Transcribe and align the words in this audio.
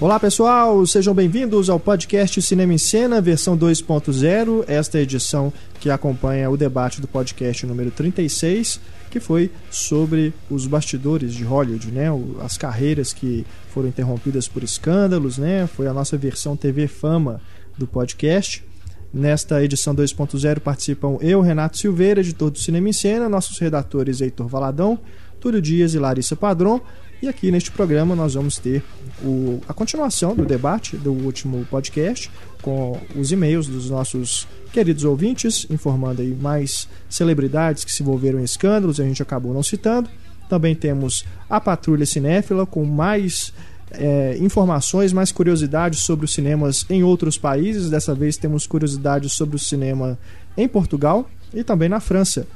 Olá 0.00 0.20
pessoal, 0.20 0.86
sejam 0.86 1.12
bem-vindos 1.12 1.68
ao 1.68 1.80
podcast 1.80 2.40
Cinema 2.40 2.72
em 2.72 2.78
Cena, 2.78 3.20
versão 3.20 3.58
2.0, 3.58 4.64
esta 4.68 5.00
edição 5.00 5.52
que 5.80 5.90
acompanha 5.90 6.48
o 6.48 6.56
debate 6.56 7.00
do 7.00 7.08
podcast 7.08 7.66
número 7.66 7.90
36, 7.90 8.80
que 9.10 9.18
foi 9.18 9.50
sobre 9.72 10.32
os 10.48 10.68
bastidores 10.68 11.34
de 11.34 11.42
Hollywood, 11.42 11.90
né? 11.90 12.06
as 12.40 12.56
carreiras 12.56 13.12
que 13.12 13.44
foram 13.70 13.88
interrompidas 13.88 14.46
por 14.46 14.62
escândalos, 14.62 15.36
né? 15.36 15.66
foi 15.66 15.88
a 15.88 15.92
nossa 15.92 16.16
versão 16.16 16.56
TV 16.56 16.86
Fama 16.86 17.40
do 17.76 17.84
podcast. 17.84 18.64
Nesta 19.12 19.64
edição 19.64 19.96
2.0 19.96 20.60
participam 20.60 21.18
eu, 21.20 21.40
Renato 21.40 21.76
Silveira, 21.76 22.20
editor 22.20 22.52
do 22.52 22.58
Cinema 22.60 22.88
em 22.88 22.92
Cena, 22.92 23.28
nossos 23.28 23.58
redatores 23.58 24.20
Heitor 24.20 24.46
Valadão, 24.46 25.00
Túlio 25.40 25.60
Dias 25.60 25.94
e 25.94 25.98
Larissa 25.98 26.36
Padron, 26.36 26.80
e 27.20 27.28
aqui 27.28 27.50
neste 27.50 27.70
programa 27.70 28.14
nós 28.14 28.34
vamos 28.34 28.58
ter 28.58 28.82
o, 29.22 29.60
a 29.68 29.74
continuação 29.74 30.34
do 30.34 30.44
debate 30.44 30.96
do 30.96 31.12
último 31.12 31.66
podcast 31.70 32.30
com 32.62 32.98
os 33.16 33.32
e-mails 33.32 33.66
dos 33.66 33.90
nossos 33.90 34.46
queridos 34.72 35.04
ouvintes, 35.04 35.66
informando 35.70 36.22
aí 36.22 36.34
mais 36.34 36.88
celebridades 37.08 37.84
que 37.84 37.92
se 37.92 38.02
envolveram 38.02 38.38
em 38.38 38.44
escândalos, 38.44 39.00
a 39.00 39.04
gente 39.04 39.22
acabou 39.22 39.52
não 39.52 39.62
citando. 39.62 40.08
Também 40.48 40.74
temos 40.74 41.24
a 41.48 41.60
Patrulha 41.60 42.06
Cinéfila 42.06 42.64
com 42.64 42.84
mais 42.84 43.52
é, 43.90 44.36
informações, 44.38 45.12
mais 45.12 45.32
curiosidades 45.32 46.00
sobre 46.00 46.24
os 46.24 46.32
cinemas 46.32 46.86
em 46.88 47.02
outros 47.02 47.36
países. 47.36 47.90
Dessa 47.90 48.14
vez 48.14 48.36
temos 48.36 48.66
curiosidades 48.66 49.32
sobre 49.32 49.56
o 49.56 49.58
cinema 49.58 50.18
em 50.56 50.68
Portugal 50.68 51.28
e 51.52 51.64
também 51.64 51.88
na 51.88 52.00
França. 52.00 52.46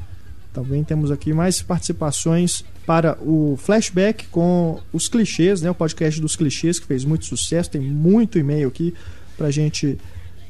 Também 0.52 0.84
temos 0.84 1.10
aqui 1.10 1.32
mais 1.32 1.62
participações 1.62 2.64
para 2.86 3.16
o 3.20 3.56
flashback 3.56 4.26
com 4.28 4.80
os 4.92 5.08
clichês, 5.08 5.62
né? 5.62 5.70
O 5.70 5.74
podcast 5.74 6.20
dos 6.20 6.36
clichês 6.36 6.78
que 6.78 6.86
fez 6.86 7.04
muito 7.04 7.24
sucesso, 7.24 7.70
tem 7.70 7.80
muito 7.80 8.38
e-mail 8.38 8.68
aqui 8.68 8.92
para 9.36 9.50
gente 9.50 9.98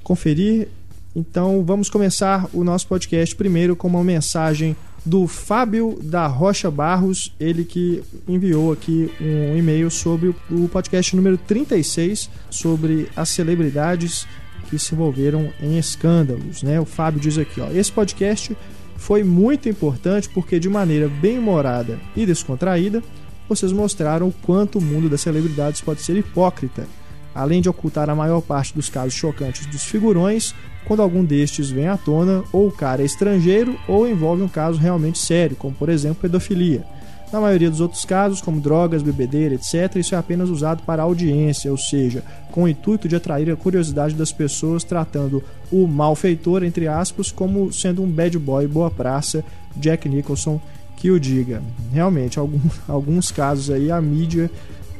conferir. 0.03 0.69
Então 1.15 1.63
vamos 1.65 1.89
começar 1.91 2.49
o 2.53 2.65
nosso 2.65 2.89
podcast 2.89 3.37
primeiro 3.37 3.77
com 3.77 3.87
uma 3.87 4.03
mensagem 4.03 4.75
do 5.05 5.27
Fábio 5.27 5.99
da 6.03 6.27
Rocha 6.27 6.71
Barros, 6.71 7.33
ele 7.39 7.65
que 7.65 8.03
enviou 8.27 8.73
aqui 8.73 9.11
um 9.21 9.57
e-mail 9.57 9.91
sobre 9.91 10.35
o 10.51 10.69
podcast 10.69 11.15
número 11.17 11.37
36 11.37 12.31
sobre 12.51 13.09
as 13.17 13.29
celebridades 13.29 14.27
que 14.71 14.79
se 14.79 14.95
envolveram 14.95 15.53
em 15.61 15.77
escândalos, 15.77 16.63
né? 16.63 16.81
O 16.81 16.85
Fábio 16.85 17.21
diz 17.21 17.37
aqui, 17.37 17.61
ó, 17.61 17.71
esse 17.73 17.93
podcast 17.93 18.57
foi 19.03 19.25
muito 19.25 19.69
importante 19.69 20.29
porque, 20.29 20.61
de 20.61 20.69
maneira 20.69 21.09
bem 21.09 21.37
humorada 21.37 21.99
e 22.15 22.25
descontraída, 22.25 23.03
vocês 23.49 23.73
mostraram 23.73 24.29
o 24.29 24.33
quanto 24.33 24.79
o 24.79 24.81
mundo 24.81 25.09
das 25.09 25.21
celebridades 25.21 25.81
pode 25.81 26.03
ser 26.03 26.17
hipócrita, 26.17 26.87
além 27.35 27.61
de 27.61 27.69
ocultar 27.69 28.09
a 28.09 28.15
maior 28.15 28.41
parte 28.41 28.73
dos 28.73 28.89
casos 28.89 29.15
chocantes 29.15 29.67
dos 29.67 29.83
figurões 29.83 30.55
quando 30.85 31.03
algum 31.03 31.25
destes 31.25 31.69
vem 31.69 31.89
à 31.89 31.97
tona, 31.97 32.45
ou 32.53 32.69
o 32.69 32.73
cara 32.73 33.03
é 33.03 33.05
estrangeiro 33.05 33.77
ou 33.89 34.09
envolve 34.09 34.43
um 34.43 34.49
caso 34.49 34.79
realmente 34.79 35.19
sério, 35.19 35.57
como 35.57 35.75
por 35.75 35.89
exemplo 35.89 36.23
pedofilia. 36.23 36.85
Na 37.33 37.41
maioria 37.41 37.71
dos 37.71 37.81
outros 37.81 38.05
casos, 38.05 38.43
como 38.43 38.61
drogas, 38.61 39.03
bebedeira, 39.03 39.55
etc., 39.55 39.97
isso 39.97 40.15
é 40.15 40.19
apenas 40.19 40.51
usado 40.51 40.83
para 40.83 41.03
audiência, 41.03 41.71
ou 41.71 41.79
seja, 41.79 42.23
com 42.51 42.65
o 42.65 42.69
intuito 42.69 43.09
de 43.09 43.17
atrair 43.17 43.51
a 43.51 43.57
curiosidade 43.57 44.15
das 44.15 44.31
pessoas, 44.31 44.85
tratando 44.85 45.43
o 45.71 45.87
malfeitor, 45.87 46.63
entre 46.63 46.87
aspas, 46.87 47.33
como 47.33 47.73
sendo 47.73 48.03
um 48.03 48.11
bad 48.11 48.39
boy 48.39 48.67
boa 48.67 48.91
praça, 48.91 49.43
Jack 49.75 50.09
Nicholson 50.11 50.61
que 50.95 51.11
o 51.11 51.19
diga. 51.19 51.63
Realmente, 51.91 52.39
algum, 52.39 52.61
alguns 52.87 53.33
casos 53.33 53.71
aí 53.71 53.91
a 53.91 54.01
mídia 54.01 54.51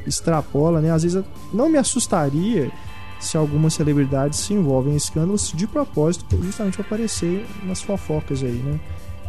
extrapola, 0.07 0.81
né? 0.81 0.91
Às 0.91 1.03
vezes 1.03 1.23
não 1.53 1.69
me 1.69 1.77
assustaria 1.77 2.71
se 3.19 3.37
algumas 3.37 3.75
celebridades 3.75 4.39
se 4.39 4.53
envolvem 4.53 4.93
em 4.93 4.97
escândalos 4.97 5.53
de 5.55 5.65
propósito, 5.65 6.37
justamente 6.43 6.75
para 6.75 6.85
aparecer 6.85 7.45
nas 7.63 7.81
fofocas 7.81 8.43
aí, 8.43 8.51
né? 8.51 8.79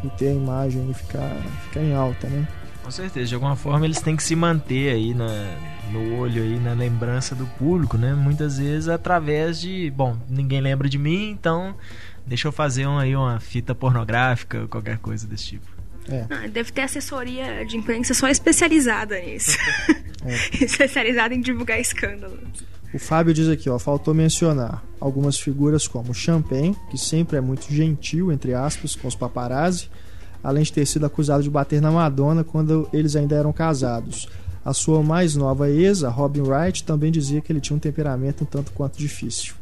E 0.03 0.09
ter 0.19 0.29
a 0.29 0.35
imagem 0.35 0.91
e 0.91 0.95
ficar, 0.95 1.37
ficar 1.65 1.81
em 1.81 1.95
alta, 1.95 2.27
né? 2.29 2.49
Com 2.85 2.91
certeza, 2.91 3.27
de 3.27 3.35
alguma 3.35 3.57
forma 3.57 3.87
eles 3.87 4.01
têm 4.01 4.15
que 4.15 4.23
se 4.23 4.37
manter 4.37 4.93
aí 4.93 5.15
na, 5.15 5.57
no 5.91 6.19
olho 6.19 6.43
aí, 6.43 6.61
na 6.61 6.75
lembrança 6.75 7.35
do 7.35 7.47
público, 7.47 7.97
né? 7.97 8.13
Muitas 8.15 8.59
vezes 8.59 8.89
através 8.89 9.59
de, 9.59 9.91
bom, 9.91 10.19
ninguém 10.29 10.61
lembra 10.61 10.87
de 10.87 10.99
mim, 10.99 11.31
então 11.31 11.75
deixa 12.27 12.47
eu 12.47 12.53
fazer 12.53 12.87
um, 12.87 12.99
aí 12.99 13.17
uma 13.17 13.41
fita 13.41 13.75
pornográfica, 13.75 14.69
qualquer 14.69 14.99
coisa 14.99 15.27
desse 15.27 15.47
tipo. 15.47 15.67
É. 16.09 16.27
Ah, 16.29 16.47
deve 16.47 16.71
ter 16.71 16.83
assessoria 16.83 17.65
de 17.65 17.79
imprensa 17.79 18.13
só 18.13 18.29
especializada 18.29 19.19
nisso. 19.19 19.57
É. 20.27 20.33
especializada 20.65 21.35
em 21.35 21.41
divulgar 21.43 21.79
escândalos. 21.79 22.65
O 22.95 22.99
Fábio 22.99 23.35
diz 23.35 23.47
aqui, 23.47 23.69
ó, 23.69 23.79
faltou 23.79 24.15
mencionar 24.15 24.83
algumas 24.99 25.39
figuras 25.39 25.87
como 25.87 26.15
Champagne, 26.15 26.75
que 26.91 26.97
sempre 26.97 27.37
é 27.37 27.43
muito 27.43 27.71
gentil, 27.71 28.33
entre 28.33 28.55
aspas, 28.55 28.97
com 28.97 29.07
os 29.07 29.15
paparazzi, 29.15 29.91
além 30.45 30.63
de 30.63 30.73
ter 30.73 30.87
sido 30.87 31.07
acusado 31.07 31.43
de 31.43 31.51
bater 31.51 31.81
na 31.81 31.91
Madonna 31.91 32.45
quando 32.45 32.89
eles 32.93 33.17
ainda 33.17 33.35
eram 33.35 33.53
casados. 33.53 34.29
A 34.65 34.73
sua 34.73 35.03
mais 35.03 35.35
nova 35.35 35.69
ex, 35.69 36.05
a 36.05 36.11
Robin 36.11 36.43
Wright, 36.43 36.85
também 36.85 37.11
dizia 37.11 37.41
que 37.41 37.51
ele 37.51 37.61
tinha 37.61 37.77
um 37.77 37.81
temperamento 37.81 38.45
um 38.45 38.47
tanto 38.47 38.71
quanto 38.73 38.99
difícil. 38.99 39.55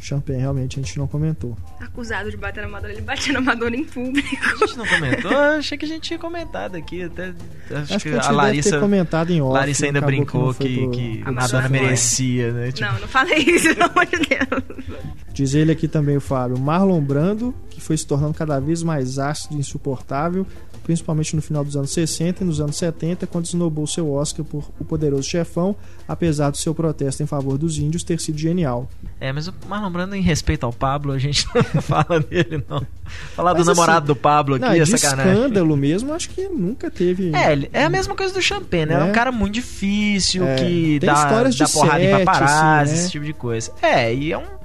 Champagne 0.00 0.40
realmente 0.40 0.78
a 0.78 0.82
gente 0.82 0.96
não 0.96 1.08
comentou. 1.08 1.56
Acusado 1.80 2.30
de 2.30 2.36
bater 2.36 2.62
na 2.62 2.68
Madonna, 2.68 2.92
ele 2.92 3.02
batia 3.02 3.32
na 3.32 3.40
Madonna 3.40 3.74
em 3.74 3.84
público. 3.84 4.28
A 4.44 4.66
gente 4.66 4.78
não 4.78 4.86
comentou? 4.86 5.36
achei 5.36 5.76
que 5.76 5.84
a 5.84 5.88
gente 5.88 6.02
tinha 6.02 6.18
comentado 6.18 6.76
aqui. 6.76 7.02
Até, 7.02 7.34
acho, 7.70 7.94
acho 7.94 8.04
que, 8.04 8.14
a, 8.14 8.28
a 8.28 8.30
Larissa. 8.30 8.70
Deve 8.70 8.76
ter 8.76 8.80
comentado 8.80 9.30
em 9.30 9.40
off, 9.40 9.54
Larissa 9.54 9.86
ainda 9.86 10.00
brincou 10.00 10.54
que, 10.54 10.68
que, 10.68 10.76
pro... 10.76 10.90
que 10.92 11.22
a 11.24 11.32
Madonna 11.32 11.68
merecia, 11.68 12.52
né? 12.52 12.70
Tipo... 12.70 12.88
Não, 12.88 13.00
não 13.00 13.08
falei 13.08 13.38
isso, 13.38 13.74
pelo 13.74 13.90
amor 13.90 14.06
de 14.06 14.18
Deus. 14.18 15.02
Diz 15.32 15.54
ele 15.54 15.72
aqui 15.72 15.88
também, 15.88 16.16
o 16.16 16.20
Fábio. 16.20 16.58
Marlon 16.58 17.00
Brando, 17.00 17.52
que 17.67 17.67
foi 17.88 17.96
se 17.96 18.06
tornando 18.06 18.34
cada 18.34 18.60
vez 18.60 18.82
mais 18.82 19.18
ácido 19.18 19.56
e 19.56 19.58
insuportável, 19.60 20.46
principalmente 20.84 21.34
no 21.34 21.40
final 21.40 21.64
dos 21.64 21.74
anos 21.74 21.90
60 21.90 22.44
e 22.44 22.46
nos 22.46 22.60
anos 22.60 22.76
70, 22.76 23.26
quando 23.26 23.46
esnobou 23.46 23.86
seu 23.86 24.12
Oscar 24.12 24.44
por 24.44 24.70
O 24.78 24.84
Poderoso 24.84 25.22
Chefão, 25.22 25.74
apesar 26.06 26.50
do 26.50 26.58
seu 26.58 26.74
protesto 26.74 27.22
em 27.22 27.26
favor 27.26 27.56
dos 27.56 27.78
índios 27.78 28.04
ter 28.04 28.20
sido 28.20 28.36
genial. 28.38 28.90
É, 29.18 29.32
mas 29.32 29.48
o 29.48 29.54
Marlon 29.66 29.90
Brando, 29.90 30.14
em 30.14 30.20
respeito 30.20 30.66
ao 30.66 30.72
Pablo, 30.72 31.12
a 31.12 31.18
gente 31.18 31.46
não 31.74 31.80
fala 31.80 32.20
dele, 32.20 32.62
não. 32.68 32.86
Falar 33.34 33.54
mas 33.54 33.64
do 33.64 33.70
assim, 33.70 33.80
namorado 33.80 34.06
do 34.06 34.14
Pablo 34.14 34.56
aqui, 34.56 34.66
não, 34.66 34.72
é 34.72 34.84
sacanagem. 34.84 35.32
escândalo 35.32 35.74
mesmo, 35.74 36.12
acho 36.12 36.28
que 36.28 36.46
nunca 36.46 36.90
teve... 36.90 37.34
É, 37.34 37.70
é 37.72 37.84
a 37.84 37.88
mesma 37.88 38.14
coisa 38.14 38.34
do 38.34 38.42
Champagne, 38.42 38.84
né? 38.84 39.00
É 39.00 39.04
um 39.04 39.12
cara 39.12 39.32
muito 39.32 39.54
difícil, 39.54 40.46
é, 40.46 40.56
que 40.56 40.98
dá, 41.00 41.24
dá 41.24 41.68
porrada 41.68 42.04
set, 42.04 42.20
em 42.20 42.24
paparazzi, 42.24 42.92
assim, 42.92 42.92
né? 42.92 42.98
esse 42.98 43.10
tipo 43.12 43.24
de 43.24 43.32
coisa. 43.32 43.72
É, 43.80 44.14
e 44.14 44.30
é 44.30 44.36
um 44.36 44.58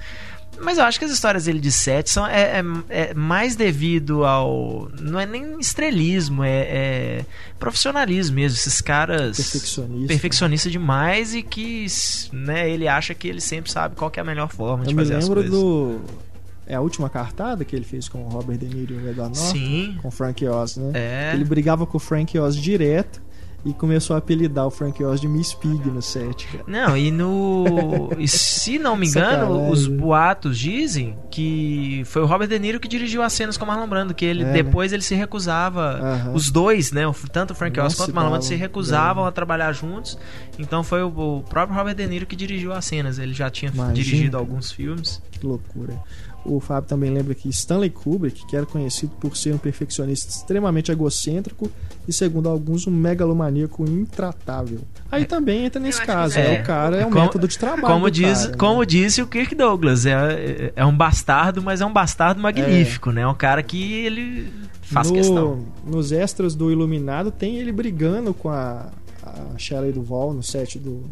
mas 0.64 0.78
eu 0.78 0.84
acho 0.84 0.98
que 0.98 1.06
as 1.06 1.12
histórias 1.12 1.46
dele 1.46 1.60
de 1.60 1.72
sete 1.72 2.10
são 2.10 2.26
é, 2.26 2.60
é, 2.60 2.64
é, 2.90 3.14
mais 3.14 3.56
devido 3.56 4.26
ao. 4.26 4.90
Não 5.00 5.20
é 5.20 5.26
nem 5.26 5.60
estrelismo, 5.60 6.44
é, 6.44 6.62
é 6.62 7.26
profissionalismo 7.60 8.36
mesmo. 8.36 8.58
Esses 8.58 8.82
caras. 8.82 9.38
Perfeccionista. 9.38 10.08
Perfeccionista 10.08 10.70
demais 10.70 11.36
e 11.36 11.44
que 11.44 11.86
né, 12.32 12.70
ele 12.70 12.88
acha 12.88 13.14
que 13.14 13.28
ele 13.28 13.42
sempre 13.42 13.72
sabe 13.72 13.96
qual 13.96 14.12
é 14.16 14.20
a 14.20 14.24
melhor 14.24 14.50
forma 14.50 14.84
eu 14.84 14.90
de 14.90 14.96
fazer 14.96 15.16
as 15.16 15.28
coisas. 15.28 15.52
Eu 15.52 15.58
lembro 15.58 16.00
do. 16.00 16.24
É 16.66 16.76
a 16.76 16.82
última 16.82 17.10
cartada 17.10 17.66
que 17.66 17.76
ele 17.76 17.84
fez 17.84 18.08
com 18.08 18.24
o 18.24 18.30
Robert 18.30 18.58
De 18.58 18.66
Niro 18.66 18.94
e 18.94 18.98
o 18.98 19.10
Edward 19.10 19.38
Norton? 19.38 19.52
Sim. 19.52 19.98
Com 20.02 20.08
o 20.08 20.12
Frank 20.12 20.48
Oz, 20.48 20.78
né? 20.78 20.92
É. 20.94 21.32
Ele 21.34 21.44
brigava 21.44 21.86
com 21.86 21.98
o 21.98 22.00
Frank 22.00 22.40
Oz 22.40 22.56
direto 22.56 23.22
e 23.66 23.74
começou 23.74 24.16
a 24.16 24.20
apelidar 24.20 24.68
o 24.68 24.70
Frank 24.70 25.02
Oz 25.04 25.22
de 25.22 25.28
Miss 25.28 25.54
Pig 25.54 25.90
no 25.90 26.02
set, 26.02 26.48
cara. 26.48 26.64
Não, 26.68 26.98
e 26.98 27.12
no. 27.12 28.10
e 28.20 28.28
se 28.28 28.78
não 28.78 28.98
me 28.98 29.08
engano, 29.08 29.70
os 29.70 29.88
boatos 29.88 30.58
dizem 30.58 31.18
que 31.32 32.04
foi 32.06 32.22
o 32.22 32.26
Robert 32.26 32.48
De 32.48 32.60
Niro 32.60 32.80
que 32.80 32.88
dirigiu 32.88 33.22
as 33.22 33.32
cenas 33.32 33.58
com 33.58 33.64
o 33.64 33.68
Marlon 33.68 33.88
Brando, 33.88 34.14
que 34.14 34.26
ele 34.26 34.44
é, 34.44 34.46
né? 34.48 34.54
depois 34.54 34.92
né? 34.92 34.98
ele 34.98 35.04
se 35.04 35.16
recusava. 35.16 36.32
Os 36.34 36.52
dois, 36.52 36.92
né? 36.92 37.04
Tanto 37.32 37.52
o 37.52 37.56
Frank 37.56 37.80
Oz 37.80 37.96
quanto 37.96 38.12
o 38.12 38.16
Marlon 38.16 38.32
Brando 38.32 38.46
se 38.46 38.56
recusavam 38.56 39.26
a 39.26 39.32
trabalhar 39.32 39.72
juntos. 39.72 40.18
Então 40.60 40.84
foi 40.84 41.02
o, 41.02 41.08
o, 41.08 41.44
próprio 41.44 41.78
Robert 41.78 41.96
De 41.96 42.06
Niro 42.06 42.26
que 42.26 42.36
dirigiu 42.36 42.74
as 42.74 42.86
cenas. 42.86 43.18
Ele 43.18 43.34
já 43.34 43.50
tinha 43.50 43.72
Imagina. 43.72 43.94
dirigido 43.94 44.38
alguns 44.38 44.72
filmes. 44.72 45.22
Que 45.32 45.46
loucura. 45.46 45.98
O 46.46 46.60
Fábio 46.60 46.90
também 46.90 47.10
lembra 47.10 47.34
que 47.34 47.48
Stanley 47.48 47.90
Kubrick, 47.90 48.46
que 48.46 48.56
era 48.56 48.66
conhecido 48.66 49.14
por 49.20 49.38
ser 49.38 49.54
um 49.54 49.58
perfeccionista 49.58 50.30
extremamente 50.30 50.92
egocêntrico 50.92 51.72
e, 52.06 52.12
segundo 52.12 52.50
alguns, 52.50 52.86
um 52.86 52.92
megalomaníaco 52.92 53.86
intratável. 53.86 54.80
Aí 55.10 55.24
é. 55.24 55.26
também 55.26 55.66
entra 55.66 55.82
nesse 55.82 56.02
caso, 56.02 56.38
é. 56.38 56.44
Né? 56.44 56.62
O 56.62 56.66
cara 56.66 56.98
é 56.98 57.06
um 57.06 57.10
como, 57.10 57.22
método 57.24 57.48
de 57.48 57.58
trabalho. 57.58 57.88
Como, 57.88 58.12
diz, 58.12 58.46
cara, 58.46 58.58
como 58.58 58.80
né? 58.82 58.86
disse 58.86 59.22
o 59.22 59.28
Kirk 59.28 59.56
Douglas, 59.56 60.06
é, 60.06 60.74
é 60.76 60.86
um 60.86 60.96
bastardo, 60.96 61.62
mas 61.62 61.80
é 61.80 61.86
um 61.86 61.94
bastardo 61.94 62.42
magnífico, 62.42 63.10
é. 63.12 63.14
né? 63.14 63.22
É 63.22 63.28
um 63.28 63.36
cara 63.36 63.64
que 63.64 63.94
ele 63.94 64.52
faz 64.82 65.10
no, 65.10 65.16
questão. 65.16 65.66
Nos 65.86 66.12
extras 66.12 66.56
do 66.56 66.70
Iluminado 66.70 67.32
tem 67.32 67.58
ele 67.58 67.72
brigando 67.72 68.34
com 68.34 68.50
a, 68.50 68.92
a 69.24 69.58
Shelley 69.58 69.94
Duvall 69.94 70.34
no 70.34 70.44
set 70.44 70.78
do 70.78 71.06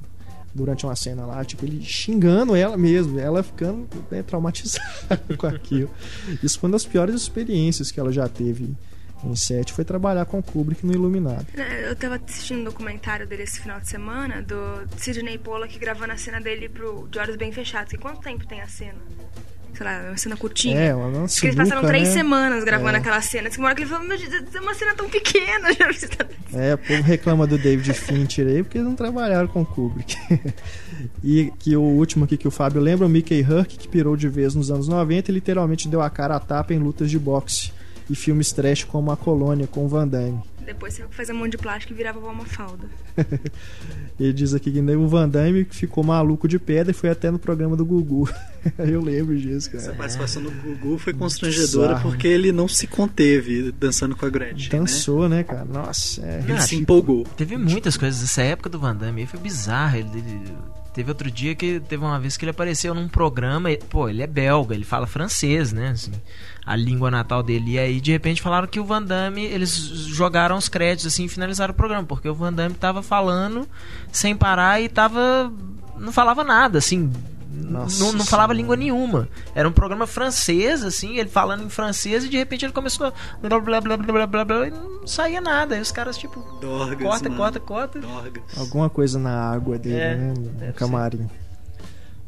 durante 0.54 0.86
uma 0.86 0.96
cena 0.96 1.26
lá, 1.26 1.44
tipo, 1.44 1.66
ele 1.66 1.84
xingando 1.84 2.56
ela 2.56 2.78
mesmo, 2.78 3.20
ela 3.20 3.42
ficando 3.44 3.88
né, 4.10 4.22
traumatizada 4.24 5.22
com 5.38 5.48
aquilo. 5.48 5.90
Isso 6.44 6.60
foi 6.60 6.70
uma 6.70 6.76
das 6.76 6.86
piores 6.86 7.16
experiências 7.16 7.92
que 7.92 8.00
ela 8.00 8.12
já 8.12 8.28
teve 8.28 8.76
em 9.24 9.36
7 9.36 9.74
foi 9.74 9.86
trabalhar 9.86 10.26
com 10.26 10.42
Kubrick 10.42 10.86
no 10.86 10.94
Iluminado. 10.94 11.46
É, 11.56 11.90
eu 11.90 11.96
tava 11.96 12.16
assistindo 12.16 12.62
um 12.62 12.64
documentário 12.64 13.28
dele 13.28 13.44
esse 13.44 13.60
final 13.60 13.80
de 13.80 13.88
semana, 13.88 14.42
do 14.42 14.88
Sidney 14.98 15.38
Pollack 15.38 15.78
gravando 15.78 16.14
a 16.14 16.18
cena 16.18 16.42
dele 16.42 16.68
pro 16.68 17.08
De 17.08 17.20
Olhos 17.20 17.36
Bem 17.36 17.52
Fechados. 17.52 17.94
E 17.94 17.98
quanto 17.98 18.22
tempo 18.22 18.46
tem 18.48 18.62
a 18.62 18.68
cena? 18.68 19.00
Sei 19.74 19.86
lá, 19.86 20.02
uma 20.08 20.18
cena 20.18 20.38
curtinha. 20.38 20.80
É, 20.80 20.96
uma 20.96 21.26
Acho 21.26 21.42
que 21.42 21.48
eles 21.48 21.56
passaram 21.56 21.84
três 21.84 22.10
né? 22.10 22.14
semanas 22.16 22.64
gravando 22.64 22.96
é. 22.96 23.00
aquela 23.00 23.22
cena. 23.22 23.48
Assim, 23.48 23.60
uma 23.60 23.68
hora 23.68 23.76
que 23.76 23.82
ele 23.84 23.90
falou, 23.90 24.08
meu 24.08 24.18
Deus, 24.18 24.56
é 24.56 24.60
uma 24.60 24.74
cena 24.74 24.94
tão 24.96 25.10
pequena. 25.10 25.70
é, 26.54 26.74
o 26.74 26.78
povo 26.78 27.02
reclama 27.02 27.48
do 27.48 27.58
David 27.58 27.94
Fincher 27.94 28.48
aí 28.48 28.64
porque 28.64 28.78
eles 28.78 28.88
não 28.88 28.96
trabalharam 28.96 29.48
com 29.48 29.66
Kubrick. 29.66 30.16
e 31.24 31.52
que 31.60 31.76
o 31.76 31.82
último 31.82 32.26
aqui 32.26 32.38
que 32.38 32.48
o 32.48 32.52
Fábio 32.52 32.82
lembra, 32.82 33.06
o 33.06 33.10
Mickey 33.10 33.42
Herc, 33.42 33.78
que 33.78 33.88
pirou 33.88 34.16
de 34.16 34.28
vez 34.28 34.56
nos 34.56 34.72
anos 34.72 34.88
90 34.88 35.32
e 35.32 35.34
literalmente 35.34 35.88
deu 35.88 36.02
a 36.02 36.10
cara 36.10 36.36
a 36.36 36.40
tapa 36.40 36.74
em 36.74 36.80
lutas 36.80 37.10
de 37.10 37.18
boxe 37.18 37.72
e 38.12 38.16
filmes 38.16 38.52
trash 38.52 38.84
como 38.84 39.10
A 39.10 39.16
Colônia, 39.18 39.66
com 39.66 39.88
Van 39.88 40.06
Damme. 40.08 40.42
Depois 40.66 40.94
você 40.94 41.04
fazia 41.10 41.34
um 41.34 41.38
monte 41.38 41.52
de 41.52 41.58
plástico 41.58 41.94
e 41.94 41.96
virava 41.96 42.20
uma 42.20 42.46
falda. 42.46 42.88
Ele 44.20 44.32
diz 44.32 44.54
aqui 44.54 44.72
que 44.72 44.80
o 44.80 45.08
Van 45.08 45.28
Damme 45.28 45.66
ficou 45.70 46.04
maluco 46.04 46.48
de 46.48 46.60
pedra 46.60 46.92
e 46.92 46.94
foi 46.94 47.10
até 47.10 47.32
no 47.32 47.40
programa 47.40 47.76
do 47.76 47.84
Gugu. 47.84 48.30
Eu 48.78 49.02
lembro 49.02 49.36
disso, 49.36 49.72
cara. 49.72 49.84
Essa 49.84 49.94
participação 49.94 50.44
do 50.44 50.52
Gugu 50.52 51.00
foi 51.00 51.14
constrangedora 51.14 52.00
porque 52.00 52.28
ele 52.28 52.52
não 52.52 52.68
se 52.68 52.86
conteve 52.86 53.72
dançando 53.72 54.16
com 54.16 54.26
a 54.26 54.30
Gretchen. 54.30 54.72
Né? 54.72 54.80
Dançou, 54.80 55.28
né, 55.28 55.38
né 55.38 55.44
cara? 55.44 55.66
Nossa, 55.66 56.24
é... 56.24 56.40
Ele 56.40 56.54
ah, 56.54 56.62
se 56.62 56.76
empolgou. 56.76 57.26
Teve 57.36 57.58
muitas 57.58 57.98
coisas. 57.98 58.22
Essa 58.22 58.44
época 58.44 58.70
do 58.70 58.80
Van 58.80 58.96
Damme 58.96 59.26
foi 59.26 59.40
bizarra. 59.40 59.98
Ele, 59.98 60.10
ele, 60.16 60.54
teve 60.94 61.10
outro 61.10 61.32
dia 61.32 61.56
que 61.56 61.80
teve 61.80 62.04
uma 62.04 62.20
vez 62.20 62.38
que 62.38 62.46
ele 62.46 62.52
apareceu 62.52 62.94
num 62.94 63.08
programa. 63.08 63.72
E, 63.72 63.78
pô, 63.78 64.08
ele 64.08 64.22
é 64.22 64.28
belga, 64.28 64.76
ele 64.76 64.86
fala 64.86 65.08
francês, 65.08 65.74
né? 65.74 65.90
Assim 65.90 66.12
a 66.66 66.76
língua 66.76 67.10
natal 67.10 67.42
dele. 67.42 67.72
E 67.72 67.80
aí, 67.80 68.02
de 68.02 68.12
repente, 68.12 68.42
falaram 68.42 68.68
que 68.68 68.80
o 68.80 68.86
Van 68.86 69.02
Damme, 69.02 69.44
eles 69.44 69.76
jogaram 69.76 70.58
os 70.58 70.70
créditos 70.70 71.08
assim 71.08 71.26
e 71.26 71.30
finalizaram 71.30 71.74
o 71.74 71.78
programa, 71.78 72.06
porque 72.06 72.30
o 72.30 72.36
Van 72.36 72.54
Damme 72.54 72.76
tava 72.76 73.02
falando 73.02 73.68
sem 74.12 74.36
parar 74.36 74.82
e 74.82 74.88
tava. 74.88 75.52
não 75.98 76.12
falava 76.12 76.44
nada, 76.44 76.78
assim. 76.78 77.12
Não, 77.54 77.86
não, 78.14 78.26
falava 78.26 78.54
língua 78.54 78.78
nenhuma. 78.78 79.28
Era 79.54 79.68
um 79.68 79.74
programa 79.74 80.08
francês, 80.08 80.84
assim, 80.84 81.18
ele 81.18 81.30
falando 81.30 81.64
em 81.64 81.70
francês 81.70 82.24
e 82.24 82.30
de 82.30 82.38
repente 82.38 82.64
ele 82.66 82.72
começou 82.72 83.08
a 83.08 83.14
blá 83.42 83.60
blá 83.60 83.82
blá 83.82 83.98
blá 83.98 84.28
blá 84.28 84.46
blá, 84.46 84.68
e 84.68 84.72
não 84.72 85.06
saía 85.06 85.42
nada. 85.42 85.76
Aí 85.76 85.82
os 85.82 85.92
caras, 85.92 86.18
tipo, 86.18 86.40
Dorgas, 86.62 87.02
corta, 87.02 87.30
corta, 87.30 87.60
corta. 87.60 88.00
Dorgas. 88.00 88.44
Alguma 88.58 88.90
coisa 88.90 89.20
na 89.20 89.52
água 89.52 89.78
dele, 89.78 89.96
é, 89.96 90.16
né? 90.16 90.34
No 90.68 90.74
camarim. 90.74 91.28
Ser. 91.28 91.41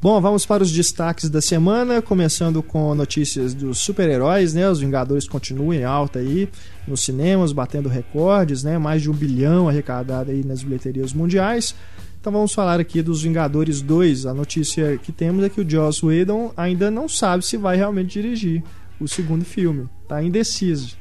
Bom, 0.04 0.20
vamos 0.20 0.46
para 0.46 0.62
os 0.62 0.70
destaques 0.70 1.30
da 1.30 1.40
semana, 1.40 2.02
começando 2.02 2.62
com 2.62 2.94
notícias 2.94 3.54
dos 3.54 3.78
super-heróis, 3.78 4.54
né? 4.54 4.70
Os 4.70 4.82
Vingadores 4.82 5.30
continuam 5.30 5.74
em 5.74 5.86
alta 5.86 6.20
aí 6.20 6.50
nos 6.86 7.06
cinemas, 7.06 7.54
batendo 7.54 7.88
recordes, 7.88 8.66
né? 8.66 8.78
Mais 8.78 9.02
de 9.02 9.10
um 9.10 9.14
bilhão 9.14 9.70
arrecadado 9.70 10.30
aí 10.30 10.44
nas 10.44 10.62
bilheterias 10.62 11.14
mundiais. 11.14 11.74
Então 12.20 12.34
vamos 12.34 12.54
falar 12.54 12.82
aqui 12.82 13.02
dos 13.02 13.24
Vingadores 13.24 13.82
2. 13.82 14.26
A 14.26 14.34
notícia 14.34 14.98
que 14.98 15.14
temos 15.14 15.42
é 15.46 15.48
que 15.48 15.62
o 15.62 15.70
Joss 15.70 16.06
Whedon 16.06 16.52
ainda 16.58 16.92
não 16.92 17.08
sabe 17.08 17.46
se 17.46 17.56
vai 17.56 17.78
realmente 17.78 18.22
dirigir 18.22 18.62
o 19.00 19.08
segundo 19.08 19.46
filme. 19.46 19.88
Tá 20.06 20.22
indeciso. 20.22 20.98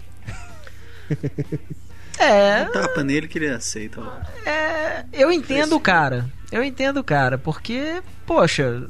É. 2.18 2.68
Um 2.68 2.72
tapa 2.72 3.02
nele 3.02 3.26
que 3.26 3.36
ele 3.36 3.48
aceita. 3.48 4.00
É, 4.46 5.04
eu 5.12 5.32
entendo 5.32 5.74
o 5.74 5.80
cara. 5.80 6.30
Eu 6.52 6.62
entendo 6.62 6.98
o 6.98 7.04
cara, 7.04 7.38
porque, 7.38 8.02
poxa, 8.32 8.88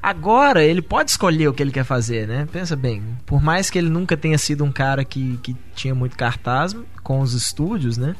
agora 0.00 0.62
ele 0.62 0.80
pode 0.80 1.10
escolher 1.10 1.48
o 1.48 1.52
que 1.52 1.62
ele 1.62 1.72
quer 1.72 1.84
fazer, 1.84 2.28
né? 2.28 2.46
Pensa 2.50 2.76
bem, 2.76 3.02
por 3.26 3.42
mais 3.42 3.70
que 3.70 3.78
ele 3.78 3.88
nunca 3.88 4.16
tenha 4.16 4.38
sido 4.38 4.64
um 4.64 4.70
cara 4.70 5.04
que, 5.04 5.38
que 5.42 5.56
tinha 5.74 5.94
muito 5.94 6.16
cartaz 6.16 6.76
com 7.02 7.20
os 7.20 7.34
estúdios, 7.34 7.98
né? 7.98 8.14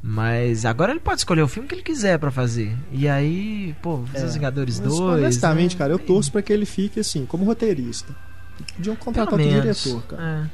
Mas 0.00 0.64
agora 0.64 0.92
ele 0.92 1.00
pode 1.00 1.18
escolher 1.18 1.42
o 1.42 1.48
filme 1.48 1.68
que 1.68 1.74
ele 1.74 1.82
quiser 1.82 2.18
para 2.20 2.30
fazer. 2.30 2.72
E 2.92 3.08
aí, 3.08 3.74
pô, 3.82 4.04
é, 4.14 4.24
Os 4.24 4.34
Vingadores 4.34 4.78
2. 4.78 5.00
Honestamente, 5.00 5.74
né? 5.74 5.78
cara, 5.78 5.92
eu 5.92 5.98
torço 5.98 6.30
para 6.30 6.40
que 6.40 6.52
ele 6.52 6.64
fique 6.64 7.00
assim, 7.00 7.26
como 7.26 7.44
roteirista. 7.44 8.14
Podiam 8.76 8.94
contratar 8.94 9.34
outro 9.34 9.48
diretor, 9.48 10.02
cara. 10.04 10.50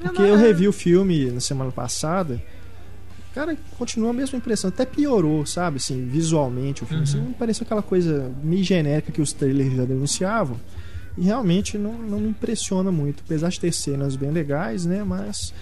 É. 0.00 0.06
Porque 0.08 0.22
eu 0.22 0.36
revi 0.36 0.66
o 0.66 0.72
filme 0.72 1.30
na 1.30 1.40
semana 1.40 1.70
passada 1.70 2.42
cara, 3.36 3.54
continua 3.76 4.08
a 4.08 4.12
mesma 4.14 4.38
impressão. 4.38 4.68
Até 4.68 4.86
piorou, 4.86 5.44
sabe? 5.44 5.76
Assim, 5.76 6.06
visualmente 6.06 6.82
o 6.82 6.86
filme. 6.86 7.02
Assim, 7.02 7.18
uhum. 7.18 7.24
Assim, 7.24 7.32
pareceu 7.34 7.64
aquela 7.64 7.82
coisa 7.82 8.32
meio 8.42 8.64
genérica 8.64 9.12
que 9.12 9.20
os 9.20 9.34
trailers 9.34 9.74
já 9.76 9.84
denunciavam. 9.84 10.58
E 11.18 11.24
realmente 11.24 11.76
não, 11.76 11.92
não 11.98 12.18
me 12.18 12.30
impressiona 12.30 12.90
muito. 12.90 13.22
Apesar 13.22 13.50
de 13.50 13.60
ter 13.60 13.72
cenas 13.72 14.16
bem 14.16 14.30
legais, 14.30 14.86
né? 14.86 15.04
Mas, 15.04 15.52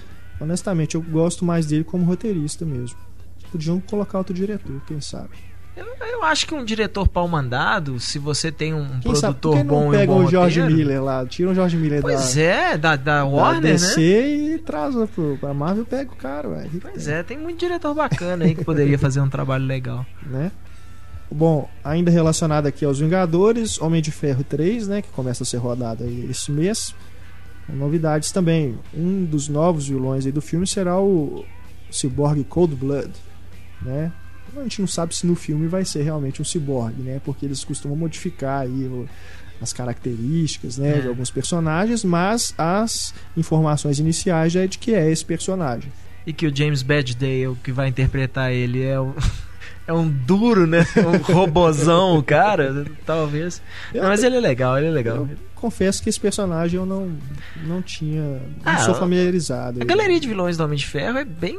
honestamente, 0.40 0.94
eu 0.94 1.02
gosto 1.02 1.44
mais 1.44 1.66
dele 1.66 1.82
como 1.82 2.04
roteirista 2.04 2.64
mesmo. 2.64 2.96
Podiam 3.50 3.80
colocar 3.80 4.18
outro 4.18 4.32
diretor, 4.32 4.80
quem 4.86 5.00
sabe. 5.00 5.30
Eu, 5.76 5.86
eu, 6.06 6.22
acho 6.22 6.46
que 6.46 6.54
um 6.54 6.64
diretor 6.64 7.08
pau 7.08 7.26
mandado, 7.26 7.98
se 7.98 8.16
você 8.18 8.52
tem 8.52 8.72
um 8.72 8.86
Quem 9.00 9.12
produtor 9.12 9.56
sabe, 9.56 9.68
bom 9.68 9.90
pega 9.90 10.04
e 10.04 10.14
um 10.14 10.18
bom 10.18 10.24
o 10.24 10.30
George 10.30 10.60
roteiro, 10.60 10.78
Miller 10.78 11.02
lá, 11.02 11.26
tira 11.26 11.50
o 11.50 11.54
George 11.54 11.76
Miller 11.76 12.00
pois 12.00 12.34
da, 12.36 12.40
é, 12.40 12.78
da, 12.78 12.94
da 12.94 13.24
Warner, 13.24 13.60
da 13.62 13.68
DC 13.72 14.00
né? 14.00 14.54
e 14.54 14.58
traz 14.58 14.94
pro, 15.10 15.36
pra 15.38 15.52
Marvel 15.52 15.84
pega 15.84 16.12
o 16.12 16.16
cara, 16.16 16.48
velho. 16.48 16.70
Pois 16.80 17.04
tem. 17.06 17.14
é, 17.14 17.22
tem 17.24 17.38
muito 17.38 17.58
diretor 17.58 17.92
bacana 17.92 18.44
aí 18.44 18.54
que 18.54 18.64
poderia 18.64 18.96
fazer 18.96 19.20
um 19.20 19.28
trabalho 19.28 19.64
legal. 19.64 20.06
Né? 20.22 20.52
Bom, 21.28 21.68
ainda 21.82 22.10
relacionado 22.10 22.66
aqui 22.66 22.84
aos 22.84 23.00
Vingadores, 23.00 23.80
Homem 23.80 24.00
de 24.00 24.12
Ferro 24.12 24.44
3, 24.44 24.86
né, 24.86 25.02
que 25.02 25.08
começa 25.08 25.42
a 25.42 25.46
ser 25.46 25.56
rodado 25.56 26.04
aí 26.04 26.28
esse 26.30 26.52
mês. 26.52 26.94
Novidades 27.68 28.30
também. 28.30 28.78
Um 28.94 29.24
dos 29.24 29.48
novos 29.48 29.88
vilões 29.88 30.24
aí 30.24 30.30
do 30.30 30.40
filme 30.40 30.66
será 30.66 31.00
o 31.00 31.44
Cyborg 31.90 32.44
Cold 32.44 32.76
Blood, 32.76 33.10
né? 33.82 34.12
A 34.60 34.62
gente 34.62 34.80
não 34.80 34.88
sabe 34.88 35.14
se 35.14 35.26
no 35.26 35.34
filme 35.34 35.66
vai 35.66 35.84
ser 35.84 36.02
realmente 36.02 36.40
um 36.40 36.44
ciborgue, 36.44 37.02
né? 37.02 37.20
Porque 37.24 37.44
eles 37.44 37.64
costumam 37.64 37.96
modificar 37.96 38.62
aí 38.62 38.88
as 39.60 39.72
características 39.72 40.78
né, 40.78 40.98
é. 40.98 41.00
de 41.00 41.08
alguns 41.08 41.30
personagens, 41.30 42.04
mas 42.04 42.54
as 42.58 43.14
informações 43.36 43.98
iniciais 43.98 44.52
já 44.52 44.62
é 44.62 44.66
de 44.66 44.78
que 44.78 44.94
é 44.94 45.10
esse 45.10 45.24
personagem. 45.24 45.90
E 46.26 46.32
que 46.32 46.46
o 46.46 46.56
James 46.56 46.82
Badgedale, 46.82 47.56
que 47.62 47.72
vai 47.72 47.88
interpretar 47.88 48.52
ele, 48.52 48.82
é 48.82 48.98
o. 48.98 49.14
é 49.86 49.92
um 49.92 50.08
duro, 50.08 50.66
né? 50.66 50.86
Um 50.96 51.34
robozão, 51.34 52.22
cara, 52.22 52.86
talvez. 53.04 53.60
Não, 53.94 54.04
mas 54.04 54.22
ele 54.22 54.36
é 54.36 54.40
legal, 54.40 54.78
ele 54.78 54.86
é 54.86 54.90
legal. 54.90 55.16
Eu 55.16 55.28
confesso 55.54 56.02
que 56.02 56.08
esse 56.08 56.18
personagem 56.18 56.78
eu 56.78 56.86
não, 56.86 57.12
não 57.64 57.82
tinha. 57.82 58.22
Não 58.22 58.40
ah, 58.64 58.78
sou 58.78 58.94
familiarizado. 58.94 59.82
A 59.82 59.84
galeria 59.84 60.18
de 60.18 60.26
vilões 60.26 60.56
do 60.56 60.64
Homem 60.64 60.78
de 60.78 60.86
Ferro 60.86 61.18
é 61.18 61.24
bem, 61.24 61.58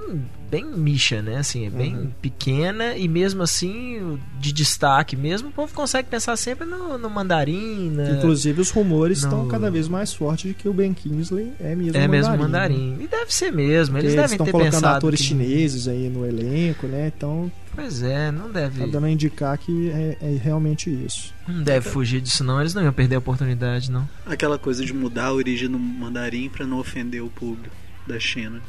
bem 0.49 0.65
micha, 0.65 1.21
né? 1.21 1.37
Assim, 1.37 1.65
é 1.65 1.69
bem 1.69 1.95
uhum. 1.95 2.11
pequena 2.21 2.95
e 2.95 3.07
mesmo 3.07 3.43
assim, 3.43 4.19
de 4.39 4.51
destaque 4.51 5.15
mesmo, 5.15 5.49
o 5.49 5.51
povo 5.51 5.73
consegue 5.73 6.09
pensar 6.09 6.35
sempre 6.37 6.65
no, 6.65 6.97
no 6.97 7.09
mandarim. 7.09 7.89
Né? 7.89 8.15
Inclusive, 8.17 8.61
os 8.61 8.69
rumores 8.69 9.21
no... 9.21 9.27
estão 9.27 9.47
cada 9.47 9.69
vez 9.69 9.87
mais 9.87 10.13
fortes 10.13 10.49
de 10.49 10.53
que 10.53 10.69
o 10.69 10.73
Ben 10.73 10.93
Kingsley 10.93 11.53
é 11.59 11.75
mesmo 11.75 11.97
é 11.97 11.99
mandarim. 11.99 12.03
É 12.03 12.07
mesmo 12.07 12.37
mandarim. 12.37 12.91
Né? 12.91 13.03
E 13.03 13.07
deve 13.07 13.33
ser 13.33 13.51
mesmo. 13.51 13.97
Eles, 13.97 14.13
eles 14.13 14.15
devem 14.15 14.31
estão 14.33 14.45
ter 14.45 14.51
colocando 14.51 14.73
pensado 14.73 14.97
atores 14.97 15.19
que... 15.19 15.27
chineses 15.27 15.87
aí 15.87 16.09
no 16.09 16.25
elenco, 16.25 16.87
né? 16.87 17.11
Então 17.15 17.51
Pois 17.75 18.01
é, 18.01 18.31
não 18.31 18.49
deve. 18.49 18.79
Tá 18.79 18.85
dando 18.87 19.05
a 19.05 19.09
indicar 19.09 19.57
que 19.57 19.89
é, 19.89 20.17
é, 20.21 20.37
realmente 20.41 20.89
isso. 20.89 21.33
Não 21.45 21.61
deve 21.61 21.89
fugir 21.89 22.21
disso, 22.21 22.43
não. 22.43 22.61
Eles 22.61 22.73
não 22.73 22.81
iam 22.81 22.93
perder 22.93 23.15
a 23.15 23.19
oportunidade, 23.19 23.91
não. 23.91 24.07
Aquela 24.25 24.57
coisa 24.57 24.85
de 24.85 24.93
mudar 24.93 25.25
a 25.25 25.33
origem 25.33 25.69
do 25.69 25.77
mandarim 25.77 26.49
para 26.49 26.65
não 26.65 26.79
ofender 26.79 27.21
o 27.21 27.29
público 27.29 27.75
da 28.07 28.17
China. 28.17 28.61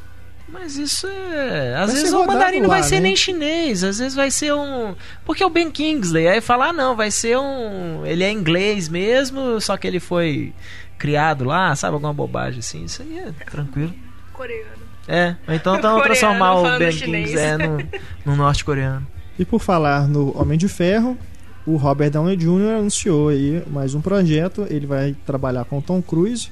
Mas 0.49 0.76
isso 0.76 1.07
é. 1.09 1.75
Às 1.75 1.93
vai 1.93 2.00
vezes 2.00 2.12
o 2.12 2.25
mandarim 2.25 2.61
não 2.61 2.69
vai 2.69 2.83
ser 2.83 2.97
né? 2.97 3.03
nem 3.03 3.17
chinês, 3.17 3.83
às 3.83 3.99
vezes 3.99 4.15
vai 4.15 4.31
ser 4.31 4.55
um. 4.55 4.95
Porque 5.25 5.43
é 5.43 5.47
o 5.47 5.50
Ben 5.50 5.71
Kingsley. 5.71 6.29
Aí 6.29 6.41
falar, 6.41 6.69
ah, 6.69 6.73
não, 6.73 6.95
vai 6.95 7.11
ser 7.11 7.37
um. 7.37 8.07
Ele 8.07 8.23
é 8.23 8.31
inglês 8.31 8.88
mesmo, 8.88 9.61
só 9.61 9.76
que 9.76 9.87
ele 9.87 9.99
foi 9.99 10.53
criado 10.97 11.45
lá, 11.45 11.75
sabe? 11.75 11.95
Alguma 11.95 12.12
bobagem 12.12 12.61
assim. 12.61 12.85
Isso 12.85 13.03
aí 13.03 13.19
é 13.19 13.33
tranquilo. 13.45 13.93
Coreano. 14.33 14.87
É, 15.09 15.35
então 15.49 15.75
então 15.79 16.00
transformar 16.00 16.55
o 16.55 16.79
Ben 16.79 16.91
Kingsley 16.91 17.38
é, 17.38 17.59
no, 17.59 17.79
no 18.25 18.37
norte-coreano. 18.37 19.07
E 19.38 19.45
por 19.45 19.61
falar 19.61 20.07
no 20.09 20.37
Homem 20.41 20.57
de 20.57 20.69
Ferro, 20.69 21.19
o 21.67 21.76
Robert 21.76 22.11
Downey 22.11 22.37
Jr. 22.37 22.79
anunciou 22.79 23.29
aí 23.29 23.62
mais 23.67 23.95
um 23.95 24.00
projeto. 24.00 24.65
Ele 24.71 24.87
vai 24.87 25.17
trabalhar 25.26 25.65
com 25.65 25.81
Tom 25.81 26.00
Cruise 26.00 26.50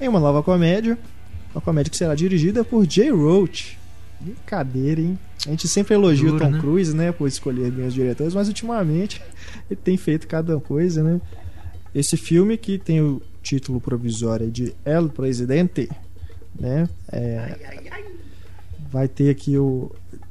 em 0.00 0.08
uma 0.08 0.18
nova 0.18 0.42
comédia. 0.42 0.98
Uma 1.54 1.60
comédia 1.60 1.90
que 1.90 1.96
será 1.96 2.14
dirigida 2.14 2.64
por 2.64 2.88
Jay 2.88 3.10
Roach. 3.10 3.78
Brincadeira, 4.20 5.00
hein? 5.00 5.18
A 5.46 5.50
gente 5.50 5.68
sempre 5.68 5.94
elogia 5.94 6.32
o 6.32 6.38
Tom 6.38 6.50
né? 6.50 6.60
Cruise, 6.60 6.94
né? 6.94 7.12
Por 7.12 7.28
escolher 7.28 7.70
bem 7.70 7.86
os 7.86 7.94
diretores, 7.94 8.34
mas 8.34 8.48
ultimamente 8.48 9.22
ele 9.70 9.80
tem 9.82 9.96
feito 9.96 10.26
cada 10.26 10.58
coisa, 10.58 11.02
né? 11.02 11.20
Esse 11.94 12.16
filme 12.16 12.56
que 12.56 12.78
tem 12.78 13.00
o 13.00 13.22
título 13.42 13.80
provisório 13.80 14.50
de 14.50 14.74
El 14.84 15.08
Presidente 15.08 15.88
né? 16.58 16.88
É, 17.10 17.38
ai, 17.38 17.60
ai, 17.64 17.88
ai. 17.90 18.04
Vai 18.90 19.08
ter 19.08 19.30
aqui 19.30 19.56
o. 19.56 19.90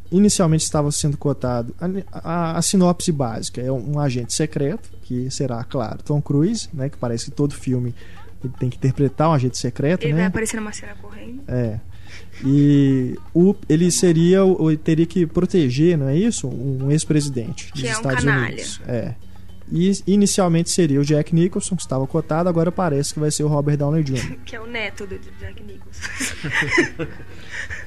Inicialmente 0.09 0.63
estava 0.63 0.89
sendo 0.89 1.17
cotado 1.17 1.75
a, 1.81 1.85
a, 2.13 2.57
a, 2.57 2.61
sinopse 2.61 3.11
básica 3.11 3.59
é 3.61 3.69
um, 3.69 3.95
um, 3.95 3.99
agente 3.99 4.33
secreto 4.33 4.89
que 5.03 5.29
será, 5.29 5.61
claro, 5.65 6.01
Tom 6.01 6.21
Cruise, 6.21 6.69
né? 6.73 6.87
Que 6.87 6.97
parece 6.97 7.25
que 7.25 7.31
todo 7.31 7.53
filme 7.53 7.93
ele 8.43 8.53
tem 8.59 8.69
que 8.69 8.77
interpretar 8.77 9.29
um 9.29 9.33
agente 9.33 9.57
secreto, 9.57 10.03
ele 10.03 10.13
né? 10.13 10.19
vai 10.19 10.27
aparecer 10.27 10.57
numa 10.57 10.71
cena 10.71 10.95
correndo. 11.01 11.41
É. 11.47 11.79
E 12.45 13.17
o, 13.33 13.55
ele 13.67 13.91
seria, 13.91 14.39
teria 14.83 15.05
que 15.05 15.25
proteger, 15.25 15.97
não 15.97 16.07
é 16.07 16.15
isso? 16.15 16.47
Um 16.47 16.91
ex-presidente 16.91 17.71
dos 17.73 17.83
é 17.83 17.91
Estados 17.91 18.23
um 18.23 18.29
Unidos. 18.29 18.81
É. 18.87 19.15
E 19.69 19.91
inicialmente 20.07 20.69
seria 20.69 20.99
o 20.99 21.03
Jack 21.03 21.35
Nicholson, 21.35 21.75
que 21.75 21.81
estava 21.81 22.07
cotado, 22.07 22.47
agora 22.47 22.71
parece 22.71 23.13
que 23.13 23.19
vai 23.19 23.29
ser 23.29 23.43
o 23.43 23.47
Robert 23.47 23.77
Downey 23.77 24.03
Jr. 24.03 24.37
que 24.45 24.55
é 24.55 24.61
o 24.61 24.67
neto 24.67 25.05
do 25.05 25.19
Jack 25.39 25.61
Nicholson. 25.63 26.03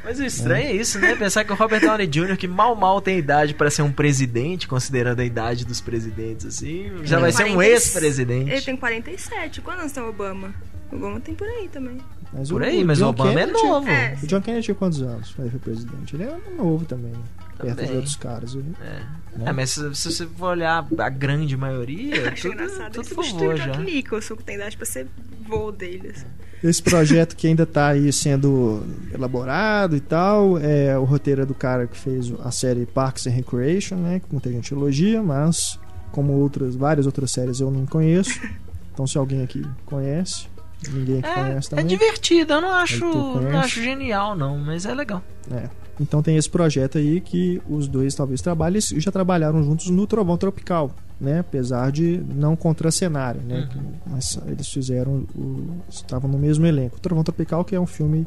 Mas 0.02 0.18
o 0.18 0.24
estranho 0.24 0.66
é. 0.66 0.72
é. 0.72 0.76
isso, 0.76 0.98
né? 0.98 1.14
Pensar 1.14 1.44
que 1.44 1.52
o 1.52 1.54
Robert 1.54 1.80
Downey 1.80 2.06
Jr., 2.06 2.36
que 2.36 2.48
mal 2.48 2.74
mal 2.74 3.00
tem 3.00 3.18
idade 3.18 3.54
para 3.54 3.70
ser 3.70 3.82
um 3.82 3.92
presidente, 3.92 4.66
considerando 4.66 5.20
a 5.20 5.24
idade 5.24 5.64
dos 5.64 5.80
presidentes, 5.80 6.46
assim, 6.46 6.90
já 7.02 7.18
vai 7.18 7.32
40... 7.32 7.32
ser 7.32 7.56
um 7.56 7.62
ex-presidente. 7.62 8.50
Ele 8.50 8.62
tem 8.62 8.76
47. 8.76 9.60
Quando 9.60 9.80
anos 9.80 9.92
tem 9.92 10.02
o 10.02 10.08
Obama? 10.08 10.54
O 10.92 10.96
Obama 10.96 11.20
tem 11.20 11.34
por 11.34 11.46
aí 11.46 11.68
também. 11.68 11.98
Mas 12.32 12.50
por 12.50 12.62
o, 12.62 12.64
aí, 12.64 12.82
o 12.82 12.86
mas 12.86 13.00
o 13.00 13.08
Obama 13.08 13.30
é 13.30 13.46
Kennedy, 13.46 13.58
é 13.58 13.62
novo. 13.68 13.88
É, 13.88 14.18
o 14.22 14.26
John 14.26 14.40
Kennedy 14.40 14.64
tinha 14.64 14.74
quantos 14.74 15.02
anos 15.02 15.32
quando 15.34 15.48
ele 15.48 15.50
foi 15.50 15.60
presidente? 15.60 16.16
Ele 16.16 16.24
é 16.24 16.38
novo 16.56 16.84
também, 16.84 17.12
também. 17.56 17.74
perto 17.74 17.90
de 17.90 17.96
outros 17.96 18.16
caras. 18.16 18.54
Ele, 18.54 18.72
é. 18.80 19.38
Né? 19.38 19.44
é. 19.46 19.52
mas 19.52 19.70
se, 19.70 19.94
se, 19.94 20.12
você 20.12 20.26
for 20.26 20.50
olhar 20.50 20.86
a 20.98 21.08
grande 21.08 21.56
maioria, 21.56 22.30
Acho 22.30 22.42
tudo, 22.42 22.54
engraçado. 22.54 22.92
tudo 22.92 23.06
ele 23.06 23.14
favor 23.14 23.56
já. 23.56 23.72
O 23.72 23.82
Nicholson, 23.82 24.36
que 24.36 24.44
tem 24.44 24.56
idade 24.56 24.76
pra 24.76 24.86
ser 24.86 25.06
voo 25.46 25.72
deles. 25.72 26.24
Esse 26.62 26.82
projeto 26.82 27.34
que 27.36 27.46
ainda 27.46 27.62
está 27.62 27.88
aí 27.88 28.12
sendo 28.12 28.82
elaborado 29.14 29.96
e 29.96 30.00
tal, 30.00 30.58
é 30.58 30.96
o 30.98 31.04
roteiro 31.04 31.42
é 31.42 31.46
do 31.46 31.54
cara 31.54 31.86
que 31.86 31.96
fez 31.96 32.32
a 32.44 32.50
série 32.50 32.84
Parks 32.84 33.26
and 33.26 33.30
Recreation, 33.30 33.96
né? 33.96 34.20
Que 34.20 34.26
muita 34.30 34.50
gente 34.50 34.72
elogia, 34.74 35.22
mas 35.22 35.78
como 36.12 36.32
outras, 36.34 36.76
várias 36.76 37.06
outras 37.06 37.32
séries 37.32 37.60
eu 37.60 37.70
não 37.70 37.86
conheço. 37.86 38.40
Então 38.92 39.06
se 39.06 39.16
alguém 39.16 39.42
aqui 39.42 39.64
conhece, 39.86 40.46
ninguém 40.88 41.18
aqui 41.18 41.28
é, 41.28 41.34
conhece 41.34 41.68
é 41.68 41.70
também. 41.70 41.84
É 41.84 41.88
divertido, 41.88 42.52
eu 42.54 42.60
não 42.60 42.72
acho, 42.72 43.04
não 43.04 43.58
acho 43.60 43.82
genial 43.82 44.36
não, 44.36 44.58
mas 44.58 44.86
é 44.86 44.94
legal. 44.94 45.22
É. 45.50 45.68
Então 46.00 46.22
tem 46.22 46.36
esse 46.36 46.48
projeto 46.48 46.96
aí 46.96 47.20
que 47.20 47.60
os 47.68 47.86
dois 47.86 48.14
talvez 48.14 48.40
trabalhem 48.40 48.80
e 48.94 49.00
já 49.00 49.12
trabalharam 49.12 49.62
juntos 49.62 49.90
no 49.90 50.06
Trovão 50.06 50.38
Tropical, 50.38 50.94
né? 51.20 51.40
Apesar 51.40 51.92
de 51.92 52.22
não 52.34 52.56
contracenário, 52.56 53.42
né? 53.42 53.68
Uhum. 53.74 53.92
Mas 54.06 54.40
eles 54.46 54.68
fizeram, 54.68 55.26
o, 55.34 55.82
estavam 55.90 56.30
no 56.30 56.38
mesmo 56.38 56.66
elenco. 56.66 56.96
O 56.96 57.00
Trovão 57.00 57.22
Tropical 57.22 57.64
que 57.64 57.74
é 57.74 57.80
um 57.80 57.86
filme 57.86 58.26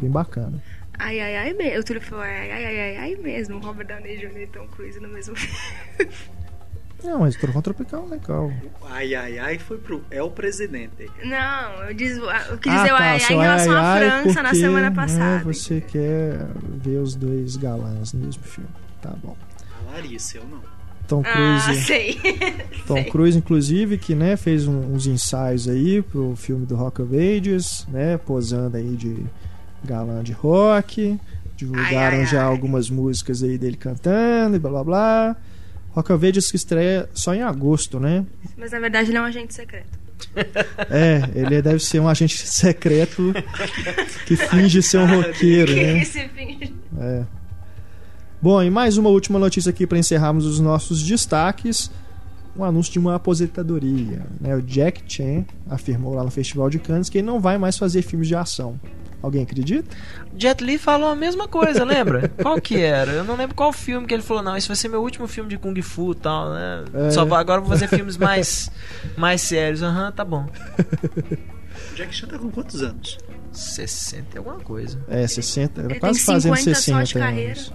bem 0.00 0.10
bacana. 0.10 0.62
Ai, 0.98 1.18
ai, 1.18 1.36
ai, 1.36 1.78
o 1.78 1.84
Túlio 1.84 2.02
falou 2.02 2.22
ai, 2.22 2.50
ai, 2.50 2.64
ai, 2.64 2.96
ai, 2.96 3.16
mesmo. 3.16 3.58
Robert 3.58 3.86
Downey 3.86 4.18
Jr. 4.18 4.40
e 4.40 4.46
Tom 4.46 4.66
Cruise 4.68 5.00
no 5.00 5.08
mesmo 5.08 5.34
filme. 5.36 6.12
Não, 7.02 7.20
mas 7.20 7.36
Trovão 7.36 7.62
Tropical 7.62 8.06
é 8.06 8.10
legal. 8.10 8.52
Ai, 8.90 9.14
ai, 9.14 9.38
ai 9.38 9.58
foi 9.58 9.78
pro 9.78 10.04
É 10.10 10.22
o 10.22 10.30
Presidente. 10.30 11.10
Não, 11.24 11.84
eu, 11.84 11.94
diz, 11.94 12.16
eu 12.16 12.58
quis 12.58 12.72
ah, 12.72 12.76
dizer 12.76 12.88
tá, 12.88 12.94
o 12.94 12.96
ai, 12.96 13.20
ai 13.22 13.32
em 13.32 13.40
relação 13.40 13.76
à 13.76 13.96
França 13.96 14.22
porque, 14.22 14.42
na 14.42 14.54
semana 14.54 14.90
passada. 14.92 15.36
Né, 15.36 15.42
você 15.44 15.80
quer 15.80 16.46
ver 16.82 16.98
os 16.98 17.14
dois 17.14 17.56
galãs 17.56 18.12
no 18.12 18.24
mesmo 18.24 18.42
filme. 18.42 18.70
Tá 19.00 19.14
bom. 19.22 19.36
A 19.78 19.92
Larissa, 19.92 20.38
eu 20.38 20.44
não. 20.44 20.60
Tom 21.10 21.22
Cruise. 21.22 21.70
Ah, 21.70 21.74
sei. 21.86 22.20
Tom 22.86 22.94
sei. 22.94 23.04
Cruise, 23.04 23.36
inclusive, 23.36 23.98
que 23.98 24.14
né, 24.14 24.36
fez 24.36 24.68
um, 24.68 24.94
uns 24.94 25.06
ensaios 25.06 25.68
aí 25.68 26.02
pro 26.02 26.36
filme 26.36 26.64
do 26.64 26.76
Rock 26.76 27.02
of 27.02 27.16
Ages, 27.16 27.86
né? 27.88 28.16
Posando 28.18 28.76
aí 28.76 28.94
de 28.94 29.24
galã 29.84 30.22
de 30.22 30.32
rock. 30.32 31.18
Divulgaram 31.56 32.18
ai, 32.18 32.20
ai, 32.20 32.26
já 32.26 32.42
ai. 32.42 32.46
algumas 32.46 32.88
músicas 32.88 33.42
aí 33.42 33.58
dele 33.58 33.76
cantando 33.76 34.56
e 34.56 34.58
blá 34.58 34.70
blá 34.70 34.84
blá. 34.84 35.36
Rock 35.90 36.12
of 36.12 36.26
Ages 36.26 36.50
que 36.50 36.56
estreia 36.56 37.08
só 37.12 37.34
em 37.34 37.42
agosto, 37.42 37.98
né? 37.98 38.24
Mas 38.56 38.72
na 38.72 38.78
verdade 38.78 39.10
ele 39.10 39.18
é 39.18 39.20
um 39.20 39.24
agente 39.24 39.54
secreto. 39.54 39.98
É, 40.90 41.22
ele 41.34 41.62
deve 41.62 41.80
ser 41.80 41.98
um 42.00 42.08
agente 42.08 42.46
secreto 42.46 43.32
que 44.26 44.36
finge 44.36 44.82
ser 44.82 44.98
um 44.98 45.06
roqueiro, 45.06 45.74
né? 45.74 46.02
É. 46.98 47.24
Bom, 48.42 48.62
e 48.62 48.70
mais 48.70 48.98
uma 48.98 49.08
última 49.08 49.38
notícia 49.38 49.70
aqui 49.70 49.86
para 49.86 49.98
encerrarmos 49.98 50.44
os 50.44 50.60
nossos 50.60 51.02
destaques. 51.02 51.90
Um 52.56 52.64
anúncio 52.64 52.92
de 52.92 52.98
uma 52.98 53.14
aposentadoria. 53.14 54.26
Né? 54.40 54.54
O 54.56 54.60
Jack 54.60 55.02
Chan 55.06 55.44
afirmou 55.68 56.14
lá 56.14 56.24
no 56.24 56.30
Festival 56.30 56.68
de 56.68 56.78
Cannes 56.78 57.08
que 57.08 57.18
ele 57.18 57.26
não 57.26 57.40
vai 57.40 57.56
mais 57.58 57.78
fazer 57.78 58.02
filmes 58.02 58.28
de 58.28 58.34
ação. 58.34 58.78
Alguém 59.22 59.42
acredita? 59.42 59.94
Jet 60.36 60.64
Li 60.64 60.78
falou 60.78 61.08
a 61.08 61.16
mesma 61.16 61.46
coisa, 61.46 61.84
lembra? 61.84 62.28
qual 62.40 62.60
que 62.60 62.80
era? 62.80 63.12
Eu 63.12 63.24
não 63.24 63.36
lembro 63.36 63.54
qual 63.54 63.72
filme 63.72 64.06
que 64.06 64.14
ele 64.14 64.22
falou, 64.22 64.42
não, 64.42 64.56
esse 64.56 64.66
vai 64.66 64.76
ser 64.76 64.88
meu 64.88 65.02
último 65.02 65.26
filme 65.26 65.50
de 65.50 65.58
Kung 65.58 65.80
Fu 65.82 66.12
e 66.12 66.14
tal, 66.14 66.50
né? 66.50 66.84
É. 66.94 67.10
Só 67.10 67.22
agora 67.34 67.60
vou 67.60 67.68
fazer 67.68 67.88
filmes 67.88 68.16
mais, 68.16 68.70
mais 69.16 69.42
sérios. 69.42 69.82
Aham, 69.82 70.06
uhum, 70.06 70.12
tá 70.12 70.24
bom. 70.24 70.46
O 71.92 71.94
Jack 71.96 72.14
Chan 72.14 72.28
tá 72.28 72.38
com 72.38 72.50
quantos 72.50 72.82
anos? 72.82 73.18
60 73.52 74.26
e 74.34 74.38
alguma 74.38 74.60
coisa. 74.60 74.98
É, 75.08 75.26
60, 75.26 75.80
ele 75.82 76.00
quase 76.00 76.20
fazendo 76.20 76.56
60 76.56 77.18
anos. 77.18 77.72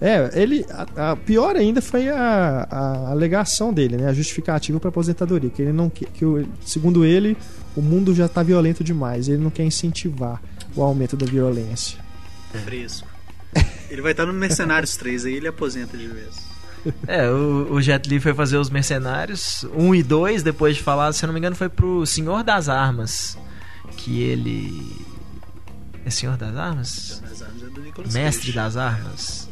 É, 0.00 0.30
ele. 0.34 0.66
A, 0.70 1.12
a, 1.12 1.16
pior 1.16 1.56
ainda 1.56 1.80
foi 1.80 2.08
a, 2.08 2.66
a 2.68 3.10
alegação 3.10 3.72
dele, 3.72 3.96
né? 3.96 4.08
A 4.08 4.12
justificativa 4.12 4.80
para 4.80 4.88
aposentadoria. 4.88 5.50
Que 5.50 5.62
ele 5.62 5.72
não 5.72 5.88
que, 5.88 6.04
que, 6.06 6.24
segundo 6.64 7.04
ele, 7.04 7.36
o 7.76 7.80
mundo 7.80 8.14
já 8.14 8.26
está 8.26 8.42
violento 8.42 8.82
demais. 8.82 9.28
Ele 9.28 9.42
não 9.42 9.50
quer 9.50 9.64
incentivar 9.64 10.42
o 10.74 10.82
aumento 10.82 11.16
da 11.16 11.26
violência. 11.26 11.98
Fresco. 12.64 13.08
Ele 13.90 14.02
vai 14.02 14.12
estar 14.12 14.26
no 14.26 14.32
Mercenários 14.32 14.96
3, 14.96 15.26
aí 15.26 15.34
ele 15.34 15.48
aposenta 15.48 15.96
de 15.96 16.08
vez. 16.08 16.54
É, 17.06 17.30
o, 17.30 17.72
o 17.72 17.80
Jet 17.80 18.08
Li 18.08 18.20
foi 18.20 18.34
fazer 18.34 18.58
os 18.58 18.68
Mercenários 18.68 19.64
1 19.74 19.94
e 19.94 20.02
2, 20.02 20.42
depois 20.42 20.76
de 20.76 20.82
falar, 20.82 21.12
se 21.12 21.24
eu 21.24 21.28
não 21.28 21.32
me 21.32 21.38
engano, 21.38 21.56
foi 21.56 21.68
pro 21.68 22.04
Senhor 22.04 22.42
das 22.42 22.68
Armas. 22.68 23.38
Que 23.96 24.22
ele. 24.22 25.04
É 26.04 26.10
Senhor 26.10 26.36
das 26.36 26.56
Armas? 26.56 27.22
Das 27.26 27.42
Armas 27.42 27.62
é 27.62 27.66
do 27.66 27.80
Nicolas 27.80 28.12
Mestre 28.12 28.46
Cage. 28.46 28.56
das 28.56 28.76
Armas. 28.76 29.48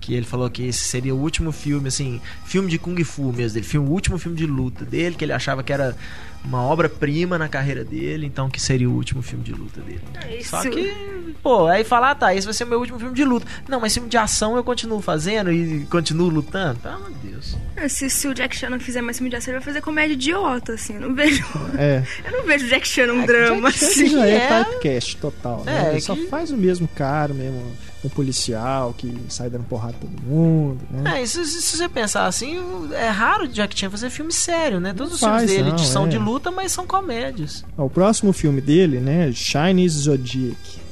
Que 0.00 0.14
ele 0.14 0.26
falou 0.26 0.48
que 0.50 0.62
esse 0.62 0.84
seria 0.84 1.14
o 1.14 1.18
último 1.18 1.50
filme, 1.50 1.88
assim, 1.88 2.20
filme 2.44 2.68
de 2.68 2.78
Kung 2.78 3.02
Fu 3.04 3.32
mesmo 3.32 3.54
dele, 3.54 3.66
filme, 3.66 3.88
o 3.88 3.90
último 3.90 4.18
filme 4.18 4.36
de 4.36 4.46
luta 4.46 4.84
dele, 4.84 5.14
que 5.16 5.24
ele 5.24 5.32
achava 5.32 5.62
que 5.62 5.72
era 5.72 5.96
uma 6.44 6.62
obra-prima 6.62 7.38
na 7.38 7.48
carreira 7.48 7.84
dele, 7.84 8.26
então 8.26 8.50
que 8.50 8.60
seria 8.60 8.88
o 8.88 8.92
último 8.92 9.22
filme 9.22 9.42
de 9.42 9.52
luta 9.52 9.80
dele. 9.80 10.02
É 10.22 10.36
isso. 10.36 10.50
Só 10.50 10.62
que, 10.62 11.34
pô, 11.42 11.66
aí 11.66 11.82
falar, 11.84 12.10
ah, 12.10 12.14
tá, 12.14 12.34
esse 12.34 12.46
vai 12.46 12.52
ser 12.52 12.64
o 12.64 12.66
meu 12.66 12.78
último 12.78 12.98
filme 12.98 13.14
de 13.14 13.24
luta. 13.24 13.46
Não, 13.68 13.80
mas 13.80 13.94
filme 13.94 14.08
de 14.08 14.16
ação 14.16 14.56
eu 14.56 14.62
continuo 14.62 15.00
fazendo 15.00 15.50
e 15.50 15.86
continuo 15.86 16.28
lutando. 16.28 16.80
Pelo 16.80 16.94
amor 16.94 17.12
de 17.12 17.28
Deus. 17.28 17.56
É, 17.76 17.88
se, 17.88 18.10
se, 18.10 18.28
o 18.28 18.34
Jack 18.34 18.56
Chan 18.56 18.70
não 18.70 18.78
fizer 18.78 19.00
mais 19.00 19.16
filme 19.16 19.30
de 19.30 19.36
ação, 19.36 19.52
ele 19.52 19.60
vai 19.60 19.64
fazer 19.64 19.80
comédia 19.80 20.14
idiota, 20.14 20.74
assim. 20.74 20.94
Eu 20.94 21.00
não 21.00 21.14
vejo. 21.14 21.44
É. 21.78 22.02
eu 22.24 22.32
não 22.32 22.44
vejo 22.44 22.66
o 22.66 22.68
Jack 22.68 22.86
Chan 22.86 23.06
num 23.06 23.22
é, 23.22 23.26
drama, 23.26 23.70
Jack 23.70 23.84
assim. 23.84 24.06
já 24.08 24.26
é, 24.26 24.36
é 24.36 24.64
typecast 24.64 25.16
total, 25.16 25.64
né? 25.64 25.86
É, 25.86 25.88
ele 25.88 25.96
que... 25.96 26.02
só 26.02 26.14
faz 26.28 26.50
o 26.50 26.56
mesmo 26.56 26.86
cara 26.88 27.32
mesmo 27.32 27.74
um 28.04 28.08
policial 28.10 28.94
que 28.96 29.12
sai 29.28 29.48
dando 29.48 29.64
porrada 29.64 29.94
todo 29.98 30.22
mundo, 30.22 30.80
né? 30.90 31.22
É, 31.22 31.26
se, 31.26 31.44
se, 31.46 31.76
você 31.76 31.88
pensar 31.88 32.26
assim, 32.26 32.60
é 32.92 33.08
raro 33.08 33.44
o 33.44 33.48
Jack 33.48 33.78
Chan 33.78 33.90
fazer 33.90 34.10
filme 34.10 34.32
sério, 34.32 34.78
né? 34.78 34.92
Todos 34.92 35.12
não 35.12 35.14
os 35.14 35.20
faz, 35.20 35.50
filmes 35.50 35.56
dele 35.56 35.70
não, 35.70 35.78
são 35.78 36.04
é. 36.04 36.08
de 36.08 36.18
luta, 36.18 36.33
mas 36.52 36.72
são 36.72 36.86
comédias. 36.86 37.64
O 37.76 37.90
próximo 37.90 38.32
filme 38.32 38.60
dele, 38.60 39.00
né, 39.00 39.30
Chinese 39.32 39.98
Zodiac. 39.98 40.84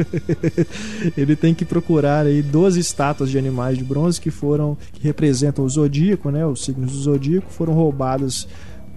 ele 1.16 1.36
tem 1.36 1.54
que 1.54 1.64
procurar 1.64 2.26
aí 2.26 2.42
12 2.42 2.80
estátuas 2.80 3.30
de 3.30 3.38
animais 3.38 3.76
de 3.76 3.84
bronze 3.84 4.20
que 4.20 4.30
foram 4.30 4.76
que 4.92 5.02
representam 5.02 5.64
o 5.64 5.68
zodíaco, 5.68 6.30
né, 6.30 6.46
os 6.46 6.64
signos 6.64 6.92
do 6.92 6.98
zodíaco, 6.98 7.50
foram 7.50 7.74
roubados 7.74 8.48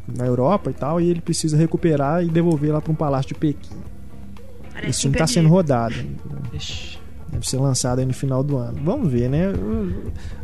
na 0.08 0.26
Europa 0.26 0.70
e 0.70 0.74
tal, 0.74 1.00
e 1.02 1.10
ele 1.10 1.22
precisa 1.22 1.58
recuperar 1.58 2.24
e 2.24 2.30
devolver 2.30 2.74
lá 2.74 2.82
para 2.82 2.92
um 2.92 2.96
palácio 2.96 3.30
de 3.30 3.36
Pequim. 3.36 3.76
Parece 4.74 4.90
Esse 4.90 5.02
filme 5.02 5.16
está 5.16 5.28
sendo 5.28 5.50
rodado. 5.50 5.96
Ixi. 6.54 7.00
Deve 7.32 7.50
ser 7.50 7.58
lançado 7.58 8.00
aí 8.00 8.06
no 8.06 8.14
final 8.14 8.44
do 8.44 8.58
ano. 8.58 8.80
Vamos 8.84 9.12
ver, 9.12 9.30
né? 9.30 9.52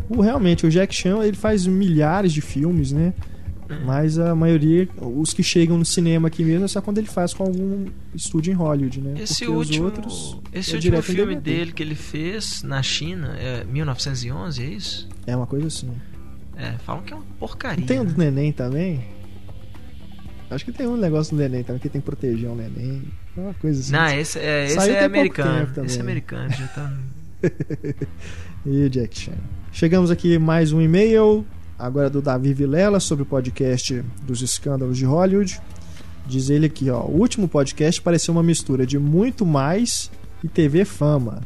O, 0.10 0.18
o, 0.18 0.22
realmente, 0.22 0.66
o 0.66 0.70
Jack 0.70 0.94
Chan 0.96 1.24
ele 1.24 1.38
faz 1.38 1.68
milhares 1.68 2.32
de 2.32 2.42
filmes, 2.42 2.92
né? 2.92 3.14
Mas 3.86 4.18
a 4.18 4.34
maioria, 4.34 4.88
os 4.98 5.32
que 5.32 5.44
chegam 5.44 5.78
no 5.78 5.86
cinema 5.86 6.28
aqui 6.28 6.44
mesmo, 6.44 6.66
é 6.66 6.68
só 6.68 6.82
quando 6.82 6.98
ele 6.98 7.08
faz 7.08 7.34
com 7.34 7.44
algum 7.44 7.86
estúdio 8.16 8.52
em 8.52 8.56
Hollywood, 8.56 9.00
né? 9.00 9.14
Esse 9.22 9.46
Porque 9.46 9.52
último, 9.52 9.86
outros, 9.86 10.38
esse 10.52 10.72
é 10.72 10.76
último 10.76 11.02
filme 11.04 11.36
dele 11.36 11.72
que 11.72 11.84
ele 11.84 11.96
fez 11.96 12.64
na 12.64 12.82
China 12.82 13.36
é 13.38 13.64
1911, 13.64 14.64
é 14.64 14.66
isso? 14.66 15.10
É 15.28 15.36
uma 15.36 15.46
coisa 15.46 15.68
assim. 15.68 15.92
É, 16.58 16.72
falam 16.80 17.04
que 17.04 17.14
é 17.14 17.16
uma 17.16 17.26
porcaria. 17.40 17.80
Não 17.80 17.88
tem 17.88 18.00
um 18.00 18.06
do 18.06 18.18
neném 18.18 18.52
também? 18.52 19.06
Acho 20.50 20.66
que 20.66 20.72
tem 20.72 20.88
um 20.88 20.98
negócio 20.98 21.36
do 21.36 21.40
neném 21.40 21.64
também, 21.64 21.80
que 21.80 21.90
tem 21.90 22.02
que 22.02 22.06
proteger 22.06 22.50
o 22.50 22.56
neném. 22.56 23.04
Uma 23.38 23.54
coisa 23.54 23.80
assim. 23.80 23.92
Não, 23.92 24.08
esse 24.08 24.40
é, 24.40 24.66
esse 24.66 24.90
é 24.90 25.04
americano. 25.04 25.86
Esse 25.86 26.00
é 26.00 26.02
americano, 26.02 26.50
já 26.50 26.68
tá. 26.68 26.92
e 28.66 28.90
Jack 28.90 29.18
Chan. 29.18 29.38
Chegamos 29.72 30.10
aqui 30.10 30.40
mais 30.40 30.74
um 30.74 30.82
e-mail, 30.82 31.46
agora 31.80 32.10
do 32.10 32.22
Davi 32.22 32.54
Vilela, 32.54 33.00
sobre 33.00 33.24
o 33.24 33.26
podcast 33.26 34.04
dos 34.22 34.42
escândalos 34.42 34.98
de 34.98 35.06
Hollywood. 35.06 35.60
Diz 36.28 36.50
ele 36.50 36.66
aqui, 36.66 36.90
ó. 36.90 37.02
O 37.02 37.18
último 37.18 37.48
podcast 37.48 38.02
pareceu 38.02 38.34
uma 38.34 38.44
mistura 38.44 38.86
de 38.86 39.00
muito 39.00 39.46
mais 39.46 40.12
e 40.44 40.48
TV 40.48 40.84
Fama. 40.84 41.42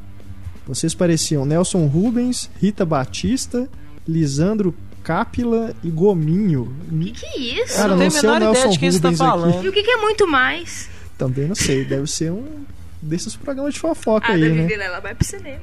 Vocês 0.66 0.94
pareciam 0.96 1.46
Nelson 1.46 1.86
Rubens, 1.86 2.50
Rita 2.60 2.86
Batista, 2.86 3.70
Lisandro 4.08 4.74
Cápila 5.04 5.76
e 5.84 5.90
Gominho. 5.90 6.74
O 6.92 7.00
que, 7.00 7.12
que 7.12 7.26
é 7.26 7.40
isso? 7.64 7.76
Cara, 7.76 7.90
não, 7.90 7.98
não 7.98 8.10
sei 8.10 8.30
o 8.30 8.40
Nelson 8.40 8.60
ideia 8.60 8.70
de 8.70 8.80
quem 8.80 8.90
Rubens 8.90 9.02
tá 9.02 9.12
falando. 9.26 9.58
Aqui. 9.58 9.66
E 9.66 9.70
o 9.70 9.72
que, 9.72 9.84
que 9.84 9.92
é 9.92 9.98
muito 9.98 10.28
mais? 10.28 10.90
Também 11.18 11.48
não 11.48 11.56
sei, 11.56 11.86
deve 11.86 12.08
ser 12.08 12.32
um 12.32 12.66
desses 13.02 13.36
programas 13.36 13.74
de 13.74 13.80
fofoca 13.80 14.28
ah, 14.30 14.36
aí, 14.36 14.50
né? 14.50 14.66
Vilela 14.66 15.00
vai 15.00 15.14
pro 15.14 15.28
cinema. 15.28 15.62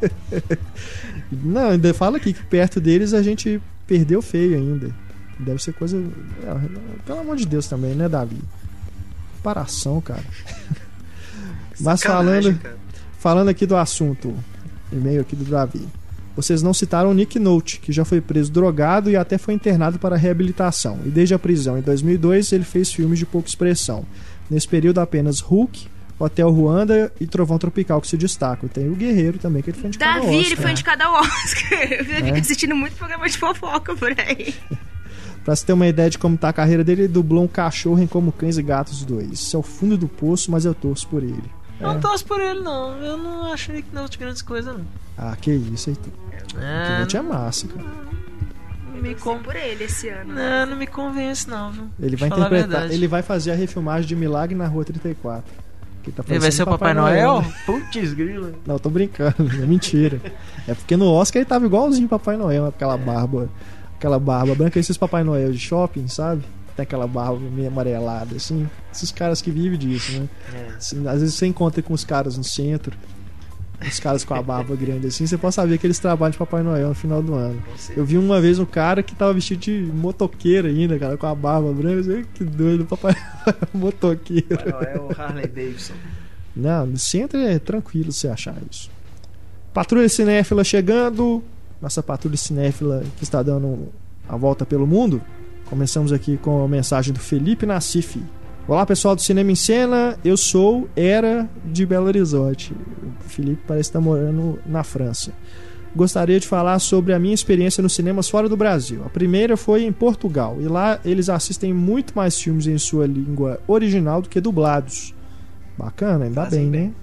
Não, 1.30 1.70
ainda 1.70 1.92
fala 1.94 2.16
aqui 2.16 2.32
que 2.32 2.42
perto 2.44 2.80
deles 2.80 3.14
a 3.14 3.22
gente 3.22 3.60
perdeu 3.86 4.22
feio 4.22 4.56
ainda. 4.56 4.94
Deve 5.38 5.62
ser 5.62 5.72
coisa. 5.74 6.02
É, 6.42 7.02
pelo 7.04 7.20
amor 7.20 7.36
de 7.36 7.46
Deus 7.46 7.66
também, 7.66 7.94
né, 7.94 8.08
Davi? 8.08 8.38
Comparação, 9.36 10.00
cara. 10.00 10.24
Mas 11.80 12.02
falando, 12.02 12.58
falando 13.18 13.48
aqui 13.48 13.66
do 13.66 13.76
assunto, 13.76 14.34
e-mail 14.92 15.20
aqui 15.20 15.34
do 15.34 15.44
Davi. 15.44 15.86
Vocês 16.36 16.62
não 16.62 16.74
citaram 16.74 17.10
o 17.10 17.14
Nick 17.14 17.38
Note, 17.38 17.78
que 17.78 17.92
já 17.92 18.04
foi 18.04 18.20
preso 18.20 18.50
drogado 18.50 19.08
e 19.08 19.16
até 19.16 19.38
foi 19.38 19.54
internado 19.54 19.98
para 19.98 20.16
reabilitação. 20.16 20.98
E 21.04 21.08
desde 21.08 21.34
a 21.34 21.38
prisão 21.38 21.78
em 21.78 21.80
2002 21.80 22.52
ele 22.52 22.64
fez 22.64 22.92
filmes 22.92 23.18
de 23.18 23.26
pouca 23.26 23.48
expressão. 23.48 24.04
Nesse 24.50 24.66
período 24.66 24.98
apenas 24.98 25.40
Hulk, 25.40 25.86
Hotel 26.18 26.50
Ruanda 26.50 27.12
e 27.20 27.26
Trovão 27.26 27.58
Tropical 27.58 28.00
que 28.00 28.08
se 28.08 28.16
destacam. 28.16 28.68
Tem 28.68 28.88
o 28.88 28.94
Guerreiro 28.94 29.38
também, 29.38 29.62
que 29.62 29.70
ele 29.70 29.78
foi 29.78 29.88
indicado 29.88 30.20
Davi, 30.20 30.26
ao 30.26 30.32
Oscar. 30.32 30.46
ele 30.46 30.56
foi 30.56 30.70
indicado 30.70 31.02
ao 31.02 31.14
Oscar. 31.14 31.72
Eu 31.92 32.04
fico 32.04 32.28
é. 32.28 32.38
assistindo 32.40 32.76
muito 32.76 32.96
programa 32.96 33.28
de 33.28 33.36
fofoca 33.36 33.96
por 33.96 34.14
aí. 34.18 34.54
pra 35.44 35.54
você 35.54 35.66
ter 35.66 35.72
uma 35.72 35.86
ideia 35.86 36.08
de 36.08 36.18
como 36.18 36.36
tá 36.36 36.48
a 36.48 36.52
carreira 36.52 36.84
dele, 36.84 37.02
ele 37.02 37.08
dublou 37.08 37.44
um 37.44 37.48
cachorro 37.48 38.00
em 38.00 38.06
Como 38.06 38.32
Cães 38.32 38.56
e 38.56 38.62
Gatos 38.62 39.04
2. 39.04 39.32
Isso 39.32 39.56
é 39.56 39.58
o 39.58 39.62
fundo 39.62 39.96
do 39.96 40.08
poço, 40.08 40.50
mas 40.50 40.64
eu 40.64 40.74
torço 40.74 41.06
por 41.08 41.22
ele. 41.22 41.50
Eu 41.80 41.88
não 41.88 42.00
torço 42.00 42.24
por 42.24 42.40
ele, 42.40 42.60
não. 42.60 42.96
Eu 43.02 43.16
não 43.16 43.52
acho 43.52 43.72
que 43.72 43.84
não 43.92 44.06
de 44.06 44.16
grandes 44.16 44.42
coisas, 44.42 44.74
não. 44.74 44.86
Ah, 45.18 45.36
que 45.40 45.52
isso, 45.52 45.90
Heitor. 45.90 46.12
É, 46.56 47.04
que 47.06 47.16
é 47.16 47.22
massa, 47.22 47.66
cara. 47.66 47.84
Não 48.92 49.02
me 49.02 49.14
com... 49.16 49.38
por 49.40 49.56
ele 49.56 49.84
esse 49.84 50.08
ano. 50.08 50.32
Não, 50.32 50.66
não 50.66 50.76
me 50.76 50.86
convence, 50.86 51.48
não, 51.48 51.72
viu? 51.72 51.90
Ele 52.00 52.16
vai 52.16 52.28
interpretar. 52.28 52.90
Ele 52.90 53.08
vai 53.08 53.22
fazer 53.22 53.50
a 53.50 53.54
refilmagem 53.54 54.06
de 54.06 54.14
Milagre 54.14 54.54
na 54.54 54.68
Rua 54.68 54.84
34. 54.84 55.63
Tá 56.12 56.24
ele 56.28 56.38
vai 56.38 56.50
ser 56.50 56.62
o 56.62 56.66
Papai, 56.66 56.94
Papai 56.94 56.94
Noel? 56.94 57.32
Noel. 57.34 57.52
Putz, 57.66 58.12
grila. 58.12 58.52
Não, 58.66 58.78
tô 58.78 58.90
brincando, 58.90 59.50
é 59.62 59.66
mentira. 59.66 60.20
É 60.66 60.74
porque 60.74 60.96
no 60.96 61.06
Oscar 61.10 61.40
ele 61.40 61.48
tava 61.48 61.66
igualzinho 61.66 62.08
Papai 62.08 62.36
Noel, 62.36 62.66
aquela 62.66 62.96
barba, 62.96 63.48
aquela 63.96 64.18
barba 64.18 64.54
branca, 64.54 64.78
esses 64.78 64.96
Papai 64.96 65.24
Noel 65.24 65.52
de 65.52 65.58
shopping, 65.58 66.08
sabe? 66.08 66.42
Tem 66.76 66.82
aquela 66.82 67.06
barba 67.06 67.38
meio 67.38 67.68
amarelada, 67.68 68.36
assim. 68.36 68.68
Esses 68.92 69.12
caras 69.12 69.40
que 69.40 69.50
vivem 69.50 69.78
disso, 69.78 70.20
né? 70.20 70.28
É. 70.52 70.74
Assim, 70.76 71.06
às 71.06 71.20
vezes 71.20 71.34
você 71.34 71.46
encontra 71.46 71.82
com 71.82 71.94
os 71.94 72.04
caras 72.04 72.36
no 72.36 72.44
centro, 72.44 72.96
os 73.88 74.00
caras 74.00 74.24
com 74.24 74.34
a 74.34 74.42
barba 74.42 74.74
grande 74.76 75.06
assim, 75.06 75.26
você 75.26 75.36
pode 75.36 75.54
saber 75.54 75.78
que 75.78 75.86
eles 75.86 75.98
trabalham 75.98 76.32
de 76.32 76.38
Papai 76.38 76.62
Noel 76.62 76.88
no 76.88 76.94
final 76.94 77.22
do 77.22 77.34
ano. 77.34 77.62
Eu 77.96 78.04
vi 78.04 78.18
uma 78.18 78.40
vez 78.40 78.58
um 78.58 78.64
cara 78.64 79.02
que 79.02 79.14
tava 79.14 79.32
vestido 79.32 79.60
de 79.60 79.90
motoqueiro 79.92 80.68
ainda, 80.68 80.98
cara, 80.98 81.16
com 81.16 81.26
a 81.26 81.34
barba 81.34 81.72
branca. 81.72 82.10
Eu, 82.10 82.24
que 82.34 82.44
doido, 82.44 82.84
Papai 82.84 83.14
Noel 83.14 83.58
motoqueiro. 83.74 84.46
Papai 84.48 84.94
Noel 84.94 85.10
Harley 85.16 85.46
Davidson. 85.46 85.94
Não, 86.56 86.86
no 86.86 86.98
centro 86.98 87.38
é 87.38 87.58
tranquilo 87.58 88.12
você 88.12 88.28
achar 88.28 88.56
isso. 88.70 88.90
Patrulha 89.72 90.08
Cinéfila 90.08 90.62
chegando. 90.62 91.42
Nossa 91.82 92.02
patrulha 92.02 92.36
cinéfila 92.36 93.04
que 93.18 93.24
está 93.24 93.42
dando 93.42 93.88
a 94.28 94.36
volta 94.36 94.64
pelo 94.64 94.86
mundo. 94.86 95.20
Começamos 95.66 96.12
aqui 96.12 96.36
com 96.36 96.64
a 96.64 96.68
mensagem 96.68 97.12
do 97.12 97.20
Felipe 97.20 97.66
Nassif. 97.66 98.22
Olá 98.66 98.86
pessoal 98.86 99.14
do 99.14 99.20
Cinema 99.20 99.52
em 99.52 99.54
Cena, 99.54 100.18
eu 100.24 100.38
sou, 100.38 100.88
era 100.96 101.46
de 101.70 101.84
Belo 101.84 102.06
Horizonte. 102.06 102.72
O 102.72 103.28
Felipe 103.28 103.62
parece 103.66 103.90
estar 103.90 104.00
morando 104.00 104.58
na 104.64 104.82
França. 104.82 105.32
Gostaria 105.94 106.40
de 106.40 106.48
falar 106.48 106.78
sobre 106.78 107.12
a 107.12 107.18
minha 107.18 107.34
experiência 107.34 107.82
nos 107.82 107.94
cinemas 107.94 108.26
fora 108.26 108.48
do 108.48 108.56
Brasil. 108.56 109.02
A 109.04 109.10
primeira 109.10 109.54
foi 109.54 109.84
em 109.84 109.92
Portugal, 109.92 110.56
e 110.62 110.64
lá 110.64 110.98
eles 111.04 111.28
assistem 111.28 111.74
muito 111.74 112.16
mais 112.16 112.40
filmes 112.40 112.66
em 112.66 112.78
sua 112.78 113.06
língua 113.06 113.60
original 113.66 114.22
do 114.22 114.30
que 114.30 114.40
dublados. 114.40 115.12
Bacana, 115.76 116.24
ainda 116.24 116.44
Fazem 116.44 116.62
bem, 116.62 116.70
bem, 116.70 116.88
né? 116.88 116.94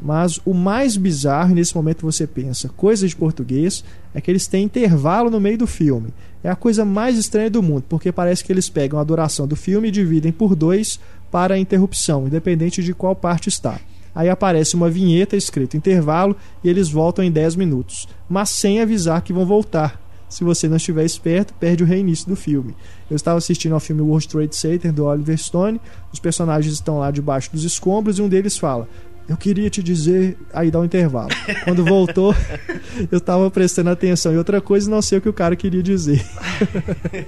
Mas 0.00 0.40
o 0.44 0.54
mais 0.54 0.96
bizarro, 0.96 1.50
e 1.50 1.54
nesse 1.54 1.74
momento 1.74 2.02
você 2.02 2.28
pensa, 2.28 2.68
coisa 2.68 3.08
de 3.08 3.16
português, 3.16 3.84
é 4.14 4.20
que 4.20 4.30
eles 4.30 4.46
têm 4.46 4.64
intervalo 4.64 5.30
no 5.30 5.40
meio 5.40 5.58
do 5.58 5.66
filme. 5.66 6.14
É 6.44 6.50
a 6.50 6.56
coisa 6.56 6.84
mais 6.84 7.16
estranha 7.16 7.50
do 7.50 7.62
mundo, 7.62 7.84
porque 7.88 8.10
parece 8.10 8.44
que 8.44 8.52
eles 8.52 8.68
pegam 8.68 8.98
a 8.98 9.04
duração 9.04 9.46
do 9.46 9.54
filme 9.54 9.88
e 9.88 9.92
dividem 9.92 10.32
por 10.32 10.54
dois 10.54 10.98
para 11.30 11.54
a 11.54 11.58
interrupção, 11.58 12.26
independente 12.26 12.82
de 12.82 12.92
qual 12.92 13.14
parte 13.14 13.48
está. 13.48 13.80
Aí 14.14 14.28
aparece 14.28 14.74
uma 14.74 14.90
vinheta 14.90 15.36
escrito 15.36 15.76
intervalo 15.76 16.36
e 16.62 16.68
eles 16.68 16.90
voltam 16.90 17.24
em 17.24 17.30
10 17.30 17.56
minutos, 17.56 18.08
mas 18.28 18.50
sem 18.50 18.80
avisar 18.80 19.22
que 19.22 19.32
vão 19.32 19.46
voltar. 19.46 20.00
Se 20.28 20.44
você 20.44 20.66
não 20.66 20.78
estiver 20.78 21.04
esperto, 21.04 21.52
perde 21.54 21.84
o 21.84 21.86
reinício 21.86 22.26
do 22.26 22.34
filme. 22.34 22.74
Eu 23.10 23.16
estava 23.16 23.36
assistindo 23.36 23.74
ao 23.74 23.80
filme 23.80 24.00
World 24.00 24.26
Trade 24.28 24.56
Center 24.56 24.90
do 24.90 25.04
Oliver 25.04 25.36
Stone. 25.36 25.78
Os 26.10 26.18
personagens 26.18 26.72
estão 26.72 26.98
lá 26.98 27.10
debaixo 27.10 27.52
dos 27.52 27.64
escombros 27.64 28.18
e 28.18 28.22
um 28.22 28.30
deles 28.30 28.56
fala: 28.56 28.88
eu 29.28 29.36
queria 29.36 29.70
te 29.70 29.82
dizer, 29.82 30.36
aí 30.52 30.70
dá 30.70 30.80
um 30.80 30.84
intervalo. 30.84 31.30
Quando 31.64 31.84
voltou, 31.84 32.34
eu 33.10 33.20
tava 33.20 33.50
prestando 33.50 33.90
atenção. 33.90 34.32
E 34.32 34.36
outra 34.36 34.60
coisa, 34.60 34.90
não 34.90 35.00
sei 35.00 35.18
o 35.18 35.20
que 35.20 35.28
o 35.28 35.32
cara 35.32 35.54
queria 35.54 35.82
dizer. 35.82 36.24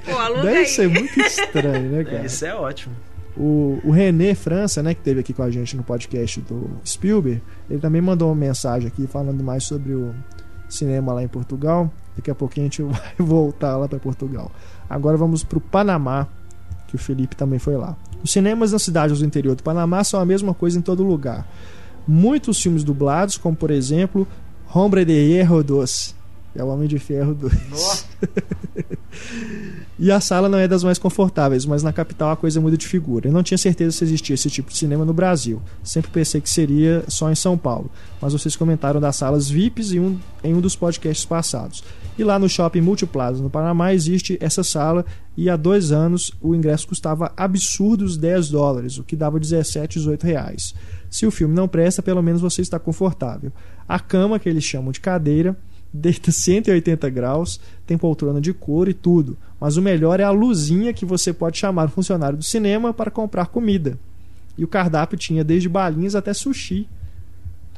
Pô, 0.04 0.42
Deve 0.42 0.58
aí. 0.58 0.66
ser 0.66 0.88
muito 0.88 1.18
estranho, 1.20 1.90
né, 1.90 2.04
cara? 2.04 2.26
Isso 2.26 2.44
é 2.44 2.54
ótimo. 2.54 2.94
O, 3.36 3.80
o 3.84 3.90
René 3.90 4.34
França, 4.34 4.82
né, 4.82 4.94
que 4.94 5.00
teve 5.00 5.20
aqui 5.20 5.32
com 5.32 5.42
a 5.42 5.50
gente 5.50 5.76
no 5.76 5.82
podcast 5.82 6.40
do 6.40 6.70
Spielberg, 6.84 7.42
ele 7.68 7.80
também 7.80 8.00
mandou 8.00 8.28
uma 8.28 8.36
mensagem 8.36 8.86
aqui 8.86 9.06
falando 9.06 9.42
mais 9.42 9.64
sobre 9.64 9.92
o 9.92 10.14
cinema 10.68 11.12
lá 11.12 11.22
em 11.22 11.28
Portugal. 11.28 11.92
Daqui 12.16 12.30
a 12.30 12.34
pouquinho 12.34 12.66
a 12.66 12.70
gente 12.70 12.82
vai 12.86 13.14
voltar 13.18 13.76
lá 13.76 13.88
para 13.88 13.98
Portugal. 13.98 14.50
Agora 14.88 15.16
vamos 15.16 15.42
para 15.42 15.58
o 15.58 15.60
Panamá, 15.60 16.28
que 16.88 16.96
o 16.96 16.98
Felipe 16.98 17.34
também 17.34 17.58
foi 17.58 17.76
lá. 17.76 17.96
Os 18.22 18.32
cinemas 18.32 18.72
nas 18.72 18.82
cidades 18.82 19.18
do 19.18 19.24
interior 19.24 19.54
do 19.54 19.62
Panamá 19.62 20.02
são 20.02 20.20
a 20.20 20.24
mesma 20.24 20.54
coisa 20.54 20.78
em 20.78 20.82
todo 20.82 21.02
lugar 21.02 21.46
muitos 22.06 22.60
filmes 22.60 22.84
dublados, 22.84 23.36
como 23.36 23.56
por 23.56 23.70
exemplo 23.70 24.26
Hombre 24.74 25.04
de 25.04 25.12
Hierro 25.12 25.62
2. 25.62 26.14
É 26.56 26.62
o 26.62 26.68
Homem 26.68 26.86
de 26.86 27.00
Ferro 27.00 27.34
2. 27.34 28.06
e 29.98 30.12
a 30.12 30.20
sala 30.20 30.48
não 30.48 30.56
é 30.56 30.68
das 30.68 30.84
mais 30.84 30.98
confortáveis, 31.00 31.66
mas 31.66 31.82
na 31.82 31.92
capital 31.92 32.30
a 32.30 32.36
coisa 32.36 32.60
muda 32.60 32.76
de 32.76 32.86
figura. 32.86 33.28
Eu 33.28 33.32
não 33.32 33.42
tinha 33.42 33.58
certeza 33.58 33.90
se 33.90 34.04
existia 34.04 34.34
esse 34.34 34.48
tipo 34.48 34.70
de 34.70 34.76
cinema 34.76 35.04
no 35.04 35.12
Brasil. 35.12 35.60
Sempre 35.82 36.12
pensei 36.12 36.40
que 36.40 36.48
seria 36.48 37.02
só 37.08 37.28
em 37.28 37.34
São 37.34 37.58
Paulo. 37.58 37.90
Mas 38.20 38.32
vocês 38.32 38.54
comentaram 38.54 39.00
das 39.00 39.16
salas 39.16 39.50
VIPs 39.50 39.92
em 39.92 39.98
um, 39.98 40.18
em 40.44 40.54
um 40.54 40.60
dos 40.60 40.76
podcasts 40.76 41.26
passados. 41.26 41.82
E 42.16 42.22
lá 42.22 42.38
no 42.38 42.48
shopping 42.48 42.80
Multiplaza, 42.80 43.42
no 43.42 43.50
Panamá, 43.50 43.92
existe 43.92 44.38
essa 44.40 44.62
sala 44.62 45.04
e 45.36 45.50
há 45.50 45.56
dois 45.56 45.90
anos 45.90 46.30
o 46.40 46.54
ingresso 46.54 46.86
custava 46.86 47.32
absurdos 47.36 48.16
10 48.16 48.50
dólares, 48.50 48.98
o 48.98 49.02
que 49.02 49.16
dava 49.16 49.40
17, 49.40 49.98
18 49.98 50.24
reais. 50.24 50.72
Se 51.10 51.26
o 51.26 51.30
filme 51.30 51.54
não 51.54 51.68
presta, 51.68 52.02
pelo 52.02 52.22
menos 52.22 52.40
você 52.40 52.62
está 52.62 52.78
confortável. 52.78 53.52
A 53.88 53.98
cama, 54.00 54.38
que 54.38 54.48
eles 54.48 54.64
chamam 54.64 54.92
de 54.92 55.00
cadeira, 55.00 55.56
deita 55.92 56.30
180 56.32 57.08
graus, 57.10 57.60
tem 57.86 57.96
poltrona 57.96 58.40
de 58.40 58.52
couro 58.52 58.90
e 58.90 58.94
tudo. 58.94 59.36
Mas 59.60 59.76
o 59.76 59.82
melhor 59.82 60.20
é 60.20 60.24
a 60.24 60.30
luzinha 60.30 60.92
que 60.92 61.04
você 61.04 61.32
pode 61.32 61.58
chamar 61.58 61.86
o 61.86 61.90
funcionário 61.90 62.38
do 62.38 62.44
cinema 62.44 62.92
para 62.92 63.10
comprar 63.10 63.46
comida. 63.46 63.98
E 64.56 64.64
o 64.64 64.68
cardápio 64.68 65.18
tinha 65.18 65.44
desde 65.44 65.68
balinhas 65.68 66.14
até 66.14 66.32
sushi. 66.32 66.88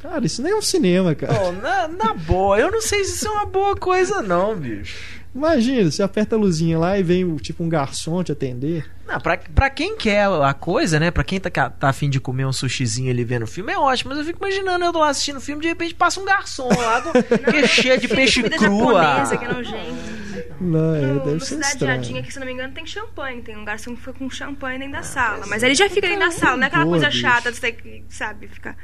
Cara, 0.00 0.24
isso 0.26 0.42
nem 0.42 0.52
é 0.52 0.56
um 0.56 0.62
cinema, 0.62 1.14
cara. 1.14 1.40
Oh, 1.42 1.52
na, 1.52 1.88
na 1.88 2.14
boa, 2.14 2.58
eu 2.58 2.70
não 2.70 2.82
sei 2.82 3.02
se 3.04 3.16
isso 3.16 3.28
é 3.28 3.30
uma 3.30 3.46
boa 3.46 3.74
coisa, 3.74 4.22
não, 4.22 4.54
bicho. 4.54 5.24
Imagina, 5.36 5.90
você 5.90 6.02
aperta 6.02 6.34
a 6.34 6.38
luzinha 6.38 6.78
lá 6.78 6.98
e 6.98 7.02
vem 7.02 7.36
tipo 7.36 7.62
um 7.62 7.68
garçom 7.68 8.24
te 8.24 8.32
atender. 8.32 8.90
Não, 9.06 9.20
pra, 9.20 9.36
pra 9.36 9.68
quem 9.68 9.94
quer 9.94 10.24
a 10.24 10.54
coisa, 10.54 10.98
né? 10.98 11.10
Pra 11.10 11.22
quem 11.22 11.38
tá, 11.38 11.50
tá 11.68 11.88
afim 11.90 12.08
de 12.08 12.18
comer 12.18 12.46
um 12.46 12.52
sushizinho 12.52 13.10
ali 13.10 13.22
vendo 13.22 13.42
o 13.42 13.46
filme, 13.46 13.70
é 13.70 13.78
ótimo. 13.78 14.10
Mas 14.10 14.18
eu 14.18 14.24
fico 14.24 14.42
imaginando 14.42 14.82
eu 14.84 14.92
tô 14.92 14.98
lá 14.98 15.10
assistindo 15.10 15.36
o 15.36 15.40
filme 15.40 15.60
de 15.60 15.68
repente 15.68 15.94
passa 15.94 16.18
um 16.18 16.24
garçom 16.24 16.68
lá 16.68 17.00
do, 17.00 17.12
que 17.52 17.56
é 17.56 17.66
cheio 17.66 18.00
de 18.00 18.08
peixe 18.08 18.42
cru. 18.44 18.94
Japonesa, 18.94 19.36
que 19.36 19.44
é 19.44 19.48
Não, 20.58 20.94
é, 20.94 21.00
no, 21.02 21.20
deve 21.20 21.34
no 21.34 21.40
ser 21.40 21.46
Cidade 21.54 21.72
estranho. 21.72 21.94
Jardim, 22.02 22.18
aqui, 22.18 22.32
se 22.32 22.38
não 22.40 22.46
me 22.46 22.52
engano, 22.54 22.72
tem 22.72 22.86
champanhe. 22.86 23.42
Tem 23.42 23.56
um 23.58 23.64
garçom 23.64 23.94
que 23.94 24.00
foi 24.00 24.14
com 24.14 24.30
champanhe 24.30 24.78
dentro 24.78 24.94
da 24.94 25.02
sala. 25.02 25.44
Mas 25.46 25.62
ele 25.62 25.74
já 25.74 25.90
fica 25.90 26.08
dentro 26.08 26.24
da 26.24 26.30
sala, 26.30 26.56
não 26.56 26.64
é 26.64 26.66
aquela 26.68 26.84
Boa, 26.84 26.94
coisa 26.96 27.08
bicho. 27.10 27.20
chata 27.20 27.52
de 27.52 27.58
você 27.58 27.60
ter 27.60 27.72
que, 27.72 28.04
sabe, 28.08 28.48
ficar. 28.48 28.74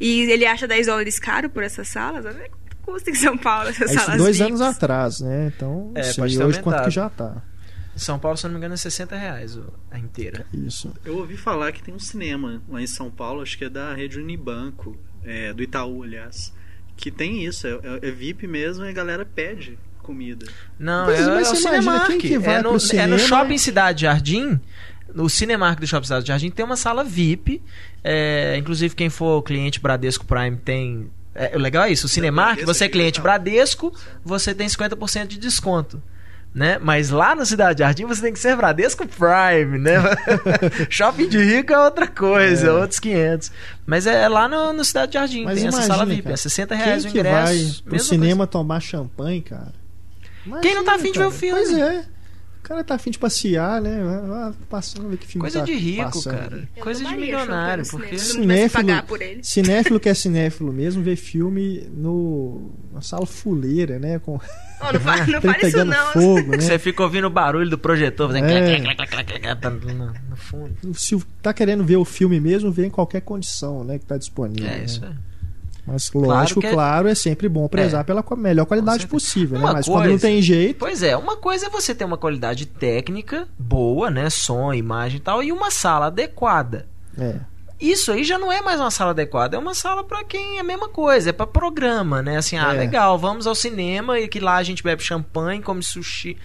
E 0.00 0.30
ele 0.30 0.46
acha 0.46 0.68
10 0.68 0.86
dólares 0.86 1.18
caro 1.18 1.50
por 1.50 1.64
essas 1.64 1.88
salas. 1.88 2.24
Olha 2.24 2.48
quanto 2.86 2.94
custa 2.94 3.10
em 3.10 3.14
São 3.14 3.36
Paulo 3.36 3.68
essas 3.68 3.90
É 3.90 3.94
isso 3.94 4.04
salas 4.04 4.18
dois 4.22 4.38
VIPs. 4.38 4.48
anos 4.48 4.60
atrás, 4.62 5.20
né? 5.20 5.52
Então, 5.54 5.92
É, 5.94 6.02
sei 6.04 6.14
pode 6.22 6.38
ter 6.38 6.44
hoje 6.44 6.60
quanto 6.62 6.74
aumentado. 6.76 6.88
que 6.88 6.94
já 6.94 7.10
tá. 7.10 7.42
Em 7.94 7.98
São 7.98 8.18
Paulo, 8.18 8.36
se 8.36 8.44
eu 8.44 8.48
não 8.48 8.54
me 8.54 8.58
engano, 8.58 8.74
é 8.74 8.76
60 8.76 9.16
reais 9.16 9.56
o- 9.56 9.72
a 9.90 9.98
inteira. 9.98 10.46
Isso. 10.52 10.92
Eu 11.04 11.16
ouvi 11.18 11.36
falar 11.36 11.72
que 11.72 11.82
tem 11.82 11.94
um 11.94 11.98
cinema 11.98 12.62
lá 12.68 12.80
em 12.82 12.86
São 12.86 13.10
Paulo, 13.10 13.40
acho 13.42 13.56
que 13.56 13.64
é 13.64 13.68
da 13.70 13.94
rede 13.94 14.18
Unibanco, 14.18 14.96
é, 15.24 15.52
do 15.52 15.62
Itaú, 15.62 16.02
aliás, 16.02 16.52
que 16.96 17.10
tem 17.10 17.44
isso, 17.44 17.66
é, 17.66 17.70
é- 17.70 18.08
é 18.08 18.10
VIP 18.10 18.46
mesmo 18.46 18.84
e 18.84 18.88
a 18.88 18.92
galera 18.92 19.24
pede 19.24 19.78
comida. 20.02 20.46
Não, 20.78 21.06
Mas- 21.06 21.20
é, 21.20 21.26
mas 21.26 21.48
é 21.48 21.50
o 21.50 21.54
você 21.56 21.60
imagina 21.62 21.80
Cinemark. 21.82 22.06
quem 22.10 22.18
que 22.20 22.38
vai 22.38 22.54
é, 22.54 22.58
no, 22.62 22.68
pro 22.68 22.76
é 22.76 22.80
cinema- 22.80 23.08
no 23.08 23.18
Shopping 23.18 23.58
Cidade 23.58 24.02
Jardim. 24.02 24.60
No 25.14 25.28
Cinemark 25.30 25.80
do 25.80 25.86
Shopping 25.86 26.04
Cidade 26.06 26.28
Jardim 26.28 26.50
tem 26.50 26.64
uma 26.64 26.76
sala 26.76 27.02
VIP. 27.02 27.62
é, 28.08 28.56
inclusive, 28.58 28.94
quem 28.94 29.08
for 29.10 29.42
cliente 29.42 29.80
Bradesco 29.80 30.24
Prime 30.26 30.56
tem. 30.58 31.10
É, 31.36 31.56
o 31.56 31.58
legal 31.58 31.84
é 31.84 31.92
isso, 31.92 32.06
o 32.06 32.08
Cinemark, 32.08 32.64
você 32.64 32.86
é 32.86 32.88
cliente 32.88 33.16
tá. 33.16 33.22
Bradesco, 33.22 33.92
você 34.24 34.54
tem 34.54 34.66
50% 34.66 35.26
de 35.26 35.38
desconto. 35.38 36.02
né? 36.54 36.78
Mas 36.80 37.10
lá 37.10 37.34
no 37.34 37.44
Cidade 37.44 37.80
Jardim 37.80 38.06
você 38.06 38.22
tem 38.22 38.32
que 38.32 38.38
ser 38.38 38.56
Bradesco 38.56 39.06
Prime, 39.06 39.78
né? 39.78 39.96
Shopping 40.88 41.28
de 41.28 41.38
Rico 41.38 41.74
é 41.74 41.78
outra 41.78 42.06
coisa, 42.06 42.68
é. 42.68 42.72
outros 42.72 42.98
500. 42.98 43.52
Mas 43.84 44.06
é, 44.06 44.22
é 44.22 44.28
lá 44.28 44.48
no, 44.48 44.72
no 44.72 44.82
Cidade 44.82 45.12
Jardim, 45.12 45.44
Mas 45.44 45.60
tem 45.60 45.64
imagina, 45.64 45.82
essa 45.82 45.94
sala 45.94 46.06
VIP, 46.06 46.22
cara, 46.22 46.34
é 46.34 46.36
60 46.38 46.74
reais 46.74 47.02
quem 47.02 47.10
o 47.10 47.18
ingresso. 47.18 47.52
Quem 47.52 47.64
vai 47.64 47.82
pro 47.84 48.00
cinema 48.00 48.36
coisa. 48.36 48.46
tomar 48.46 48.80
champanhe, 48.80 49.42
cara? 49.42 49.74
Imagina, 50.46 50.62
quem 50.62 50.74
não 50.74 50.84
tá 50.84 50.94
afim 50.94 51.12
de 51.12 51.18
ver 51.18 51.26
o 51.26 51.30
filme? 51.30 51.60
Pois 51.60 51.78
é. 51.78 52.15
O 52.66 52.68
cara 52.68 52.82
tá 52.82 52.96
afim 52.96 53.12
de 53.12 53.18
passear, 53.20 53.80
né? 53.80 53.96
Ah, 54.02 54.52
passando, 54.68 55.08
ver 55.08 55.18
que 55.18 55.26
filme 55.28 55.42
Coisa 55.42 55.60
tá 55.60 55.64
de 55.64 55.74
rico, 55.74 56.02
passando. 56.02 56.36
cara. 56.36 56.68
Coisa 56.80 57.04
de 57.04 57.14
milionário. 57.14 57.84
Porque... 57.88 58.18
Cinéfilo, 58.18 58.90
cinéfilo 59.40 60.00
que 60.00 60.08
é 60.08 60.14
cinéfilo 60.14 60.72
mesmo, 60.72 61.00
vê 61.00 61.14
filme 61.14 61.88
no, 61.94 62.72
na 62.92 63.00
sala 63.00 63.24
fuleira, 63.24 64.00
né? 64.00 64.18
Com... 64.18 64.40
Oh, 64.80 64.92
não 64.92 64.98
faz, 64.98 65.28
não 65.28 65.38
isso 65.62 65.84
não. 65.84 66.12
Fogo, 66.12 66.50
né? 66.50 66.58
Você 66.58 66.76
fica 66.80 67.04
ouvindo 67.04 67.28
o 67.28 67.30
barulho 67.30 67.70
do 67.70 67.78
projetor, 67.78 68.26
fazendo 68.26 68.46
é. 68.46 68.80
no, 68.80 70.06
no 70.30 70.36
fundo. 70.36 70.92
Se 70.92 71.16
tá 71.40 71.54
querendo 71.54 71.84
ver 71.84 71.98
o 71.98 72.04
filme 72.04 72.40
mesmo, 72.40 72.72
vê 72.72 72.86
em 72.86 72.90
qualquer 72.90 73.20
condição, 73.20 73.84
né? 73.84 73.96
Que 73.96 74.06
tá 74.06 74.18
disponível. 74.18 74.68
É, 74.68 74.78
né? 74.78 74.84
isso 74.84 75.04
é. 75.04 75.12
Mas 75.86 76.10
lógico, 76.12 76.60
claro, 76.60 76.72
é... 76.72 76.74
claro, 76.74 77.08
é 77.08 77.14
sempre 77.14 77.48
bom 77.48 77.68
prezar 77.68 78.00
é. 78.00 78.04
pela 78.04 78.24
melhor 78.36 78.66
qualidade 78.66 79.06
possível, 79.06 79.58
né? 79.58 79.64
Mas 79.64 79.86
coisa... 79.86 79.90
quando 79.90 80.10
não 80.10 80.18
tem 80.18 80.42
jeito. 80.42 80.78
Pois 80.78 81.02
é, 81.02 81.16
uma 81.16 81.36
coisa 81.36 81.66
é 81.66 81.70
você 81.70 81.94
ter 81.94 82.04
uma 82.04 82.18
qualidade 82.18 82.66
técnica 82.66 83.46
boa, 83.56 84.10
né? 84.10 84.28
Som, 84.28 84.72
imagem 84.72 85.18
e 85.18 85.20
tal, 85.20 85.42
e 85.42 85.52
uma 85.52 85.70
sala 85.70 86.06
adequada. 86.06 86.86
É. 87.16 87.36
Isso 87.80 88.10
aí 88.10 88.24
já 88.24 88.38
não 88.38 88.50
é 88.50 88.62
mais 88.62 88.80
uma 88.80 88.90
sala 88.90 89.10
adequada, 89.10 89.56
é 89.56 89.60
uma 89.60 89.74
sala 89.74 90.02
para 90.02 90.24
quem 90.24 90.56
é 90.56 90.60
a 90.60 90.64
mesma 90.64 90.88
coisa, 90.88 91.30
é 91.30 91.32
para 91.32 91.46
programa, 91.46 92.22
né? 92.22 92.38
Assim, 92.38 92.56
ah, 92.56 92.74
é. 92.74 92.78
legal, 92.78 93.18
vamos 93.18 93.46
ao 93.46 93.54
cinema 93.54 94.18
e 94.18 94.26
que 94.28 94.40
lá 94.40 94.56
a 94.56 94.62
gente 94.62 94.82
bebe 94.82 95.02
champanhe, 95.02 95.62
come 95.62 95.82
sushi. 95.82 96.36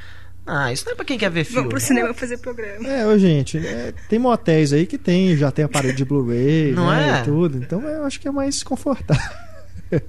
Ah, 0.45 0.73
isso 0.73 0.85
não 0.85 0.93
é 0.93 0.95
pra 0.95 1.05
quem 1.05 1.17
quer 1.17 1.29
ver 1.29 1.43
filme. 1.43 1.59
Vamos 1.61 1.69
pro 1.69 1.79
cinema 1.79 2.13
fazer 2.13 2.37
programa. 2.37 2.87
É, 2.87 3.05
ô, 3.05 3.17
gente, 3.17 3.57
é, 3.57 3.93
tem 4.09 4.17
motéis 4.17 4.73
aí 4.73 4.85
que 4.85 4.97
tem, 4.97 5.35
já 5.37 5.51
tem 5.51 5.63
aparelho 5.65 5.95
de 5.95 6.03
Blu-ray, 6.03 6.71
não 6.75 6.89
né, 6.89 7.19
é? 7.19 7.21
E 7.21 7.25
tudo. 7.25 7.57
Então 7.57 7.81
eu 7.81 8.03
acho 8.05 8.19
que 8.19 8.27
é 8.27 8.31
mais 8.31 8.63
confortável. 8.63 9.37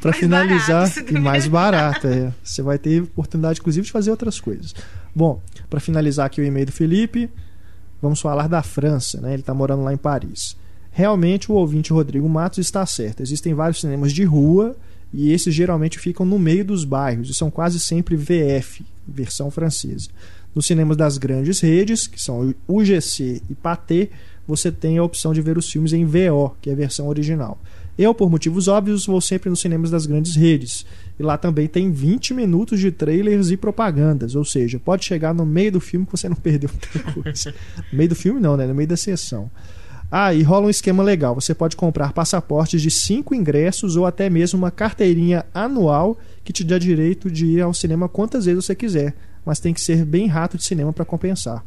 para 0.00 0.12
finalizar, 0.12 0.88
barato, 0.88 1.14
e 1.14 1.20
mais 1.20 1.46
barato, 1.46 2.06
é. 2.06 2.32
Você 2.42 2.62
vai 2.62 2.78
ter 2.78 3.02
oportunidade, 3.02 3.58
inclusive, 3.60 3.84
de 3.84 3.92
fazer 3.92 4.10
outras 4.10 4.40
coisas. 4.40 4.74
Bom, 5.14 5.42
para 5.68 5.80
finalizar 5.80 6.26
aqui 6.26 6.40
o 6.40 6.44
e-mail 6.44 6.66
do 6.66 6.72
Felipe, 6.72 7.28
vamos 8.00 8.20
falar 8.20 8.48
da 8.48 8.62
França, 8.62 9.20
né? 9.20 9.32
Ele 9.32 9.42
está 9.42 9.52
morando 9.52 9.82
lá 9.82 9.92
em 9.92 9.96
Paris. 9.96 10.56
Realmente 10.90 11.50
o 11.50 11.54
ouvinte 11.54 11.92
Rodrigo 11.92 12.28
Matos 12.28 12.58
está 12.58 12.84
certo. 12.86 13.22
Existem 13.22 13.54
vários 13.54 13.80
cinemas 13.80 14.12
de 14.12 14.24
rua 14.24 14.76
e 15.12 15.32
esses 15.32 15.54
geralmente 15.54 15.98
ficam 15.98 16.26
no 16.26 16.38
meio 16.38 16.64
dos 16.64 16.84
bairros 16.84 17.30
e 17.30 17.34
são 17.34 17.50
quase 17.50 17.80
sempre 17.80 18.16
VF, 18.16 18.84
versão 19.06 19.50
francesa. 19.50 20.08
Nos 20.54 20.66
cinemas 20.66 20.96
das 20.96 21.18
grandes 21.18 21.60
redes, 21.60 22.06
que 22.06 22.20
são 22.20 22.54
UGC 22.66 23.42
e 23.48 23.54
Pathé, 23.54 24.08
você 24.46 24.72
tem 24.72 24.98
a 24.98 25.04
opção 25.04 25.32
de 25.32 25.42
ver 25.42 25.58
os 25.58 25.70
filmes 25.70 25.92
em 25.92 26.04
VO, 26.04 26.56
que 26.60 26.70
é 26.70 26.72
a 26.72 26.76
versão 26.76 27.06
original. 27.06 27.60
Eu, 27.98 28.14
por 28.14 28.30
motivos 28.30 28.68
óbvios, 28.68 29.06
vou 29.06 29.20
sempre 29.20 29.50
nos 29.50 29.60
cinemas 29.60 29.90
das 29.90 30.06
grandes 30.06 30.36
redes. 30.36 30.86
E 31.18 31.22
lá 31.22 31.36
também 31.36 31.66
tem 31.66 31.90
20 31.90 32.32
minutos 32.32 32.78
de 32.78 32.92
trailers 32.92 33.50
e 33.50 33.56
propagandas. 33.56 34.36
Ou 34.36 34.44
seja, 34.44 34.78
pode 34.78 35.04
chegar 35.04 35.34
no 35.34 35.44
meio 35.44 35.72
do 35.72 35.80
filme 35.80 36.06
que 36.06 36.12
você 36.12 36.28
não 36.28 36.36
perdeu 36.36 36.70
muita 36.70 37.12
coisa. 37.12 37.54
no 37.76 37.84
meio 37.98 38.08
do 38.08 38.14
filme, 38.14 38.40
não, 38.40 38.56
né? 38.56 38.68
No 38.68 38.74
meio 38.74 38.88
da 38.88 38.96
sessão. 38.96 39.50
Ah, 40.10 40.32
e 40.32 40.42
rola 40.42 40.66
um 40.66 40.70
esquema 40.70 41.02
legal. 41.02 41.34
Você 41.34 41.54
pode 41.54 41.76
comprar 41.76 42.12
passaportes 42.12 42.80
de 42.80 42.90
5 42.90 43.34
ingressos 43.34 43.96
ou 43.96 44.06
até 44.06 44.30
mesmo 44.30 44.58
uma 44.58 44.70
carteirinha 44.70 45.44
anual 45.52 46.18
que 46.42 46.52
te 46.52 46.64
dá 46.64 46.78
direito 46.78 47.30
de 47.30 47.46
ir 47.46 47.60
ao 47.60 47.74
cinema 47.74 48.08
quantas 48.08 48.46
vezes 48.46 48.64
você 48.64 48.74
quiser. 48.74 49.14
Mas 49.44 49.60
tem 49.60 49.74
que 49.74 49.80
ser 49.80 50.04
bem 50.04 50.26
rato 50.26 50.56
de 50.56 50.64
cinema 50.64 50.92
para 50.92 51.04
compensar. 51.04 51.62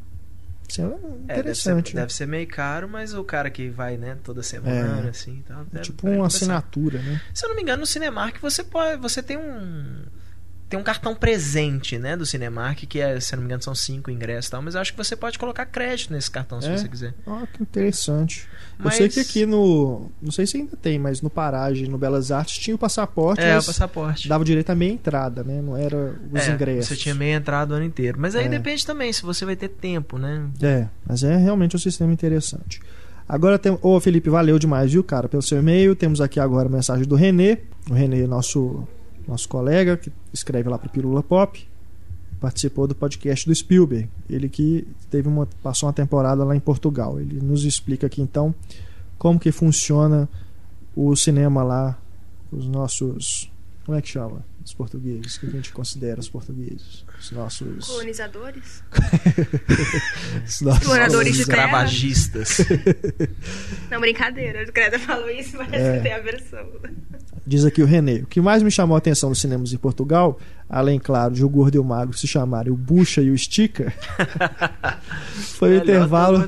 Isso 0.68 0.82
é 0.82 0.86
interessante. 0.86 1.28
É, 1.28 1.44
deve, 1.44 1.56
ser, 1.56 1.96
deve, 1.96 2.14
ser, 2.14 2.28
meio 2.28 2.48
caro, 2.48 2.88
mas 2.88 3.14
o 3.14 3.24
cara 3.24 3.50
que 3.50 3.70
vai, 3.70 3.98
né, 3.98 4.18
toda 4.24 4.42
semana, 4.42 5.06
é. 5.06 5.10
assim. 5.10 5.44
Então, 5.44 5.66
deve, 5.72 5.84
tipo 5.84 6.08
uma 6.08 6.28
assinatura, 6.28 7.00
né? 7.00 7.22
Se 7.34 7.46
eu 7.46 7.50
não 7.50 7.56
me 7.56 7.62
engano, 7.62 7.82
no 7.82 7.86
Cinemark 7.86 8.40
você 8.42 8.64
pode. 8.64 9.02
Você 9.02 9.22
tem 9.22 9.38
um 9.38 10.04
tem 10.72 10.80
um 10.80 10.84
cartão 10.84 11.14
presente, 11.14 12.00
né, 12.00 12.16
do 12.16 12.26
Cinemark, 12.26 12.86
que 12.88 13.02
é, 13.02 13.20
se 13.20 13.36
não 13.36 13.42
me 13.42 13.48
engano, 13.48 13.62
são 13.62 13.76
cinco 13.76 14.10
ingressos 14.10 14.48
e 14.48 14.52
tal, 14.52 14.62
mas 14.62 14.74
eu 14.74 14.80
acho 14.80 14.94
que 14.94 14.98
você 14.98 15.18
pode 15.18 15.38
colocar 15.38 15.66
crédito 15.66 16.14
nesse 16.14 16.32
cartão 16.32 16.60
é? 16.60 16.62
se 16.62 16.70
você 16.70 16.88
quiser. 16.88 17.14
Ah, 17.28 17.46
que 17.52 17.62
interessante. 17.62 18.48
Mas... 18.80 18.94
Eu 18.94 18.98
sei 18.98 19.10
que 19.10 19.20
aqui 19.20 19.46
no. 19.46 20.10
Não 20.22 20.32
sei 20.32 20.48
se 20.48 20.56
ainda 20.56 20.78
tem, 20.78 20.98
mas 20.98 21.22
no 21.22 21.30
Parage, 21.30 21.90
no 21.90 21.98
Belas 21.98 22.32
Artes, 22.32 22.58
tinha 22.58 22.74
o 22.74 22.80
passaporte. 22.80 23.44
É, 23.44 23.60
o 23.60 23.64
passaporte. 23.64 24.30
Dava 24.30 24.46
direito 24.46 24.70
a 24.70 24.76
meia 24.76 24.94
entrada, 24.94 25.44
né? 25.44 25.62
Não 25.62 25.76
era 25.76 26.16
os 26.32 26.48
é, 26.48 26.52
ingressos. 26.52 26.88
Você 26.88 26.96
tinha 26.96 27.14
meia 27.14 27.36
entrada 27.36 27.74
o 27.74 27.76
ano 27.76 27.86
inteiro. 27.86 28.18
Mas 28.18 28.34
aí 28.34 28.46
é. 28.46 28.50
depende 28.50 28.86
também, 28.86 29.12
se 29.12 29.24
você 29.24 29.44
vai 29.44 29.58
ter 29.58 29.68
tempo, 29.68 30.18
né? 30.18 30.48
É, 30.62 30.88
mas 31.06 31.22
é 31.22 31.36
realmente 31.36 31.76
um 31.76 31.80
sistema 31.80 32.14
interessante. 32.14 32.80
Agora 33.28 33.60
tem. 33.60 33.78
Ô, 33.82 34.00
Felipe, 34.00 34.30
valeu 34.30 34.58
demais, 34.58 34.94
viu, 34.94 35.04
cara, 35.04 35.28
pelo 35.28 35.44
seu 35.44 35.60
e-mail. 35.60 35.98
Temos 35.98 36.22
aqui 36.22 36.40
agora 36.40 36.70
a 36.70 36.72
mensagem 36.72 37.06
do 37.06 37.16
Renê. 37.16 37.58
O 37.90 37.94
Renê, 37.94 38.26
nosso 38.26 38.88
nosso 39.28 39.48
colega, 39.48 39.98
que 39.98 40.12
escreve 40.34 40.70
lá 40.70 40.78
para 40.78 40.90
Pirula 40.90 41.24
Pop, 41.24 41.68
participou 42.40 42.88
do 42.88 42.96
podcast 42.96 43.48
do 43.48 43.54
Spielberg. 43.54 44.10
Ele 44.30 44.50
que 44.50 44.88
teve 45.10 45.28
uma, 45.28 45.48
passou 45.62 45.88
uma 45.88 45.94
temporada 45.94 46.44
lá 46.44 46.56
em 46.56 46.60
Portugal. 46.60 47.20
Ele 47.20 47.40
nos 47.40 47.64
explica 47.64 48.08
aqui 48.08 48.22
então 48.22 48.54
como 49.18 49.40
que 49.40 49.52
funciona 49.52 50.28
o 50.96 51.16
cinema 51.16 51.64
lá, 51.64 51.98
os 52.52 52.66
nossos. 52.66 53.52
Como 53.86 53.98
é 53.98 54.02
que 54.02 54.10
chama? 54.10 54.44
Os 54.64 54.74
portugueses, 54.74 55.38
que 55.38 55.48
a 55.48 55.50
gente 55.50 55.74
considera 55.74 56.20
os 56.20 56.30
portugueses? 56.30 57.04
Os 57.20 57.32
nossos. 57.32 57.88
Colonizadores? 57.88 58.84
os 60.46 60.62
nossos 60.62 60.82
Exploradores 60.82 61.36
de 61.36 61.42
escravagistas. 61.42 62.58
Não, 63.90 64.00
brincadeira. 64.00 64.64
O 64.64 64.72
Creda 64.72 65.00
falou 65.00 65.30
isso, 65.30 65.58
mas 65.58 65.74
é. 65.74 66.00
tem 66.00 66.14
a 66.14 66.20
versão. 66.20 66.68
Diz 67.46 67.66
aqui 67.66 67.82
o 67.82 67.86
René. 67.86 68.18
O 68.18 68.28
que 68.28 68.40
mais 68.40 68.62
me 68.62 68.70
chamou 68.70 68.96
a 68.96 69.00
atenção 69.00 69.30
nos 69.30 69.40
cinemas 69.40 69.74
em 69.74 69.78
Portugal, 69.78 70.40
além, 70.70 71.00
claro, 71.00 71.34
de 71.34 71.44
o 71.44 71.50
gordo 71.50 71.76
e 71.76 71.80
o 71.80 71.84
magro 71.84 72.18
se 72.18 72.28
chamarem 72.28 72.72
o 72.72 72.76
Bucha 72.76 73.22
e 73.22 73.32
o 73.32 73.36
Estica, 73.36 73.92
foi 75.58 75.78
o 75.78 75.82
intervalo. 75.82 76.40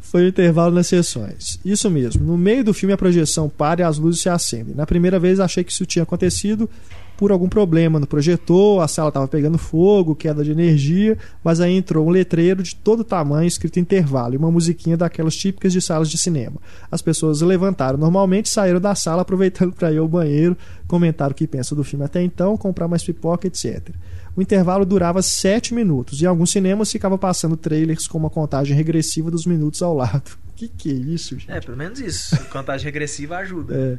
Foi 0.00 0.24
o 0.24 0.28
intervalo 0.28 0.74
nas 0.74 0.86
sessões. 0.86 1.58
Isso 1.64 1.90
mesmo. 1.90 2.24
No 2.24 2.36
meio 2.36 2.62
do 2.62 2.74
filme 2.74 2.92
a 2.92 2.98
projeção 2.98 3.48
para 3.48 3.80
e 3.80 3.84
as 3.84 3.98
luzes 3.98 4.20
se 4.20 4.28
acendem. 4.28 4.74
Na 4.74 4.86
primeira 4.86 5.18
vez 5.18 5.40
achei 5.40 5.64
que 5.64 5.72
isso 5.72 5.86
tinha 5.86 6.02
acontecido 6.02 6.68
por 7.18 7.32
algum 7.32 7.48
problema 7.48 7.98
no 7.98 8.06
projetor, 8.06 8.80
a 8.80 8.86
sala 8.86 9.08
estava 9.08 9.26
pegando 9.26 9.58
fogo, 9.58 10.14
queda 10.14 10.44
de 10.44 10.52
energia, 10.52 11.18
mas 11.42 11.60
aí 11.60 11.76
entrou 11.76 12.06
um 12.06 12.10
letreiro 12.10 12.62
de 12.62 12.76
todo 12.76 13.02
tamanho 13.02 13.48
escrito 13.48 13.80
intervalo 13.80 14.34
e 14.34 14.36
uma 14.36 14.52
musiquinha 14.52 14.96
daquelas 14.96 15.34
típicas 15.36 15.72
de 15.72 15.82
salas 15.82 16.08
de 16.08 16.16
cinema. 16.16 16.60
As 16.88 17.02
pessoas 17.02 17.40
levantaram 17.40 17.98
normalmente, 17.98 18.48
saíram 18.48 18.80
da 18.80 18.94
sala 18.94 19.22
aproveitando 19.22 19.72
para 19.72 19.90
ir 19.90 19.98
ao 19.98 20.06
banheiro, 20.06 20.56
comentaram 20.86 21.32
o 21.32 21.34
que 21.34 21.48
pensam 21.48 21.76
do 21.76 21.82
filme 21.82 22.04
até 22.04 22.22
então, 22.22 22.56
comprar 22.56 22.86
mais 22.86 23.02
pipoca, 23.02 23.48
etc. 23.48 23.88
O 24.36 24.40
intervalo 24.40 24.86
durava 24.86 25.20
7 25.20 25.74
minutos 25.74 26.20
e 26.20 26.24
em 26.24 26.28
alguns 26.28 26.52
cinemas 26.52 26.92
ficava 26.92 27.18
passando 27.18 27.56
trailers 27.56 28.06
com 28.06 28.16
uma 28.16 28.30
contagem 28.30 28.76
regressiva 28.76 29.28
dos 29.28 29.44
minutos 29.44 29.82
ao 29.82 29.92
lado. 29.92 30.38
Que 30.58 30.66
que 30.66 30.90
é 30.90 30.92
isso, 30.92 31.38
gente? 31.38 31.52
É, 31.52 31.60
pelo 31.60 31.76
menos 31.76 32.00
isso. 32.00 32.36
Contagem 32.46 32.84
regressiva 32.86 33.36
ajuda. 33.36 33.76
É. 33.76 33.98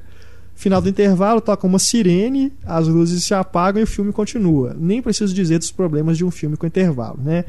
Final 0.59 0.81
do 0.81 0.89
intervalo, 0.89 1.39
toca 1.39 1.65
uma 1.65 1.79
sirene, 1.79 2.51
as 2.65 2.85
luzes 2.85 3.23
se 3.23 3.33
apagam 3.33 3.79
e 3.79 3.85
o 3.85 3.87
filme 3.87 4.11
continua. 4.11 4.75
Nem 4.77 5.01
preciso 5.01 5.33
dizer 5.33 5.57
dos 5.57 5.71
problemas 5.71 6.17
de 6.17 6.25
um 6.25 6.29
filme 6.29 6.57
com 6.57 6.67
intervalo, 6.67 7.17
né? 7.23 7.45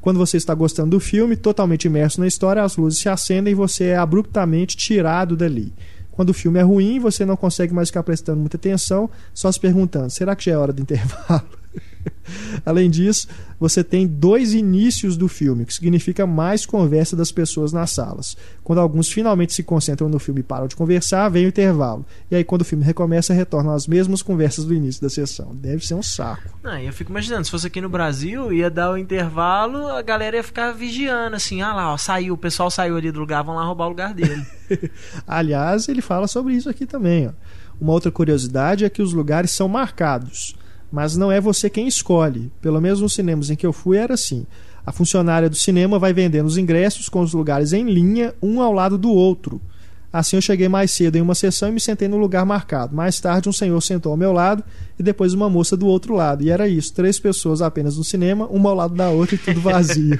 Quando 0.00 0.18
você 0.18 0.36
está 0.36 0.54
gostando 0.54 0.90
do 0.90 1.00
filme, 1.00 1.34
totalmente 1.34 1.86
imerso 1.86 2.20
na 2.20 2.28
história, 2.28 2.62
as 2.62 2.76
luzes 2.76 3.00
se 3.00 3.08
acendem 3.08 3.50
e 3.50 3.56
você 3.56 3.86
é 3.86 3.96
abruptamente 3.96 4.76
tirado 4.76 5.36
dali. 5.36 5.72
Quando 6.12 6.30
o 6.30 6.32
filme 6.32 6.60
é 6.60 6.62
ruim, 6.62 7.00
você 7.00 7.26
não 7.26 7.36
consegue 7.36 7.74
mais 7.74 7.88
ficar 7.88 8.04
prestando 8.04 8.38
muita 8.38 8.56
atenção, 8.56 9.10
só 9.34 9.50
se 9.50 9.58
perguntando: 9.58 10.08
será 10.08 10.36
que 10.36 10.44
já 10.44 10.52
é 10.52 10.56
hora 10.56 10.72
do 10.72 10.80
intervalo? 10.80 11.42
Além 12.64 12.90
disso, 12.90 13.26
você 13.58 13.82
tem 13.82 14.06
dois 14.06 14.52
inícios 14.52 15.16
do 15.16 15.28
filme, 15.28 15.64
que 15.64 15.74
significa 15.74 16.26
mais 16.26 16.66
conversa 16.66 17.16
das 17.16 17.32
pessoas 17.32 17.72
nas 17.72 17.90
salas. 17.90 18.36
Quando 18.62 18.80
alguns 18.80 19.08
finalmente 19.08 19.52
se 19.52 19.62
concentram 19.62 20.08
no 20.08 20.18
filme 20.18 20.40
e 20.40 20.44
param 20.44 20.66
de 20.66 20.76
conversar, 20.76 21.28
vem 21.28 21.46
o 21.46 21.48
intervalo. 21.48 22.04
E 22.30 22.36
aí, 22.36 22.44
quando 22.44 22.62
o 22.62 22.64
filme 22.64 22.84
recomeça, 22.84 23.32
retornam 23.32 23.72
as 23.72 23.86
mesmas 23.86 24.22
conversas 24.22 24.64
do 24.64 24.74
início 24.74 25.02
da 25.02 25.08
sessão. 25.08 25.54
Deve 25.54 25.86
ser 25.86 25.94
um 25.94 26.02
saco. 26.02 26.58
Ah, 26.62 26.82
eu 26.82 26.92
fico 26.92 27.10
imaginando, 27.10 27.44
se 27.44 27.50
fosse 27.50 27.66
aqui 27.66 27.80
no 27.80 27.88
Brasil, 27.88 28.52
ia 28.52 28.70
dar 28.70 28.90
o 28.90 28.98
intervalo, 28.98 29.88
a 29.88 30.02
galera 30.02 30.36
ia 30.36 30.44
ficar 30.44 30.72
vigiando, 30.72 31.36
assim, 31.36 31.62
ah 31.62 31.74
lá, 31.74 31.92
ó, 31.92 31.96
saiu, 31.96 32.34
o 32.34 32.38
pessoal 32.38 32.70
saiu 32.70 32.96
ali 32.96 33.10
do 33.10 33.20
lugar, 33.20 33.42
vão 33.42 33.54
lá 33.54 33.64
roubar 33.64 33.86
o 33.86 33.90
lugar 33.90 34.14
dele. 34.14 34.44
Aliás, 35.26 35.88
ele 35.88 36.02
fala 36.02 36.26
sobre 36.26 36.54
isso 36.54 36.68
aqui 36.68 36.84
também. 36.84 37.28
Ó. 37.28 37.32
Uma 37.80 37.92
outra 37.92 38.10
curiosidade 38.10 38.84
é 38.84 38.90
que 38.90 39.00
os 39.00 39.12
lugares 39.12 39.50
são 39.50 39.68
marcados 39.68 40.56
mas 40.90 41.16
não 41.16 41.30
é 41.30 41.40
você 41.40 41.68
quem 41.68 41.86
escolhe. 41.86 42.50
Pelo 42.60 42.80
menos 42.80 43.00
nos 43.00 43.14
cinemas 43.14 43.50
em 43.50 43.56
que 43.56 43.66
eu 43.66 43.72
fui 43.72 43.96
era 43.96 44.14
assim. 44.14 44.46
A 44.84 44.92
funcionária 44.92 45.50
do 45.50 45.56
cinema 45.56 45.98
vai 45.98 46.12
vendendo 46.12 46.46
os 46.46 46.56
ingressos 46.56 47.08
com 47.08 47.20
os 47.20 47.34
lugares 47.34 47.72
em 47.72 47.84
linha, 47.84 48.34
um 48.42 48.60
ao 48.62 48.72
lado 48.72 48.96
do 48.96 49.10
outro. 49.10 49.60
Assim 50.10 50.36
eu 50.36 50.42
cheguei 50.42 50.68
mais 50.68 50.90
cedo 50.90 51.16
em 51.16 51.20
uma 51.20 51.34
sessão 51.34 51.68
e 51.68 51.72
me 51.72 51.80
sentei 51.80 52.08
no 52.08 52.16
lugar 52.16 52.44
marcado. 52.46 52.96
Mais 52.96 53.20
tarde, 53.20 53.48
um 53.48 53.52
senhor 53.52 53.78
sentou 53.82 54.10
ao 54.10 54.16
meu 54.16 54.32
lado 54.32 54.64
e 54.98 55.02
depois 55.02 55.34
uma 55.34 55.50
moça 55.50 55.76
do 55.76 55.86
outro 55.86 56.14
lado. 56.14 56.42
E 56.42 56.50
era 56.50 56.66
isso: 56.66 56.94
três 56.94 57.20
pessoas 57.20 57.60
apenas 57.60 57.98
no 57.98 58.04
cinema, 58.04 58.46
uma 58.46 58.70
ao 58.70 58.76
lado 58.76 58.94
da 58.94 59.10
outra 59.10 59.34
e 59.34 59.38
tudo 59.38 59.60
vazio. 59.60 60.18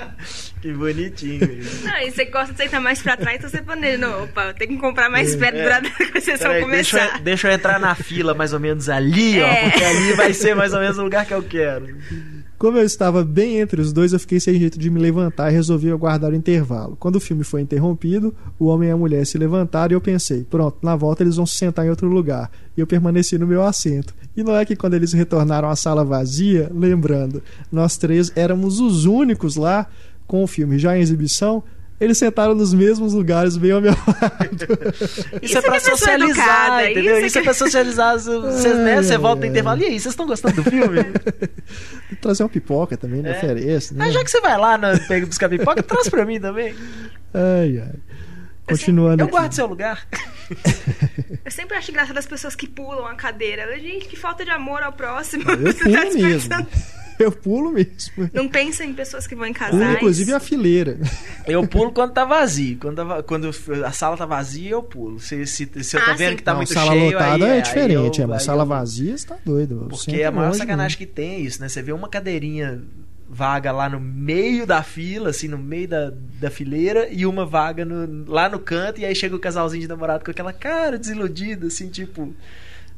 que 0.62 0.72
bonitinho. 0.72 1.40
Não, 1.84 1.98
e 2.00 2.10
você 2.10 2.24
gosta 2.24 2.54
de 2.54 2.62
sentar 2.62 2.80
mais 2.80 3.02
pra 3.02 3.18
trás, 3.18 3.36
então 3.36 3.50
você 3.50 3.60
planeja. 3.60 3.98
Não, 3.98 4.24
opa, 4.24 4.46
eu 4.46 4.54
tenho 4.54 4.70
que 4.70 4.78
comprar 4.78 5.10
mais 5.10 5.36
perto 5.36 5.56
é. 5.56 5.64
pra 5.64 5.82
a 6.14 6.20
sessão 6.22 6.60
começar. 6.60 6.98
Deixa 6.98 7.16
eu, 7.16 7.22
deixa 7.22 7.48
eu, 7.48 7.52
entrar 7.52 7.78
na 7.78 7.94
fila 7.94 8.32
mais 8.32 8.54
ou 8.54 8.60
menos 8.60 8.88
ali, 8.88 9.38
é. 9.38 9.44
ó, 9.44 9.70
porque 9.70 9.84
ali 9.84 10.12
vai 10.14 10.32
ser 10.32 10.56
mais 10.56 10.72
ou 10.72 10.80
menos 10.80 10.96
o 10.96 11.02
lugar 11.02 11.26
que 11.26 11.34
eu 11.34 11.42
quero. 11.42 11.86
Como 12.58 12.76
eu 12.76 12.84
estava 12.84 13.22
bem 13.22 13.60
entre 13.60 13.80
os 13.80 13.92
dois, 13.92 14.12
eu 14.12 14.18
fiquei 14.18 14.40
sem 14.40 14.58
jeito 14.58 14.80
de 14.80 14.90
me 14.90 14.98
levantar 14.98 15.48
e 15.48 15.54
resolvi 15.54 15.92
aguardar 15.92 16.32
o 16.32 16.34
intervalo. 16.34 16.96
Quando 16.98 17.14
o 17.14 17.20
filme 17.20 17.44
foi 17.44 17.60
interrompido, 17.60 18.34
o 18.58 18.66
homem 18.66 18.88
e 18.88 18.92
a 18.92 18.96
mulher 18.96 19.24
se 19.24 19.38
levantaram 19.38 19.92
e 19.92 19.94
eu 19.94 20.00
pensei: 20.00 20.42
pronto, 20.42 20.76
na 20.82 20.96
volta 20.96 21.22
eles 21.22 21.36
vão 21.36 21.46
se 21.46 21.54
sentar 21.54 21.86
em 21.86 21.90
outro 21.90 22.08
lugar. 22.08 22.50
E 22.76 22.80
eu 22.80 22.86
permaneci 22.86 23.38
no 23.38 23.46
meu 23.46 23.62
assento. 23.62 24.12
E 24.36 24.42
não 24.42 24.56
é 24.56 24.64
que 24.64 24.74
quando 24.74 24.94
eles 24.94 25.12
retornaram 25.12 25.68
à 25.68 25.76
sala 25.76 26.04
vazia, 26.04 26.68
lembrando, 26.74 27.40
nós 27.70 27.96
três 27.96 28.32
éramos 28.34 28.80
os 28.80 29.04
únicos 29.04 29.54
lá 29.54 29.86
com 30.26 30.42
o 30.42 30.46
filme 30.48 30.80
já 30.80 30.98
em 30.98 31.00
exibição, 31.00 31.62
eles 32.00 32.16
sentaram 32.16 32.54
nos 32.54 32.72
mesmos 32.72 33.12
lugares, 33.12 33.56
bem 33.56 33.72
ao 33.72 33.80
meu 33.80 33.92
lado. 34.06 34.92
Isso, 34.94 35.38
isso 35.42 35.58
é 35.58 35.62
pra 35.62 35.80
socializar, 35.80 36.28
educada, 36.30 36.90
entendeu? 36.90 37.18
Isso, 37.18 37.26
isso 37.26 37.38
é 37.38 37.42
pra 37.42 37.54
socializar. 37.54 38.18
Você, 38.18 38.74
né, 38.74 39.02
você 39.02 39.18
volta 39.18 39.40
no 39.40 39.46
intervalo. 39.46 39.80
E 39.80 39.84
aí, 39.84 40.00
vocês 40.00 40.12
estão 40.12 40.26
gostando 40.26 40.62
do 40.62 40.70
filme? 40.70 40.98
Trazer 42.20 42.44
uma 42.44 42.48
pipoca 42.48 42.96
também, 42.96 43.20
né? 43.20 43.32
É. 43.32 43.36
Ofereço, 43.36 43.94
né? 43.94 44.06
Ah, 44.06 44.10
já 44.10 44.22
que 44.22 44.30
você 44.30 44.40
vai 44.40 44.56
lá 44.56 44.78
pega, 45.08 45.26
buscar 45.26 45.48
pipoca, 45.48 45.82
traz 45.82 46.08
pra 46.08 46.24
mim 46.24 46.40
também. 46.40 46.74
Ai, 47.34 47.78
ai. 47.78 47.94
Continuando. 48.68 49.22
Eu 49.22 49.26
aqui. 49.26 49.32
guardo 49.32 49.52
seu 49.52 49.66
lugar. 49.66 50.06
Eu 51.44 51.50
sempre 51.50 51.76
acho 51.76 51.90
engraçado 51.90 52.18
as 52.18 52.26
pessoas 52.26 52.54
que 52.54 52.68
pulam 52.68 53.06
a 53.06 53.14
cadeira. 53.14 53.78
Gente, 53.78 54.06
que 54.06 54.16
falta 54.16 54.44
de 54.44 54.50
amor 54.50 54.82
ao 54.82 54.92
próximo. 54.92 55.44
Eu 55.50 55.74
pulo 55.74 55.92
tá 55.92 56.10
mesmo. 56.10 56.66
Eu 57.20 57.32
pulo 57.32 57.72
mesmo. 57.72 58.30
Não 58.32 58.48
pensa 58.48 58.84
em 58.84 58.94
pessoas 58.94 59.26
que 59.26 59.34
vão 59.34 59.46
em 59.46 59.52
casais. 59.52 59.76
Pulo, 59.76 59.92
inclusive 59.92 60.32
a 60.32 60.40
fileira. 60.40 60.98
Eu 61.46 61.66
pulo 61.66 61.90
quando 61.92 62.12
tá 62.12 62.24
vazio. 62.24 62.78
Quando, 62.78 62.96
tá, 62.96 63.22
quando 63.22 63.50
a 63.84 63.92
sala 63.92 64.16
tá 64.16 64.24
vazia, 64.24 64.70
eu 64.70 64.82
pulo. 64.82 65.18
Se, 65.18 65.44
se, 65.46 65.68
se 65.82 65.96
eu 65.96 66.04
tô 66.04 66.10
ah, 66.10 66.14
vendo 66.14 66.30
sim. 66.30 66.36
que 66.36 66.42
tá 66.42 66.52
não, 66.52 66.58
muito 66.58 66.72
sala 66.72 66.92
cheio. 66.92 67.10
Sala 67.12 67.24
lotada 67.24 67.44
aí, 67.46 67.58
é 67.58 67.60
diferente, 67.60 68.18
eu, 68.20 68.24
é, 68.24 68.26
mas 68.28 68.42
sala 68.42 68.62
eu... 68.62 68.66
vazia 68.66 69.16
você 69.16 69.26
tá 69.26 69.36
doido. 69.44 69.86
Porque 69.90 70.22
a 70.22 70.30
maior 70.30 70.54
sacanagem 70.54 70.96
que 70.96 71.06
tem 71.06 71.34
é 71.34 71.40
isso, 71.40 71.60
né? 71.60 71.68
Você 71.68 71.82
vê 71.82 71.92
uma 71.92 72.08
cadeirinha 72.08 72.82
vaga 73.28 73.70
lá 73.72 73.88
no 73.88 74.00
meio 74.00 74.66
da 74.66 74.82
fila, 74.82 75.30
assim, 75.30 75.48
no 75.48 75.58
meio 75.58 75.86
da, 75.86 76.12
da 76.40 76.50
fileira, 76.50 77.08
e 77.10 77.26
uma 77.26 77.44
vaga 77.44 77.84
no, 77.84 78.24
lá 78.30 78.48
no 78.48 78.58
canto, 78.58 79.00
e 79.00 79.04
aí 79.04 79.14
chega 79.14 79.36
o 79.36 79.38
casalzinho 79.38 79.82
de 79.82 79.88
namorado 79.88 80.24
com 80.24 80.30
aquela 80.30 80.52
cara 80.52 80.98
desiludida, 80.98 81.66
assim, 81.66 81.88
tipo. 81.88 82.34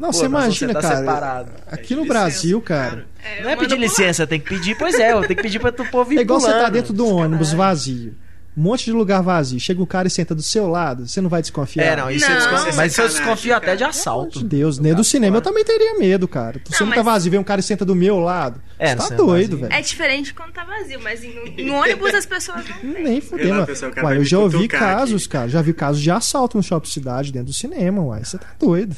Não, 0.00 0.10
você 0.10 0.24
imagina, 0.24 0.72
tá 0.72 0.80
cara. 0.80 0.96
Separado. 0.96 1.52
Aqui 1.66 1.92
é 1.92 1.96
no 1.98 2.06
Brasil, 2.06 2.58
cara. 2.62 3.06
É, 3.22 3.42
não 3.42 3.50
é 3.50 3.56
pedir 3.56 3.78
licença, 3.78 4.26
tem 4.26 4.40
que 4.40 4.48
pedir, 4.48 4.74
pois 4.78 4.98
é, 4.98 5.12
tem 5.26 5.36
que 5.36 5.42
pedir 5.42 5.58
pra 5.58 5.70
tu 5.70 5.84
povo 5.84 6.10
ir 6.14 6.18
É 6.20 6.22
igual 6.22 6.40
pulando. 6.40 6.56
você 6.56 6.62
tá 6.64 6.70
dentro 6.70 6.94
do 6.94 7.06
ônibus 7.06 7.52
vazio. 7.52 8.16
Um 8.56 8.62
monte 8.62 8.86
de 8.86 8.92
lugar 8.92 9.22
vazio. 9.22 9.60
Chega 9.60 9.80
um 9.80 9.86
cara 9.86 10.08
e 10.08 10.10
senta 10.10 10.34
do 10.34 10.42
seu 10.42 10.66
lado, 10.66 11.06
você 11.06 11.20
não 11.20 11.28
vai 11.28 11.42
desconfiar. 11.42 11.84
É, 11.84 11.96
não, 11.96 12.10
isso 12.10 12.26
não. 12.26 12.34
eu 12.34 12.40
desconfio. 12.40 12.76
Mas 12.76 12.98
eu 12.98 13.08
desconfio 13.08 13.54
até 13.54 13.76
de 13.76 13.84
assalto. 13.84 14.40
Meu 14.40 14.48
Deus, 14.48 14.78
nem 14.78 14.94
do 14.94 15.04
cinema 15.04 15.36
eu 15.36 15.42
também 15.42 15.64
teria 15.64 15.98
medo, 15.98 16.26
cara. 16.26 16.60
Se 16.64 16.76
você 16.78 16.84
não 16.84 16.92
tá 16.92 17.02
vazio, 17.02 17.30
vem 17.30 17.38
um 17.38 17.44
cara 17.44 17.60
e 17.60 17.62
senta 17.62 17.84
do 17.84 17.94
meu 17.94 18.18
lado. 18.18 18.60
É, 18.78 18.96
você 18.96 19.10
tá 19.10 19.14
doido, 19.14 19.58
velho. 19.58 19.72
É 19.72 19.82
diferente 19.82 20.32
quando 20.32 20.52
tá 20.52 20.64
vazio, 20.64 20.98
mas 21.02 21.20
no, 21.22 21.44
no 21.64 21.74
ônibus 21.74 22.14
as 22.14 22.24
pessoas 22.24 22.64
não 22.66 22.80
têm. 22.82 23.04
Nem 23.04 23.20
fudendo. 23.20 23.66
Uai, 24.02 24.16
eu 24.16 24.24
já 24.24 24.38
ouvi 24.38 24.66
casos, 24.66 25.22
aqui. 25.22 25.28
cara. 25.28 25.48
Já 25.48 25.60
vi 25.62 25.74
casos 25.74 26.00
de 26.00 26.10
assalto 26.10 26.56
no 26.56 26.62
shopping 26.62 26.88
cidade 26.88 27.30
dentro 27.30 27.48
do 27.48 27.54
cinema, 27.54 28.02
uai. 28.02 28.24
Você 28.24 28.38
tá 28.38 28.48
doido. 28.58 28.96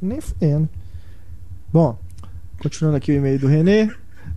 Nem 0.00 0.20
fudendo. 0.20 0.68
Bom, 1.72 1.98
continuando 2.62 2.96
aqui 2.96 3.12
o 3.12 3.14
e-mail 3.14 3.38
do 3.38 3.46
Renê. 3.46 3.90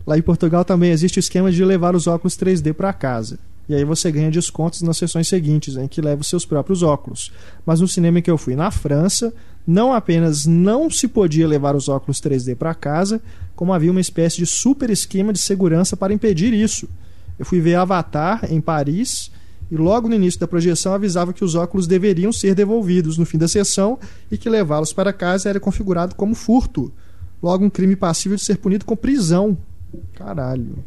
Lá 0.05 0.17
em 0.17 0.21
Portugal 0.21 0.65
também 0.65 0.91
existe 0.91 1.17
o 1.17 1.19
esquema 1.19 1.51
de 1.51 1.63
levar 1.63 1.95
os 1.95 2.07
óculos 2.07 2.35
3D 2.35 2.73
para 2.73 2.93
casa. 2.93 3.39
E 3.67 3.75
aí 3.75 3.83
você 3.83 4.11
ganha 4.11 4.31
descontos 4.31 4.81
nas 4.81 4.97
sessões 4.97 5.27
seguintes, 5.27 5.77
em 5.77 5.87
que 5.87 6.01
leva 6.01 6.21
os 6.21 6.27
seus 6.27 6.43
próprios 6.43 6.81
óculos. 6.81 7.31
Mas 7.63 7.79
no 7.79 7.87
cinema 7.87 8.17
em 8.17 8.21
que 8.21 8.31
eu 8.31 8.37
fui 8.37 8.55
na 8.55 8.71
França, 8.71 9.31
não 9.65 9.93
apenas 9.93 10.47
não 10.47 10.89
se 10.89 11.07
podia 11.07 11.47
levar 11.47 11.75
os 11.75 11.87
óculos 11.87 12.19
3D 12.19 12.55
para 12.55 12.73
casa, 12.73 13.21
como 13.55 13.71
havia 13.71 13.91
uma 13.91 14.01
espécie 14.01 14.37
de 14.37 14.47
super 14.47 14.89
esquema 14.89 15.31
de 15.31 15.37
segurança 15.37 15.95
para 15.95 16.11
impedir 16.11 16.51
isso. 16.51 16.89
Eu 17.37 17.45
fui 17.45 17.61
ver 17.61 17.75
Avatar 17.75 18.51
em 18.51 18.59
Paris 18.59 19.31
e 19.71 19.77
logo 19.77 20.09
no 20.09 20.15
início 20.15 20.39
da 20.39 20.47
projeção 20.47 20.93
avisava 20.93 21.33
que 21.33 21.43
os 21.43 21.55
óculos 21.55 21.87
deveriam 21.87 22.31
ser 22.31 22.55
devolvidos 22.55 23.17
no 23.17 23.25
fim 23.25 23.37
da 23.37 23.47
sessão 23.47 23.99
e 24.31 24.37
que 24.37 24.49
levá-los 24.49 24.93
para 24.93 25.13
casa 25.13 25.49
era 25.49 25.59
configurado 25.59 26.15
como 26.15 26.33
furto. 26.33 26.91
Logo, 27.41 27.63
um 27.63 27.69
crime 27.69 27.95
passível 27.95 28.35
de 28.35 28.43
ser 28.43 28.57
punido 28.57 28.83
com 28.85 28.95
prisão. 28.95 29.57
Caralho. 30.13 30.83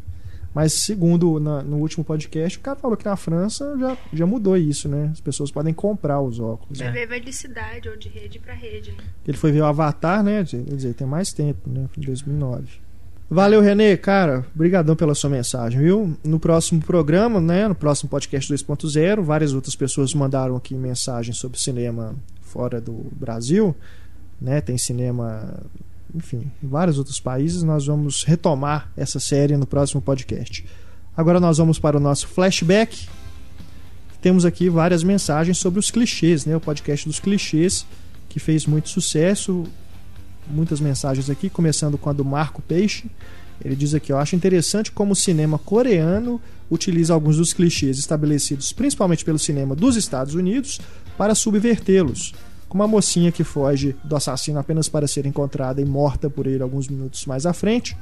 Mas, 0.53 0.73
segundo 0.73 1.39
na, 1.39 1.63
no 1.63 1.77
último 1.77 2.03
podcast, 2.03 2.59
o 2.59 2.61
cara 2.61 2.77
falou 2.77 2.95
que 2.95 3.05
na 3.05 3.15
França 3.15 3.75
já, 3.79 3.97
já 4.13 4.25
mudou 4.25 4.55
isso, 4.55 4.87
né? 4.87 5.09
As 5.11 5.19
pessoas 5.19 5.49
podem 5.49 5.73
comprar 5.73 6.21
os 6.21 6.39
óculos. 6.39 6.77
Já 6.77 6.91
né? 6.91 7.05
veio 7.07 7.23
de 7.23 7.33
cidade 7.33 7.89
ou 7.89 7.97
de 7.97 8.07
rede 8.07 8.37
para 8.37 8.53
rede. 8.53 8.91
Né? 8.91 9.03
Ele 9.27 9.35
foi 9.35 9.51
ver 9.51 9.61
o 9.61 9.65
Avatar, 9.65 10.23
né? 10.23 10.43
Quer 10.45 10.75
dizer, 10.75 10.93
tem 10.93 11.07
mais 11.07 11.33
tempo, 11.33 11.67
né? 11.67 11.89
Em 11.97 12.01
2009. 12.01 12.82
Valeu, 13.29 13.61
Renê, 13.61 13.97
cara. 13.97 14.45
Obrigadão 14.53 14.95
pela 14.95 15.15
sua 15.15 15.29
mensagem, 15.29 15.79
viu? 15.79 16.15
No 16.23 16.39
próximo 16.39 16.81
programa, 16.81 17.41
né? 17.41 17.67
No 17.67 17.75
próximo 17.75 18.09
podcast 18.09 18.53
2.0, 18.53 19.21
várias 19.21 19.53
outras 19.53 19.75
pessoas 19.75 20.13
mandaram 20.13 20.55
aqui 20.55 20.75
mensagens 20.75 21.37
sobre 21.37 21.59
cinema 21.59 22.15
fora 22.41 22.79
do 22.79 23.07
Brasil, 23.11 23.75
né? 24.39 24.61
Tem 24.61 24.77
cinema 24.77 25.63
enfim, 26.13 26.51
em 26.61 26.67
vários 26.67 26.97
outros 26.97 27.19
países. 27.19 27.63
Nós 27.63 27.87
vamos 27.87 28.23
retomar 28.23 28.91
essa 28.95 29.19
série 29.19 29.57
no 29.57 29.65
próximo 29.65 30.01
podcast. 30.01 30.65
Agora 31.15 31.39
nós 31.39 31.57
vamos 31.57 31.79
para 31.79 31.97
o 31.97 31.99
nosso 31.99 32.27
flashback. 32.27 33.07
Temos 34.21 34.45
aqui 34.45 34.69
várias 34.69 35.03
mensagens 35.03 35.57
sobre 35.57 35.79
os 35.79 35.91
clichês, 35.91 36.45
né? 36.45 36.55
O 36.55 36.61
podcast 36.61 37.07
dos 37.07 37.19
clichês 37.19 37.85
que 38.29 38.39
fez 38.39 38.65
muito 38.65 38.89
sucesso. 38.89 39.63
Muitas 40.53 40.79
mensagens 40.79 41.29
aqui, 41.29 41.49
começando 41.49 41.97
com 41.97 42.09
a 42.09 42.13
do 42.13 42.23
Marco 42.23 42.61
Peixe. 42.61 43.09
Ele 43.63 43.75
diz 43.75 43.93
aqui: 43.93 44.11
Eu 44.11 44.17
acho 44.17 44.35
interessante 44.35 44.91
como 44.91 45.13
o 45.13 45.15
cinema 45.15 45.57
coreano 45.57 46.39
utiliza 46.69 47.13
alguns 47.13 47.37
dos 47.37 47.53
clichês 47.53 47.97
estabelecidos 47.97 48.71
principalmente 48.71 49.25
pelo 49.25 49.39
cinema 49.39 49.75
dos 49.75 49.95
Estados 49.95 50.35
Unidos 50.35 50.79
para 51.17 51.35
subvertê-los 51.35 52.33
como 52.73 52.81
a 52.81 52.87
mocinha 52.87 53.31
que 53.31 53.43
foge 53.43 53.95
do 54.03 54.15
assassino 54.15 54.57
apenas 54.57 54.89
para 54.89 55.05
ser 55.05 55.27
encontrada 55.27 55.79
e 55.79 55.85
morta 55.85 56.27
por 56.27 56.47
ele 56.47 56.63
alguns 56.63 56.87
minutos 56.87 57.23
mais 57.27 57.45
à 57.45 57.53
frente, 57.53 57.95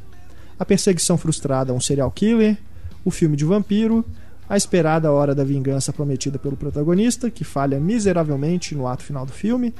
a 0.57 0.63
perseguição 0.63 1.17
frustrada 1.17 1.73
a 1.73 1.75
um 1.75 1.81
serial 1.81 2.09
killer, 2.09 2.57
o 3.03 3.11
filme 3.11 3.35
de 3.35 3.43
vampiro, 3.43 4.05
a 4.47 4.55
esperada 4.55 5.11
hora 5.11 5.35
da 5.35 5.43
vingança 5.43 5.91
prometida 5.91 6.39
pelo 6.39 6.55
protagonista, 6.55 7.29
que 7.29 7.43
falha 7.43 7.81
miseravelmente 7.81 8.73
no 8.73 8.87
ato 8.87 9.03
final 9.03 9.25
do 9.25 9.33
filme, 9.33 9.73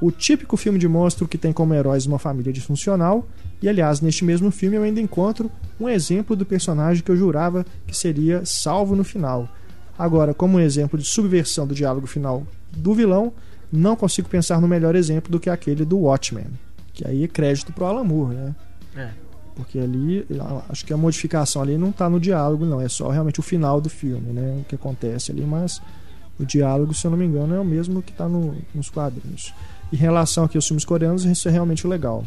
o 0.00 0.10
típico 0.10 0.56
filme 0.56 0.78
de 0.78 0.86
monstro 0.86 1.26
que 1.26 1.36
tem 1.36 1.52
como 1.52 1.74
heróis 1.74 2.06
uma 2.06 2.18
família 2.18 2.52
disfuncional, 2.52 3.26
e 3.60 3.68
aliás, 3.68 4.00
neste 4.00 4.24
mesmo 4.24 4.50
filme 4.50 4.76
eu 4.76 4.82
ainda 4.82 5.00
encontro 5.00 5.50
um 5.80 5.88
exemplo 5.88 6.36
do 6.36 6.46
personagem 6.46 7.02
que 7.02 7.10
eu 7.10 7.16
jurava 7.16 7.66
que 7.86 7.96
seria 7.96 8.44
salvo 8.44 8.94
no 8.94 9.02
final. 9.02 9.48
Agora, 9.98 10.32
como 10.32 10.58
um 10.58 10.60
exemplo 10.60 10.96
de 10.96 11.04
subversão 11.04 11.66
do 11.66 11.74
diálogo 11.74 12.06
final 12.06 12.46
do 12.70 12.94
vilão, 12.94 13.32
não 13.72 13.96
consigo 13.96 14.28
pensar 14.28 14.60
no 14.60 14.68
melhor 14.68 14.94
exemplo 14.94 15.30
do 15.30 15.40
que 15.40 15.50
aquele 15.50 15.84
do 15.84 15.98
Watchmen. 15.98 16.46
Que 16.94 17.06
aí 17.06 17.24
é 17.24 17.28
crédito 17.28 17.72
pro 17.72 17.84
Alan 17.84 18.04
Moore, 18.04 18.34
né? 18.34 18.54
É. 18.96 19.10
Porque 19.56 19.78
ali, 19.78 20.24
acho 20.68 20.86
que 20.86 20.92
a 20.92 20.96
modificação 20.96 21.60
ali 21.60 21.76
não 21.76 21.90
está 21.90 22.08
no 22.08 22.20
diálogo, 22.20 22.64
não. 22.64 22.80
É 22.80 22.88
só 22.88 23.08
realmente 23.08 23.40
o 23.40 23.42
final 23.42 23.80
do 23.80 23.90
filme, 23.90 24.32
né? 24.32 24.60
O 24.60 24.64
que 24.64 24.76
acontece 24.76 25.32
ali, 25.32 25.44
mas 25.44 25.82
o 26.38 26.46
diálogo, 26.46 26.94
se 26.94 27.04
eu 27.04 27.10
não 27.10 27.18
me 27.18 27.26
engano, 27.26 27.54
é 27.54 27.60
o 27.60 27.64
mesmo 27.64 28.00
que 28.00 28.12
está 28.12 28.28
no, 28.28 28.54
nos 28.72 28.88
quadrinhos. 28.88 29.52
Em 29.92 29.96
relação 29.96 30.44
aqui 30.44 30.56
aos 30.56 30.66
filmes 30.66 30.84
coreanos, 30.84 31.24
isso 31.24 31.48
é 31.48 31.50
realmente 31.50 31.86
legal. 31.86 32.26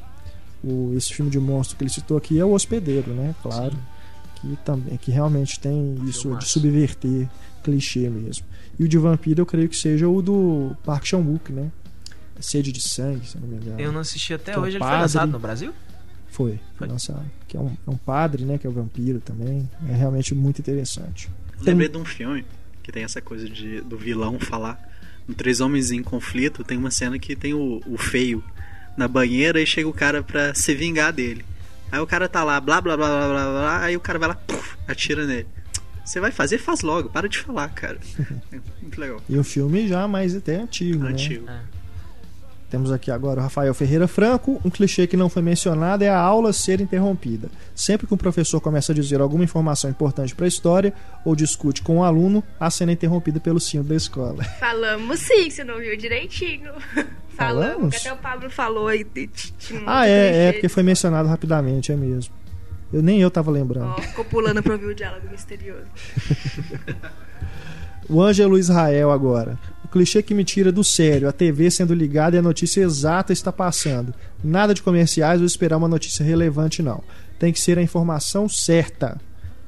O, 0.64 0.94
esse 0.96 1.14
filme 1.14 1.30
de 1.30 1.40
monstro 1.40 1.78
que 1.78 1.84
ele 1.84 1.92
citou 1.92 2.18
aqui 2.18 2.40
é 2.40 2.46
o 2.46 2.52
Hospedeiro, 2.52 3.14
né? 3.14 3.36
Claro. 3.42 3.76
Que, 4.36 4.58
também, 4.66 4.98
que 4.98 5.12
realmente 5.12 5.60
tem 5.60 5.96
isso 6.08 6.36
de 6.36 6.48
subverter 6.48 7.30
clichê 7.64 8.10
mesmo. 8.10 8.46
E 8.80 8.84
o 8.84 8.88
de 8.88 8.98
vampiro 8.98 9.42
eu 9.42 9.46
creio 9.46 9.70
que 9.70 9.78
seja 9.78 10.08
o 10.08 10.22
do 10.22 10.76
Park 10.84 11.06
Chan-wook, 11.06 11.52
né? 11.52 11.72
Sede 12.40 12.72
de 12.72 12.82
Sangue, 12.82 13.28
se 13.28 13.38
não 13.38 13.48
me 13.48 13.58
engano. 13.58 13.80
Eu 13.80 13.92
não 13.92 14.02
assisti 14.02 14.34
até 14.34 14.58
hoje. 14.58 14.78
É 14.78 14.80
um 14.80 14.84
ele 14.84 14.92
foi 14.92 15.00
lançado 15.00 15.32
no 15.32 15.40
Brasil? 15.40 15.74
Foi, 16.30 16.60
foi 16.76 16.88
lançado. 16.88 17.26
Que 17.48 17.58
é 17.58 17.60
um, 17.60 17.78
é 17.86 17.90
um 17.90 17.98
padre, 17.98 18.44
né? 18.46 18.58
Que 18.58 18.66
é 18.66 18.70
o 18.70 18.74
vampiro 18.74 19.20
também. 19.20 19.70
É 19.88 19.94
realmente 19.94 20.34
muito 20.34 20.60
interessante. 20.60 21.30
Lembrei 21.60 21.88
de 21.88 21.98
um 21.98 22.06
filme 22.06 22.46
que 22.82 22.92
tem 22.92 23.04
essa 23.04 23.22
coisa 23.22 23.48
de, 23.48 23.82
do 23.82 23.98
vilão 23.98 24.40
falar. 24.40 24.91
No 25.32 25.36
Três 25.36 25.62
Homens 25.62 25.92
em 25.92 26.04
Conflito 26.04 26.62
tem 26.62 26.78
uma 26.78 26.92
cena 26.92 27.18
que 27.18 27.38
tem 27.38 27.54
o, 27.54 27.82
o 27.88 27.98
feio 27.98 28.44
na 28.98 29.08
banheira 29.08 29.62
e 29.62 29.66
chega 29.66 29.88
o 29.88 29.94
cara 29.94 30.22
pra 30.22 30.54
se 30.54 30.76
vingar 30.76 31.14
dele. 31.14 31.46
Aí 31.90 32.02
o 32.02 32.06
cara 32.06 32.28
tá 32.28 32.44
lá, 32.44 32.60
blá 32.60 32.82
blá 32.82 32.98
blá 32.98 33.08
blá 33.08 33.28
blá, 33.30 33.46
blá 33.50 33.84
aí 33.86 33.96
o 33.96 34.00
cara 34.02 34.20
vai 34.20 34.28
lá, 34.28 34.36
puf, 34.36 34.78
atira 34.86 35.26
nele. 35.26 35.48
Você 36.04 36.20
vai 36.20 36.32
fazer, 36.32 36.58
faz 36.58 36.82
logo. 36.82 37.10
Para 37.10 37.30
de 37.30 37.38
falar, 37.38 37.70
cara. 37.70 37.98
É 38.52 38.60
muito 38.82 39.00
legal. 39.00 39.22
E 39.30 39.38
o 39.38 39.44
filme 39.44 39.88
já 39.88 40.06
mais 40.06 40.36
até 40.36 40.58
antigo, 40.58 41.06
antigo. 41.06 41.46
né? 41.46 41.64
É. 41.78 41.81
Temos 42.72 42.90
aqui 42.90 43.12
agora 43.12 43.42
o 43.42 43.44
Rafael 43.44 43.74
Ferreira 43.74 44.08
Franco. 44.08 44.62
Um 44.64 44.70
clichê 44.70 45.06
que 45.06 45.18
não 45.18 45.28
foi 45.28 45.42
mencionado 45.42 46.06
é 46.06 46.10
a 46.10 46.18
aula 46.18 46.54
ser 46.54 46.80
interrompida. 46.80 47.50
Sempre 47.76 48.08
que 48.08 48.14
um 48.14 48.18
professor 48.18 48.62
começa 48.62 48.94
a 48.94 48.96
dizer 48.96 49.20
alguma 49.20 49.44
informação 49.44 49.90
importante 49.90 50.34
para 50.34 50.46
a 50.46 50.48
história 50.48 50.94
ou 51.26 51.36
discute 51.36 51.82
com 51.82 51.98
um 51.98 52.04
aluno, 52.04 52.42
a 52.58 52.70
cena 52.70 52.92
é 52.92 52.94
interrompida 52.94 53.42
pelo 53.42 53.60
sino 53.60 53.84
da 53.84 53.94
escola. 53.94 54.42
Falamos 54.58 55.20
sim, 55.20 55.50
você 55.50 55.66
não 55.66 55.80
viu 55.80 55.98
direitinho. 55.98 56.72
Falamos? 57.36 57.36
Falamos? 57.36 57.96
Até 57.98 58.14
o 58.14 58.18
Pablo 58.18 58.50
falou 58.50 58.88
aí. 58.88 59.06
Ah, 59.86 60.08
é, 60.08 60.48
é 60.48 60.52
porque 60.54 60.70
foi 60.70 60.84
mencionado 60.84 61.28
rapidamente, 61.28 61.92
é 61.92 61.96
mesmo. 61.98 62.34
Eu 62.94 63.02
nem 63.02 63.22
eu 63.22 63.30
tava 63.30 63.52
lembrando. 63.52 63.96
Oh, 63.98 64.02
ficou 64.02 64.24
pulando 64.24 64.64
pra 64.64 64.74
ouvir 64.74 64.86
o 64.86 64.96
diálogo 64.96 65.28
misterioso. 65.30 65.88
o 68.08 68.22
Ângelo 68.22 68.58
Israel 68.58 69.12
agora 69.12 69.60
clichê 69.92 70.24
que 70.24 70.34
me 70.34 70.44
tira 70.44 70.72
do 70.72 70.84
sério, 70.84 71.28
a 71.28 71.32
TV 71.32 71.70
sendo 71.70 71.94
ligada 71.94 72.36
e 72.36 72.40
a 72.40 72.42
notícia 72.42 72.82
exata 72.82 73.34
está 73.34 73.52
passando. 73.52 74.14
Nada 74.44 74.74
de 74.74 74.82
comerciais 74.82 75.42
ou 75.42 75.46
esperar 75.46 75.78
uma 75.78 75.88
notícia 75.88 76.24
relevante, 76.24 76.82
não. 76.82 77.04
Tem 77.38 77.52
que 77.52 77.60
ser 77.60 77.78
a 77.78 77.82
informação 77.82 78.48
certa. 78.48 79.20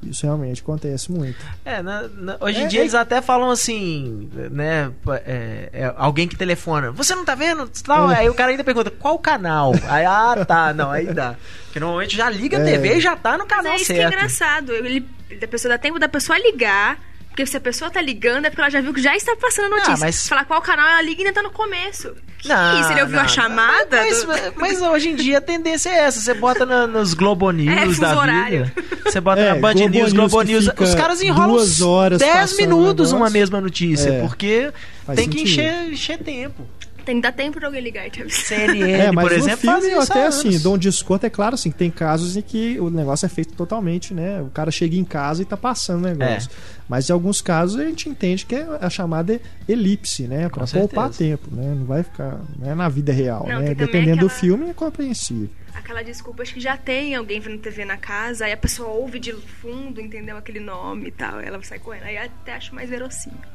Isso 0.02 0.26
realmente 0.26 0.62
acontece 0.62 1.10
muito. 1.10 1.38
É, 1.64 1.82
na, 1.82 2.08
na, 2.08 2.36
hoje 2.40 2.60
em 2.60 2.64
é, 2.64 2.66
dia 2.66 2.80
é... 2.80 2.82
eles 2.82 2.94
até 2.94 3.22
falam 3.22 3.50
assim, 3.50 4.30
né? 4.50 4.92
É, 5.24 5.70
é, 5.72 5.94
alguém 5.96 6.28
que 6.28 6.36
telefona, 6.36 6.90
você 6.90 7.14
não 7.14 7.24
tá 7.24 7.34
vendo? 7.34 7.68
Tal? 7.82 8.10
É. 8.10 8.18
Aí 8.18 8.28
o 8.28 8.34
cara 8.34 8.50
ainda 8.50 8.64
pergunta, 8.64 8.90
qual 8.90 9.18
canal? 9.18 9.72
Aí, 9.88 10.04
ah, 10.04 10.44
tá, 10.46 10.72
não, 10.74 10.90
aí 10.90 11.06
dá. 11.06 11.36
Porque 11.64 11.80
normalmente 11.80 12.16
já 12.16 12.28
liga 12.28 12.58
a 12.58 12.60
é. 12.60 12.64
TV 12.64 12.96
e 12.96 13.00
já 13.00 13.16
tá 13.16 13.38
no 13.38 13.46
canal 13.46 13.72
Mas 13.72 13.80
é 13.80 13.82
isso 13.82 13.86
certo. 13.86 13.98
que 13.98 14.14
é 14.14 14.18
engraçado. 14.18 14.72
Ele, 14.72 15.06
a 15.42 15.48
pessoa 15.48 15.72
dá 15.72 15.78
tempo 15.78 15.98
da 15.98 16.08
pessoa 16.08 16.38
ligar 16.38 16.98
porque 17.34 17.44
se 17.46 17.56
a 17.56 17.60
pessoa 17.60 17.90
tá 17.90 18.00
ligando 18.00 18.44
é 18.44 18.48
porque 18.50 18.60
ela 18.60 18.70
já 18.70 18.80
viu 18.80 18.94
que 18.94 19.02
já 19.02 19.16
está 19.16 19.34
passando 19.34 19.66
a 19.66 19.68
notícia. 19.70 19.94
Ah, 19.94 19.98
mas... 19.98 20.28
Falar 20.28 20.44
qual 20.44 20.62
canal 20.62 20.86
ela 20.86 21.02
liga 21.02 21.20
e 21.20 21.26
ainda 21.26 21.34
tá 21.34 21.42
no 21.42 21.50
começo. 21.50 22.14
Que 22.38 22.46
não, 22.46 22.80
isso? 22.80 22.92
Ele 22.92 23.00
ouviu 23.02 23.16
não, 23.16 23.24
a 23.24 23.28
chamada? 23.28 23.96
Mas, 23.96 24.22
do... 24.22 24.28
mas, 24.54 24.80
hoje 24.80 25.08
em 25.08 25.16
dia 25.16 25.38
a 25.38 25.40
tendência 25.40 25.90
é 25.90 26.04
essa. 26.04 26.20
Você 26.20 26.32
bota 26.32 26.64
na, 26.64 26.86
nos 26.86 27.12
Globo 27.12 27.50
News 27.50 27.98
é, 27.98 28.00
da 28.00 28.16
horário. 28.16 28.66
vida. 28.66 28.84
Você 29.04 29.20
bota 29.20 29.40
é, 29.40 29.48
na 29.48 29.56
Band 29.56 29.74
Globo 29.74 29.88
News, 29.88 30.12
Globo 30.12 30.42
News. 30.42 30.70
Os 30.78 30.94
caras 30.94 31.20
enrolam 31.22 31.56
duas 31.56 31.82
horas 31.82 32.20
10 32.20 32.56
minutos 32.56 33.10
uma 33.10 33.28
mesma 33.28 33.60
notícia. 33.60 34.10
É, 34.10 34.20
porque 34.20 34.72
tem 35.16 35.28
que 35.28 35.42
encher, 35.42 35.90
encher 35.90 36.18
tempo. 36.18 36.64
Tem 37.04 37.16
que 37.16 37.22
dar 37.22 37.32
tempo 37.32 37.58
pra 37.58 37.68
alguém 37.68 37.80
ligar 37.80 38.08
te 38.10 38.22
avisar. 38.22 38.44
CNN, 38.44 38.92
é, 38.92 39.12
mas 39.12 39.24
por 39.24 39.32
exemplo, 39.32 39.58
filme 39.58 39.94
até 39.94 40.26
assim, 40.26 40.58
dou 40.58 40.74
um 40.74 40.78
desconto, 40.78 41.26
é 41.26 41.30
claro 41.30 41.54
assim, 41.54 41.70
que 41.70 41.76
tem 41.76 41.90
casos 41.90 42.36
em 42.36 42.42
que 42.42 42.78
o 42.80 42.90
negócio 42.90 43.26
é 43.26 43.28
feito 43.28 43.54
totalmente, 43.54 44.14
né? 44.14 44.40
O 44.42 44.50
cara 44.50 44.70
chega 44.70 44.96
em 44.96 45.04
casa 45.04 45.42
e 45.42 45.44
tá 45.44 45.56
passando 45.56 46.04
o 46.04 46.08
negócio. 46.08 46.50
É. 46.50 46.74
Mas 46.88 47.08
em 47.08 47.12
alguns 47.12 47.40
casos 47.40 47.80
a 47.80 47.84
gente 47.84 48.08
entende 48.08 48.44
que 48.44 48.54
é 48.54 48.66
a 48.80 48.90
chamada 48.90 49.40
elipse, 49.68 50.24
né? 50.28 50.48
Pra 50.48 50.66
poupar 50.66 51.10
tempo, 51.10 51.48
né? 51.50 51.74
Não 51.74 51.84
vai 51.84 52.02
ficar. 52.02 52.40
Não 52.58 52.70
é 52.70 52.74
na 52.74 52.88
vida 52.88 53.12
real, 53.12 53.46
Não, 53.48 53.60
né? 53.60 53.74
Dependendo 53.74 54.12
aquela... 54.12 54.28
do 54.28 54.28
filme, 54.28 54.70
é 54.70 54.74
compreensível 54.74 55.48
aquela 55.74 56.02
desculpa, 56.02 56.42
acho 56.42 56.54
que 56.54 56.60
já 56.60 56.76
tem 56.76 57.14
alguém 57.14 57.40
vendo 57.40 57.60
TV 57.60 57.84
na 57.84 57.96
casa, 57.96 58.46
aí 58.46 58.52
a 58.52 58.56
pessoa 58.56 58.88
ouve 58.88 59.18
de 59.18 59.32
fundo, 59.32 60.00
entendeu 60.00 60.36
aquele 60.36 60.60
nome 60.60 61.08
e 61.08 61.10
tal, 61.10 61.40
ela 61.40 61.62
sai 61.62 61.78
correndo. 61.78 62.04
Aí 62.04 62.16
até 62.16 62.54
acho 62.54 62.74
mais 62.74 62.88
verossímil. 62.88 63.53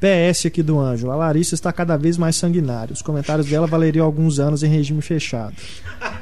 PS 0.00 0.46
aqui 0.46 0.62
do 0.62 0.78
Anjo. 0.78 1.10
A 1.10 1.16
Larissa 1.16 1.54
está 1.54 1.72
cada 1.72 1.96
vez 1.96 2.18
mais 2.18 2.36
sanguinária. 2.36 2.92
Os 2.92 3.02
comentários 3.02 3.46
dela 3.48 3.66
valeriam 3.66 4.04
alguns 4.04 4.38
anos 4.38 4.62
em 4.62 4.68
regime 4.68 5.00
fechado. 5.02 5.56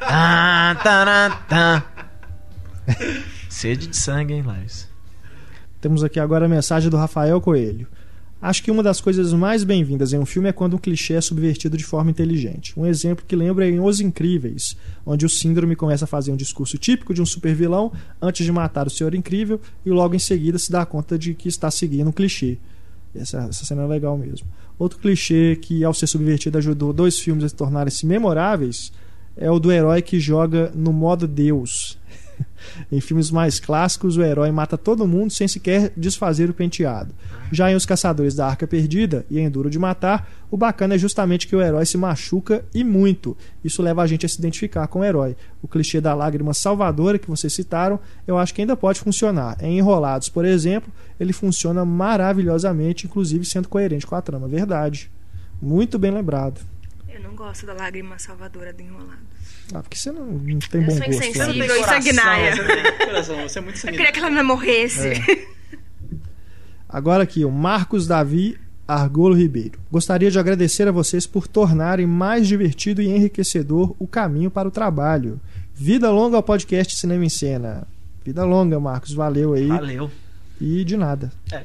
Ah. 0.01 1.83
Sede 3.49 3.87
de 3.89 3.97
sangue, 3.97 4.35
hein, 4.35 4.43
Larissa? 4.43 4.87
Temos 5.81 6.03
aqui 6.05 6.19
agora 6.19 6.47
a 6.47 6.49
mensagem 6.49 6.89
do 6.89 6.97
Rafael 6.97 7.41
Coelho. 7.41 7.87
Acho 8.41 8.63
que 8.63 8.71
uma 8.71 8.83
das 8.83 9.01
coisas 9.01 9.33
mais 9.33 9.65
bem-vindas 9.65 10.13
em 10.13 10.19
um 10.19 10.27
filme 10.27 10.51
é 10.51 10.53
quando 10.53 10.75
um 10.75 10.79
clichê 10.79 11.15
é 11.15 11.21
subvertido 11.21 11.79
de 11.79 11.85
forma 11.85 12.11
inteligente. 12.11 12.79
Um 12.79 12.85
exemplo 12.85 13.25
que 13.27 13.35
lembra 13.35 13.67
é 13.67 13.71
em 13.71 13.81
Os 13.81 14.01
Incríveis, 14.01 14.77
onde 15.07 15.25
o 15.25 15.31
Síndrome 15.31 15.75
começa 15.75 16.05
a 16.05 16.09
fazer 16.09 16.31
um 16.31 16.37
discurso 16.37 16.77
típico 16.77 17.15
de 17.15 17.23
um 17.23 17.27
supervilão 17.27 17.91
antes 18.21 18.45
de 18.45 18.53
matar 18.53 18.87
o 18.87 18.91
Senhor 18.91 19.15
Incrível 19.15 19.59
e 19.85 19.89
logo 19.89 20.15
em 20.15 20.19
seguida 20.19 20.59
se 20.59 20.71
dá 20.71 20.85
conta 20.85 21.19
de 21.19 21.33
que 21.33 21.49
está 21.49 21.71
seguindo 21.71 22.09
um 22.09 22.13
clichê. 22.13 22.59
Essa, 23.15 23.39
essa 23.49 23.65
cena 23.65 23.83
é 23.83 23.87
legal 23.87 24.17
mesmo. 24.19 24.47
Outro 24.79 24.99
clichê 24.99 25.57
que, 25.57 25.85
ao 25.85 25.95
ser 25.95 26.07
subvertido, 26.07 26.59
ajudou 26.59 26.93
dois 26.93 27.19
filmes 27.19 27.45
a 27.45 27.49
se 27.49 27.55
tornarem-se 27.55 28.07
memoráveis 28.07 28.93
é 29.37 29.51
o 29.51 29.59
do 29.59 29.73
herói 29.73 30.01
que 30.01 30.21
joga 30.21 30.71
no 30.75 30.93
modo 30.93 31.27
Deus. 31.27 31.99
Em 32.91 33.01
filmes 33.01 33.31
mais 33.31 33.61
clássicos, 33.61 34.17
o 34.17 34.23
herói 34.23 34.51
mata 34.51 34.79
todo 34.79 35.07
mundo 35.07 35.31
sem 35.31 35.47
sequer 35.47 35.93
desfazer 35.97 36.51
o 36.51 36.55
penteado. 36.55 37.15
Já 37.53 37.71
em 37.71 37.75
Os 37.75 37.87
Caçadores 37.87 38.35
da 38.35 38.47
Arca 38.47 38.67
Perdida 38.67 39.25
e 39.31 39.39
em 39.39 39.51
Duro 39.51 39.71
de 39.71 39.79
Matar, 39.79 40.29
o 40.51 40.57
bacana 40.57 40.95
é 40.95 40.99
justamente 40.99 41.47
que 41.47 41.55
o 41.55 41.63
herói 41.63 41.85
se 41.87 41.97
machuca 41.97 42.65
e 42.75 42.83
muito. 42.83 43.37
Isso 43.63 43.83
leva 43.83 44.03
a 44.03 44.07
gente 44.07 44.25
a 44.25 44.29
se 44.29 44.39
identificar 44.39 44.87
com 44.89 45.01
o 45.01 45.05
herói. 45.05 45.37
O 45.63 45.69
clichê 45.69 46.01
da 46.01 46.15
lágrima 46.15 46.55
salvadora 46.55 47.19
que 47.19 47.29
vocês 47.29 47.53
citaram, 47.53 47.99
eu 48.27 48.39
acho 48.39 48.55
que 48.55 48.61
ainda 48.61 48.77
pode 48.77 49.01
funcionar. 49.01 49.57
Em 49.61 49.79
Enrolados, 49.79 50.29
por 50.29 50.45
exemplo, 50.45 50.93
ele 51.19 51.33
funciona 51.33 51.85
maravilhosamente, 51.85 53.07
inclusive 53.07 53.45
sendo 53.45 53.69
coerente 53.69 54.07
com 54.07 54.15
a 54.15 54.23
trama. 54.23 54.49
Verdade. 54.49 55.11
Muito 55.61 55.99
bem 55.99 56.11
lembrado. 56.11 56.61
Eu 57.09 57.23
não 57.23 57.35
gosto 57.35 57.65
da 57.67 57.73
lágrima 57.73 58.19
salvadora 58.19 58.73
do 58.73 58.83
Enrolados. 58.83 59.34
Ah, 59.73 59.83
porque 59.83 59.97
você 59.97 60.13
não, 60.13 60.27
não 60.27 60.59
tem 60.59 60.81
eu 60.81 60.87
bom 60.87 60.95
gosto. 60.95 61.11
Eu 61.11 61.13
sou 61.15 61.31
insensível 61.31 61.77
e 61.77 61.85
sanguinária. 61.85 62.55
Você 63.45 63.59
é 63.59 63.63
muito 63.63 63.79
sanguinária. 63.79 63.89
Eu 63.89 63.93
queria 63.93 64.13
que 64.13 64.19
ela 64.19 64.31
não 64.31 64.45
morresse. 64.45 65.09
É. 65.09 65.47
Agora 66.89 67.23
aqui, 67.23 67.45
o 67.45 67.51
Marcos 67.51 68.07
Davi 68.07 68.59
Argolo 68.87 69.35
Ribeiro. 69.35 69.79
Gostaria 69.91 70.31
de 70.31 70.39
agradecer 70.39 70.87
a 70.87 70.93
vocês 70.93 71.27
por 71.27 71.49
tornarem 71.49 72.07
mais 72.07 72.47
divertido 72.47 73.01
e 73.01 73.09
enriquecedor 73.09 73.95
o 73.99 74.07
caminho 74.07 74.51
para 74.51 74.69
o 74.69 74.71
trabalho. 74.71 75.41
Vida 75.75 76.11
longa 76.11 76.37
ao 76.37 76.43
podcast 76.43 76.95
Cinema 76.97 77.25
em 77.25 77.31
Cena. 77.31 77.87
Vida 78.25 78.45
longa, 78.45 78.79
Marcos. 78.79 79.13
Valeu 79.13 79.55
aí. 79.55 79.69
Valeu. 79.69 80.11
E 80.61 80.85
de 80.85 80.97
nada. 80.97 81.33
É. 81.51 81.65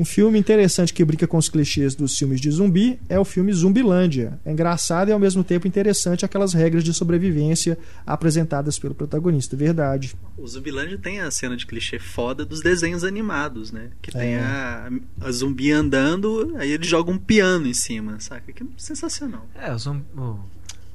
Um 0.00 0.04
filme 0.06 0.38
interessante 0.38 0.94
que 0.94 1.04
brinca 1.04 1.26
com 1.26 1.36
os 1.36 1.50
clichês 1.50 1.94
dos 1.94 2.16
filmes 2.16 2.40
de 2.40 2.50
zumbi 2.50 2.98
é 3.06 3.20
o 3.20 3.24
filme 3.24 3.52
Zumbilândia. 3.52 4.40
É 4.46 4.50
engraçado 4.50 5.10
e 5.10 5.12
ao 5.12 5.18
mesmo 5.18 5.44
tempo 5.44 5.68
interessante 5.68 6.24
aquelas 6.24 6.54
regras 6.54 6.82
de 6.82 6.94
sobrevivência 6.94 7.78
apresentadas 8.06 8.78
pelo 8.78 8.94
protagonista. 8.94 9.54
Verdade. 9.54 10.16
O 10.38 10.46
Zumbilândia 10.46 10.96
tem 10.96 11.20
a 11.20 11.30
cena 11.30 11.54
de 11.54 11.66
clichê 11.66 11.98
foda 11.98 12.46
dos 12.46 12.62
desenhos 12.62 13.04
animados, 13.04 13.72
né? 13.72 13.90
Que 14.00 14.10
tem 14.10 14.36
é. 14.36 14.40
a, 14.40 14.90
a, 15.20 15.30
zumbi 15.30 15.70
andando, 15.70 16.56
aí 16.56 16.72
ele 16.72 16.84
joga 16.84 17.10
um 17.10 17.18
piano 17.18 17.66
em 17.66 17.74
cima, 17.74 18.18
saca? 18.20 18.50
Que 18.54 18.62
é 18.62 18.66
sensacional. 18.78 19.46
É, 19.54 19.70
o, 19.70 19.78
zumbi, 19.78 20.02
o 20.16 20.38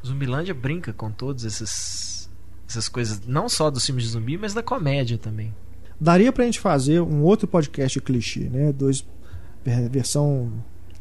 Zumbilândia 0.04 0.56
brinca 0.56 0.92
com 0.92 1.12
todas 1.12 1.46
essas, 1.46 2.28
essas 2.68 2.90
coisas, 2.90 3.22
não 3.28 3.48
só 3.48 3.70
dos 3.70 3.86
filmes 3.86 4.06
de 4.06 4.10
zumbi, 4.10 4.36
mas 4.36 4.56
da 4.56 4.64
comédia 4.64 5.20
também. 5.20 5.54
Daria 6.00 6.32
pra 6.32 6.46
gente 6.46 6.60
fazer 6.60 7.02
um 7.02 7.22
outro 7.24 7.48
podcast 7.48 8.00
clichê, 8.02 8.42
né? 8.42 8.74
Dois, 8.74 9.06
versão 9.92 10.52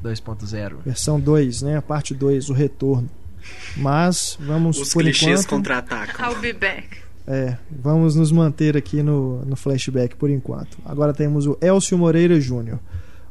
2.0. 0.02 0.76
Versão 0.84 1.18
2, 1.18 1.62
né? 1.62 1.76
A 1.76 1.82
parte 1.82 2.14
2, 2.14 2.50
o 2.50 2.52
retorno. 2.52 3.08
Mas 3.76 4.38
vamos 4.40 4.78
Os 4.78 4.92
por 4.92 5.02
clichês 5.02 5.40
enquanto. 5.40 5.48
contra-atacam. 5.48 6.30
I'll 6.30 6.40
be 6.40 6.52
back. 6.52 6.98
É, 7.26 7.56
vamos 7.70 8.14
nos 8.14 8.30
manter 8.30 8.76
aqui 8.76 9.02
no, 9.02 9.44
no 9.44 9.56
flashback 9.56 10.14
por 10.16 10.30
enquanto. 10.30 10.76
Agora 10.84 11.12
temos 11.12 11.46
o 11.46 11.56
Elcio 11.60 11.96
Moreira 11.96 12.38
Júnior. 12.40 12.78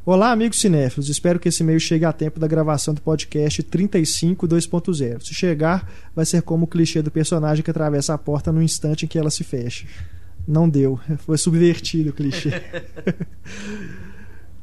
Olá, 0.04 0.32
amigos 0.32 0.60
cinéfilos. 0.60 1.08
Espero 1.08 1.38
que 1.38 1.48
esse 1.48 1.62
e-mail 1.62 1.80
chegue 1.80 2.04
a 2.04 2.12
tempo 2.12 2.38
da 2.38 2.46
gravação 2.46 2.92
do 2.92 3.00
podcast 3.00 3.62
35 3.62 4.46
2.0. 4.46 5.22
Se 5.22 5.32
chegar, 5.32 5.90
vai 6.14 6.26
ser 6.26 6.42
como 6.42 6.64
o 6.64 6.68
clichê 6.68 7.00
do 7.00 7.10
personagem 7.10 7.64
que 7.64 7.70
atravessa 7.70 8.12
a 8.12 8.18
porta 8.18 8.52
no 8.52 8.62
instante 8.62 9.04
em 9.04 9.08
que 9.08 9.18
ela 9.18 9.30
se 9.30 9.42
fecha. 9.42 9.86
Não 10.46 10.68
deu. 10.68 10.98
Foi 11.18 11.38
subvertido 11.38 12.10
o 12.10 12.12
clichê. 12.12 12.50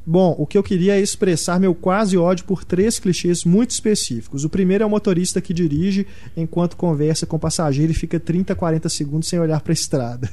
Bom, 0.04 0.34
o 0.36 0.46
que 0.46 0.58
eu 0.58 0.62
queria 0.62 0.96
é 0.96 1.00
expressar 1.00 1.60
meu 1.60 1.74
quase 1.74 2.18
ódio 2.18 2.44
por 2.44 2.64
três 2.64 2.98
clichês 2.98 3.44
muito 3.44 3.70
específicos. 3.70 4.44
O 4.44 4.48
primeiro 4.48 4.82
é 4.82 4.86
o 4.86 4.90
motorista 4.90 5.40
que 5.40 5.54
dirige 5.54 6.06
enquanto 6.36 6.76
conversa 6.76 7.24
com 7.24 7.36
o 7.36 7.40
passageiro 7.40 7.92
e 7.92 7.94
fica 7.94 8.18
30, 8.18 8.54
40 8.54 8.88
segundos 8.88 9.28
sem 9.28 9.38
olhar 9.38 9.60
para 9.60 9.72
a 9.72 9.74
estrada. 9.74 10.28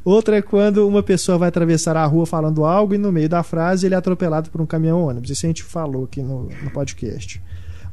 Outra 0.05 0.37
é 0.37 0.43
quando 0.43 0.87
uma 0.87 1.03
pessoa 1.03 1.37
vai 1.37 1.49
atravessar 1.49 1.97
a 1.97 2.07
rua 2.07 2.25
falando 2.25 2.65
algo 2.65 2.95
e 2.95 2.99
no 2.99 3.11
meio 3.11 3.29
da 3.29 3.43
frase 3.43 3.87
ele 3.87 3.95
é 3.95 3.99
atropelado 3.99 4.51
por 4.51 4.61
um 4.61 4.67
caminhão 4.67 5.03
ônibus. 5.03 5.31
Isso 5.31 5.45
a 5.45 5.49
gente 5.49 5.65
falou 5.65 6.05
aqui 6.05 6.23
no, 6.23 6.49
no 6.63 6.71
podcast. 6.71 7.43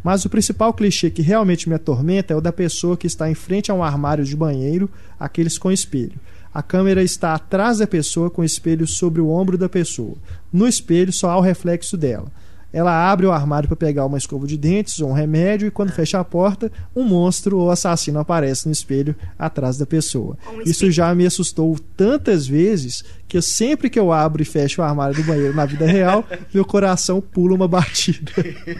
Mas 0.06 0.24
o 0.24 0.30
principal 0.30 0.72
clichê 0.72 1.10
que 1.10 1.24
realmente 1.24 1.68
me 1.68 1.74
atormenta 1.74 2.32
é 2.32 2.38
o 2.38 2.40
da 2.40 2.54
pessoa 2.54 2.96
que 2.96 3.08
está 3.08 3.28
em 3.28 3.34
frente 3.34 3.72
a 3.72 3.74
um 3.74 3.84
armário 3.84 4.24
de 4.24 4.36
banheiro, 4.36 4.88
aqueles 5.20 5.58
com 5.58 5.72
espelho. 5.72 6.20
A 6.54 6.62
câmera 6.62 7.02
está 7.02 7.34
atrás 7.34 7.80
da 7.80 7.88
pessoa 7.88 8.30
com 8.30 8.44
o 8.44 8.46
espelho 8.46 8.86
sobre 8.86 9.20
o 9.20 9.30
ombro 9.30 9.58
da 9.58 9.68
pessoa. 9.68 10.16
No 10.54 10.68
espelho 10.68 11.12
só 11.12 11.32
há 11.32 11.38
o 11.38 11.42
reflexo 11.42 11.98
dela. 11.98 12.32
Ela 12.76 13.10
abre 13.10 13.26
o 13.26 13.32
armário 13.32 13.70
para 13.70 13.78
pegar 13.78 14.06
uma 14.06 14.18
escova 14.18 14.46
de 14.46 14.58
dentes 14.58 15.00
ou 15.00 15.10
um 15.10 15.14
remédio 15.14 15.66
e 15.66 15.72
quando 15.72 15.94
fecha 15.94 16.20
a 16.20 16.26
porta, 16.26 16.70
um 16.94 17.06
monstro 17.06 17.58
ou 17.58 17.72
assassino 17.72 18.20
aparece 18.20 18.66
no 18.66 18.74
espelho 18.74 19.16
atrás 19.40 19.78
da 19.78 19.86
pessoa. 19.86 20.38
Um 20.54 20.62
Isso 20.62 20.92
já 20.92 21.16
me 21.16 21.26
assustou 21.26 21.80
tantas 21.96 22.46
vezes 22.46 23.02
que 23.30 23.38
eu, 23.38 23.42
sempre 23.42 23.90
que 23.90 23.98
eu 23.98 24.12
abro 24.12 24.42
e 24.42 24.46
fecho 24.46 24.82
o 24.82 24.84
armário 24.84 25.16
do 25.16 25.24
banheiro 25.24 25.56
na 25.56 25.66
vida 25.66 25.86
real, 25.86 26.28
meu 26.54 26.66
coração 26.66 27.22
pula 27.22 27.56
uma 27.56 27.68
batida. 27.68 28.34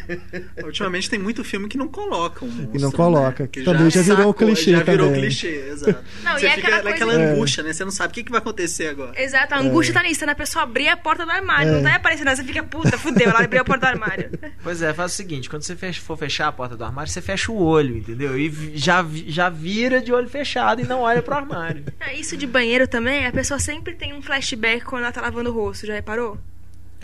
Ultimamente 0.64 1.10
tem 1.10 1.18
muito 1.18 1.42
filme 1.44 1.70
que 1.70 1.78
não 1.78 1.88
coloca 1.88 2.44
um 2.44 2.50
monstro, 2.50 2.72
E 2.74 2.80
não 2.80 2.92
coloca. 2.92 3.44
Né? 3.44 3.50
Que 3.50 3.64
também 3.64 3.90
já, 3.90 4.04
já 4.04 4.14
virou 4.14 4.32
um 4.32 4.34
clichê 4.34 4.72
Já 4.72 4.84
virou 4.84 5.08
também. 5.08 5.22
clichê, 5.22 5.70
exato. 5.72 6.04
Não, 6.22 6.34
Você 6.34 6.50
fica 6.50 6.68
aquela 6.68 6.84
naquela 6.84 7.14
coisa... 7.14 7.32
angústia, 7.32 7.64
né? 7.64 7.72
Você 7.72 7.86
não 7.86 7.92
sabe 7.92 8.12
o 8.12 8.14
que, 8.14 8.24
que 8.24 8.32
vai 8.32 8.40
acontecer 8.40 8.88
agora. 8.88 9.14
Exato, 9.22 9.54
a 9.54 9.60
angústia 9.60 9.94
é. 9.94 9.96
tá 9.96 10.04
nisso, 10.04 10.26
na 10.26 10.36
pessoa 10.36 10.64
abrir 10.64 10.90
a 10.90 10.98
porta 10.98 11.26
do 11.26 11.32
armário. 11.32 11.72
É. 11.72 11.76
Não 11.76 11.82
tá 11.82 11.96
aparecendo, 11.96 12.30
você 12.30 12.44
fica, 12.44 12.62
puta, 12.62 12.98
fudeu, 12.98 13.30
ela 13.30 13.40
abriu 13.40 13.62
a 13.62 13.66
porta 13.66 13.85
do 13.86 14.04
armário. 14.04 14.32
Pois 14.64 14.82
é, 14.82 14.94
faz 14.94 15.14
o 15.14 15.16
seguinte, 15.16 15.50
quando 15.50 15.64
você 15.64 15.76
for 15.94 16.18
fechar 16.18 16.48
a 16.48 16.52
porta 16.52 16.76
do 16.76 16.84
armário, 16.84 17.12
você 17.12 17.22
fecha 17.22 17.52
o 17.52 17.62
olho, 17.62 17.98
entendeu? 17.98 18.38
E 18.38 18.76
já, 18.76 19.06
já 19.28 19.50
vira 19.50 20.02
de 20.02 20.12
olho 20.12 20.28
fechado 20.28 20.82
e 20.82 20.86
não 20.86 21.02
olha 21.02 21.22
pro 21.22 21.36
armário. 21.36 21.86
É, 22.00 22.14
isso 22.14 22.38
de 22.38 22.46
banheiro 22.46 22.88
também, 22.88 23.26
a 23.26 23.32
pessoa 23.32 23.60
sempre 23.60 23.94
tem 23.96 24.14
um 24.14 24.22
flashback 24.22 24.86
quando 24.86 25.04
ela 25.04 25.12
tá 25.12 25.22
lavando 25.22 25.50
o 25.50 25.54
rosto, 25.54 25.88
já 25.88 25.94
reparou? 25.94 26.38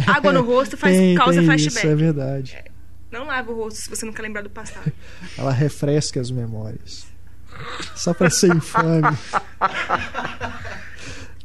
Água 0.05 0.31
no 0.31 0.41
rosto 0.43 0.77
faz 0.77 0.95
tem, 0.97 1.15
causa 1.15 1.39
tem 1.39 1.45
flashback. 1.45 1.77
Isso 1.77 1.87
é 1.87 1.95
verdade. 1.95 2.55
É, 2.55 2.65
não 3.11 3.25
lava 3.25 3.51
o 3.51 3.55
rosto 3.55 3.79
se 3.81 3.89
você 3.89 4.05
não 4.05 4.13
quer 4.13 4.23
lembrar 4.23 4.41
do 4.41 4.49
passado. 4.49 4.91
Ela 5.37 5.51
refresca 5.51 6.19
as 6.19 6.29
memórias. 6.29 7.07
Só 7.95 8.13
pra 8.13 8.29
ser 8.29 8.55
infame. 8.55 9.17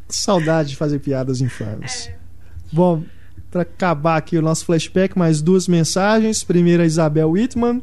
Saudade 0.08 0.70
de 0.70 0.76
fazer 0.76 0.98
piadas 1.00 1.40
infames. 1.40 2.08
É. 2.08 2.16
Bom, 2.72 3.04
para 3.56 3.62
acabar 3.62 4.16
aqui 4.18 4.36
o 4.36 4.42
nosso 4.42 4.66
flashback, 4.66 5.16
mais 5.16 5.40
duas 5.40 5.66
mensagens. 5.66 6.44
Primeiro, 6.44 6.82
a 6.82 6.86
Isabel 6.86 7.30
Whitman. 7.30 7.80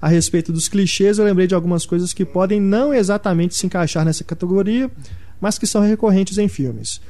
A 0.00 0.08
respeito 0.08 0.50
dos 0.50 0.66
clichês, 0.66 1.18
eu 1.18 1.26
lembrei 1.26 1.46
de 1.46 1.54
algumas 1.54 1.84
coisas 1.84 2.14
que 2.14 2.24
podem 2.24 2.58
não 2.58 2.94
exatamente 2.94 3.54
se 3.54 3.66
encaixar 3.66 4.02
nessa 4.02 4.24
categoria, 4.24 4.90
mas 5.38 5.58
que 5.58 5.66
são 5.66 5.82
recorrentes 5.82 6.38
em 6.38 6.48
filmes 6.48 7.00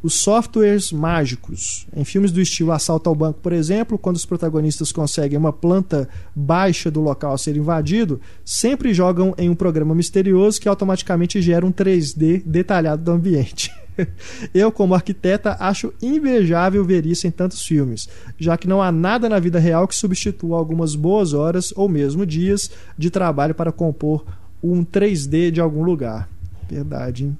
os 0.00 0.14
softwares 0.14 0.92
mágicos. 0.92 1.84
Em 1.94 2.04
filmes 2.04 2.30
do 2.30 2.40
estilo 2.40 2.70
Assalto 2.70 3.10
ao 3.10 3.16
Banco, 3.16 3.40
por 3.40 3.52
exemplo, 3.52 3.98
quando 3.98 4.14
os 4.14 4.24
protagonistas 4.24 4.92
conseguem 4.92 5.36
uma 5.36 5.52
planta 5.52 6.08
baixa 6.32 6.88
do 6.88 7.00
local 7.00 7.32
a 7.32 7.38
ser 7.38 7.56
invadido, 7.56 8.20
sempre 8.44 8.94
jogam 8.94 9.34
em 9.36 9.50
um 9.50 9.56
programa 9.56 9.96
misterioso 9.96 10.60
que 10.60 10.68
automaticamente 10.68 11.42
gera 11.42 11.66
um 11.66 11.72
3D 11.72 12.44
detalhado 12.46 13.02
do 13.02 13.10
ambiente. 13.10 13.72
Eu, 14.54 14.70
como 14.70 14.94
arquiteta, 14.94 15.56
acho 15.60 15.92
invejável 16.00 16.84
ver 16.84 17.06
isso 17.06 17.26
em 17.26 17.30
tantos 17.30 17.62
filmes, 17.62 18.08
já 18.38 18.56
que 18.56 18.68
não 18.68 18.82
há 18.82 18.90
nada 18.92 19.28
na 19.28 19.38
vida 19.38 19.58
real 19.58 19.86
que 19.88 19.94
substitua 19.94 20.56
algumas 20.56 20.94
boas 20.94 21.32
horas 21.32 21.72
ou 21.76 21.88
mesmo 21.88 22.24
dias 22.24 22.70
de 22.96 23.10
trabalho 23.10 23.54
para 23.54 23.72
compor 23.72 24.24
um 24.62 24.84
3D 24.84 25.50
de 25.50 25.60
algum 25.60 25.82
lugar. 25.82 26.28
Verdade, 26.68 27.24
hein? 27.24 27.36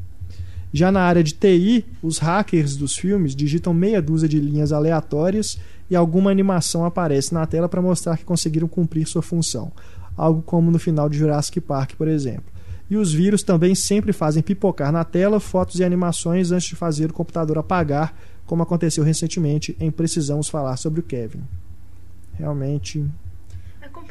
Já 0.73 0.93
na 0.93 1.01
área 1.01 1.25
de 1.25 1.33
TI, 1.33 1.85
os 2.03 2.19
hackers 2.19 2.77
dos 2.77 2.95
filmes 2.95 3.35
digitam 3.35 3.73
meia 3.73 4.03
dúzia 4.03 4.29
de 4.29 4.39
linhas 4.39 4.71
aleatórias 4.71 5.59
e 5.91 5.97
alguma 5.97 6.31
animação 6.31 6.85
aparece 6.85 7.33
na 7.33 7.47
tela 7.47 7.69
para 7.69 7.81
mostrar 7.81 8.19
que 8.19 8.25
conseguiram 8.25 8.69
cumprir 8.69 9.07
sua 9.07 9.23
função, 9.23 9.73
algo 10.15 10.43
como 10.43 10.71
no 10.71 10.79
final 10.79 11.09
de 11.09 11.17
Jurassic 11.17 11.61
Park, 11.61 11.95
por 11.97 12.07
exemplo. 12.07 12.58
E 12.91 12.97
os 12.97 13.13
vírus 13.13 13.43
também 13.43 13.75
sempre 13.75 14.13
fazem 14.13 14.43
pipocar 14.43 14.91
na 14.91 15.05
tela 15.05 15.39
fotos 15.39 15.79
e 15.79 15.85
animações 15.85 16.51
antes 16.51 16.69
de 16.69 16.77
fazer 16.77 17.11
o 17.11 17.15
computador 17.15 17.59
apagar, 17.59 18.15
como 18.47 18.63
aconteceu 18.63 19.05
recentemente 19.05 19.77
em 19.79 19.91
Precisamos 19.91 20.49
Falar 20.49 20.77
sobre 20.77 21.01
o 21.01 21.03
Kevin. 21.03 21.43
Realmente 22.39 23.05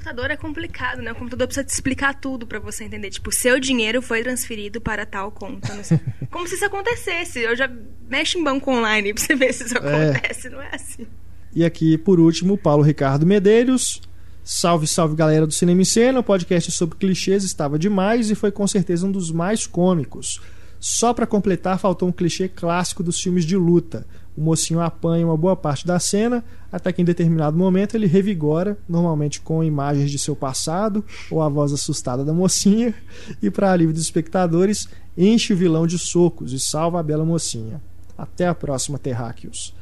computador 0.08 0.32
é 0.32 0.38
complicado, 0.38 1.02
né? 1.02 1.12
O 1.12 1.16
computador 1.16 1.48
precisa 1.48 1.66
te 1.66 1.74
explicar 1.74 2.14
tudo 2.14 2.48
para 2.48 2.60
você 2.60 2.84
entender. 2.84 3.10
Tipo, 3.10 3.32
seu 3.32 3.60
dinheiro 3.60 4.02
foi 4.02 4.24
transferido 4.24 4.80
para 4.80 5.06
tal 5.06 5.32
conta. 5.32 5.70
Como 6.32 6.48
se 6.48 6.56
isso 6.56 6.66
acontecesse. 6.66 7.40
Eu 7.40 7.56
já 7.56 7.70
mexo 8.08 8.38
em 8.38 8.44
banco 8.44 8.72
online 8.72 9.14
pra 9.14 9.24
você 9.24 9.36
ver 9.36 9.54
se 9.54 9.66
isso 9.66 9.78
é. 9.78 9.80
acontece. 9.80 10.48
É. 10.48 10.50
Não 10.50 10.62
é 10.62 10.70
assim. 10.74 11.08
E 11.54 11.66
aqui, 11.66 11.98
por 11.98 12.20
último, 12.20 12.58
Paulo 12.58 12.84
Ricardo 12.84 13.26
Medeiros. 13.26 14.02
Salve, 14.50 14.88
salve 14.88 15.14
galera 15.14 15.46
do 15.46 15.52
Cinema 15.52 15.82
em 15.82 15.84
Cena. 15.84 16.22
O 16.22 16.24
podcast 16.24 16.72
sobre 16.72 16.98
clichês 16.98 17.44
estava 17.44 17.78
demais 17.78 18.32
e 18.32 18.36
foi 18.36 18.50
com 18.50 18.66
certeza 18.66 19.06
um 19.06 19.12
dos 19.12 19.30
mais 19.30 19.68
cômicos. 19.68 20.40
Só 20.80 21.14
para 21.14 21.28
completar, 21.28 21.78
faltou 21.78 22.08
um 22.08 22.14
clichê 22.14 22.48
clássico 22.48 23.04
dos 23.04 23.20
filmes 23.20 23.44
de 23.44 23.58
luta. 23.58 24.08
O 24.38 24.42
mocinho 24.42 24.80
apanha 24.80 25.26
uma 25.26 25.36
boa 25.36 25.54
parte 25.54 25.86
da 25.86 26.00
cena, 26.00 26.46
até 26.72 26.94
que 26.94 27.02
em 27.02 27.06
determinado 27.06 27.58
momento 27.58 27.96
ele 27.96 28.08
revigora, 28.08 28.78
normalmente 28.88 29.42
com 29.42 29.62
imagens 29.62 30.10
de 30.10 30.18
seu 30.18 30.34
passado 30.34 31.04
ou 31.30 31.42
a 31.42 31.50
voz 31.50 31.74
assustada 31.74 32.24
da 32.24 32.32
mocinha, 32.32 32.96
e 33.44 33.52
para 33.52 33.70
alívio 33.70 33.94
dos 33.94 34.04
espectadores, 34.04 34.88
enche 35.18 35.52
o 35.52 35.58
vilão 35.58 35.86
de 35.86 36.00
socos 36.00 36.54
e 36.54 36.60
salva 36.60 37.02
a 37.02 37.04
bela 37.04 37.26
mocinha. 37.26 37.82
Até 38.18 38.48
a 38.48 38.56
próxima, 38.56 38.98
Terráqueos. 38.98 39.76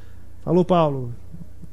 Falou, 0.44 0.66
Paulo. 0.66 1.14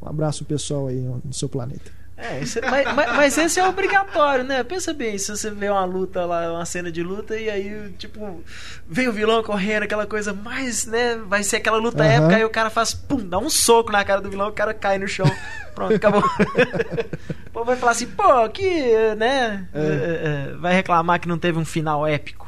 Um 0.02 0.08
abraço 0.10 0.44
pessoal 0.44 0.88
aí 0.88 1.00
no 1.00 1.32
seu 1.32 1.48
planeta. 1.48 2.01
É, 2.22 2.40
esse, 2.40 2.60
mas, 2.60 2.94
mas, 2.94 3.16
mas, 3.16 3.38
esse 3.38 3.58
é 3.58 3.66
obrigatório, 3.66 4.44
né? 4.44 4.62
Pensa 4.62 4.94
bem, 4.94 5.18
se 5.18 5.28
você 5.28 5.50
vê 5.50 5.68
uma 5.68 5.84
luta 5.84 6.24
lá, 6.24 6.52
uma 6.52 6.64
cena 6.64 6.90
de 6.90 7.02
luta, 7.02 7.36
e 7.36 7.50
aí, 7.50 7.92
tipo, 7.98 8.44
vem 8.88 9.08
o 9.08 9.12
vilão 9.12 9.42
correndo, 9.42 9.82
aquela 9.82 10.06
coisa 10.06 10.32
mais, 10.32 10.86
né? 10.86 11.20
Vai 11.26 11.42
ser 11.42 11.56
aquela 11.56 11.78
luta 11.78 12.04
uhum. 12.04 12.10
épica, 12.10 12.36
aí 12.36 12.44
o 12.44 12.50
cara 12.50 12.70
faz, 12.70 12.94
pum, 12.94 13.18
dá 13.18 13.38
um 13.38 13.50
soco 13.50 13.90
na 13.90 14.04
cara 14.04 14.20
do 14.20 14.30
vilão, 14.30 14.48
o 14.48 14.52
cara 14.52 14.72
cai 14.72 14.98
no 14.98 15.08
chão. 15.08 15.26
Pronto, 15.74 15.94
acabou. 15.94 16.22
o 17.46 17.50
povo 17.50 17.64
vai 17.66 17.76
falar 17.76 17.92
assim, 17.92 18.06
pô, 18.06 18.48
que, 18.50 19.14
né? 19.16 19.66
É. 19.74 19.80
é. 19.80 20.52
É, 20.52 20.56
vai 20.58 20.74
reclamar 20.74 21.18
que 21.18 21.26
não 21.26 21.38
teve 21.38 21.58
um 21.58 21.64
final 21.64 22.06
épico. 22.06 22.46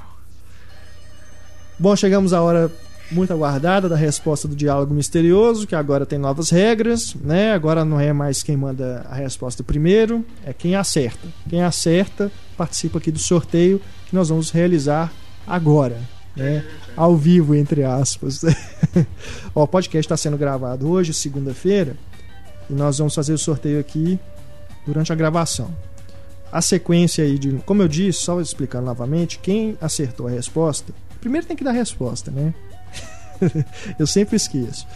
Bom, 1.77 1.97
chegamos 1.97 2.33
à 2.33 2.41
hora 2.41 2.71
muito 3.11 3.33
aguardada 3.33 3.89
da 3.89 3.97
resposta 3.97 4.49
do 4.49 4.57
diálogo 4.57 4.95
misterioso, 4.95 5.67
que 5.67 5.75
agora 5.75 6.07
tem 6.07 6.19
novas 6.19 6.51
regras, 6.51 7.15
né? 7.23 7.53
Agora 7.53 7.85
não 7.85 8.01
é 8.01 8.13
mais 8.13 8.43
quem 8.43 8.57
manda 8.57 9.07
a 9.09 9.15
resposta 9.15 9.63
primeiro, 9.63 10.25
é 10.45 10.53
quem 10.53 10.75
acerta. 10.75 11.29
Quem 11.49 11.63
acerta 11.63 12.31
participa 12.57 12.99
aqui 12.99 13.11
do 13.11 13.19
sorteio 13.19 13.81
que 14.07 14.15
nós 14.15 14.29
vamos 14.29 14.51
realizar 14.51 15.13
agora, 15.47 16.01
né? 16.37 16.65
Ao 16.97 17.17
vivo, 17.17 17.55
entre 17.55 17.85
aspas. 17.85 18.43
O 19.55 19.67
podcast 19.69 20.07
está 20.07 20.17
sendo 20.17 20.37
gravado 20.37 20.89
hoje, 20.89 21.15
segunda-feira, 21.15 21.97
e 22.69 22.73
nós 22.73 22.99
vamos 22.99 23.15
fazer 23.15 23.33
o 23.33 23.39
sorteio 23.39 23.79
aqui 23.79 24.19
durante 24.87 25.13
a 25.13 25.17
gravação. 25.17 25.71
A 26.51 26.61
sequência 26.61 27.25
aí 27.25 27.39
de, 27.39 27.53
como 27.65 27.83
eu 27.83 27.89
disse, 27.89 28.21
só 28.21 28.41
explicando 28.41 28.87
novamente, 28.87 29.39
quem 29.39 29.77
acertou 29.81 30.27
a 30.27 30.31
resposta, 30.31 30.93
primeiro 31.21 31.47
tem 31.47 31.57
que 31.57 31.65
dar 31.65 31.71
a 31.71 31.75
resposta, 31.75 32.31
né? 32.31 32.55
Eu 33.99 34.07
sempre 34.07 34.37
esqueço. 34.37 34.87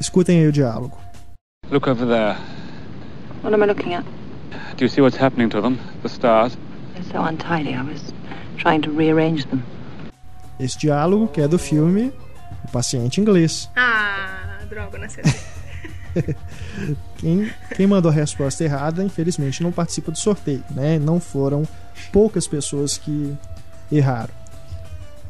Escutem 0.00 0.40
aí 0.40 0.46
o 0.46 0.52
diálogo. 0.52 0.98
Look 1.70 1.88
over 1.88 2.06
there. 2.06 2.36
What 3.42 3.54
am 3.54 3.62
I 3.62 3.66
looking 3.66 3.94
at? 3.94 4.04
Do 4.76 4.84
you 4.84 4.88
see 4.88 5.00
what's 5.00 5.20
happening 5.20 5.48
to 5.50 5.60
them? 5.60 5.78
The 6.02 6.08
stars? 6.08 6.56
They're 6.94 7.04
so 7.04 7.22
untidy. 7.22 7.74
I 7.74 7.82
was 7.82 8.12
trying 8.56 8.82
to 8.82 8.90
rearrange 8.90 9.46
them. 9.46 9.62
Esse 10.60 10.78
diálogo 10.78 11.28
que 11.28 11.40
é 11.40 11.48
do 11.48 11.58
filme 11.58 12.12
O 12.64 12.70
Paciente 12.70 13.20
Inglês. 13.20 13.68
Ah, 13.74 14.58
droga, 14.68 14.98
não 14.98 15.08
sei. 15.08 15.24
quem, 17.16 17.50
quem 17.74 17.86
mandou 17.86 18.10
a 18.10 18.14
resposta 18.14 18.62
errada, 18.64 19.02
infelizmente, 19.02 19.62
não 19.62 19.72
participa 19.72 20.12
do 20.12 20.18
sorteio, 20.18 20.62
né? 20.70 20.98
Não 20.98 21.18
foram 21.18 21.66
poucas 22.12 22.46
pessoas 22.46 22.96
que 22.96 23.34
erraram. 23.90 24.41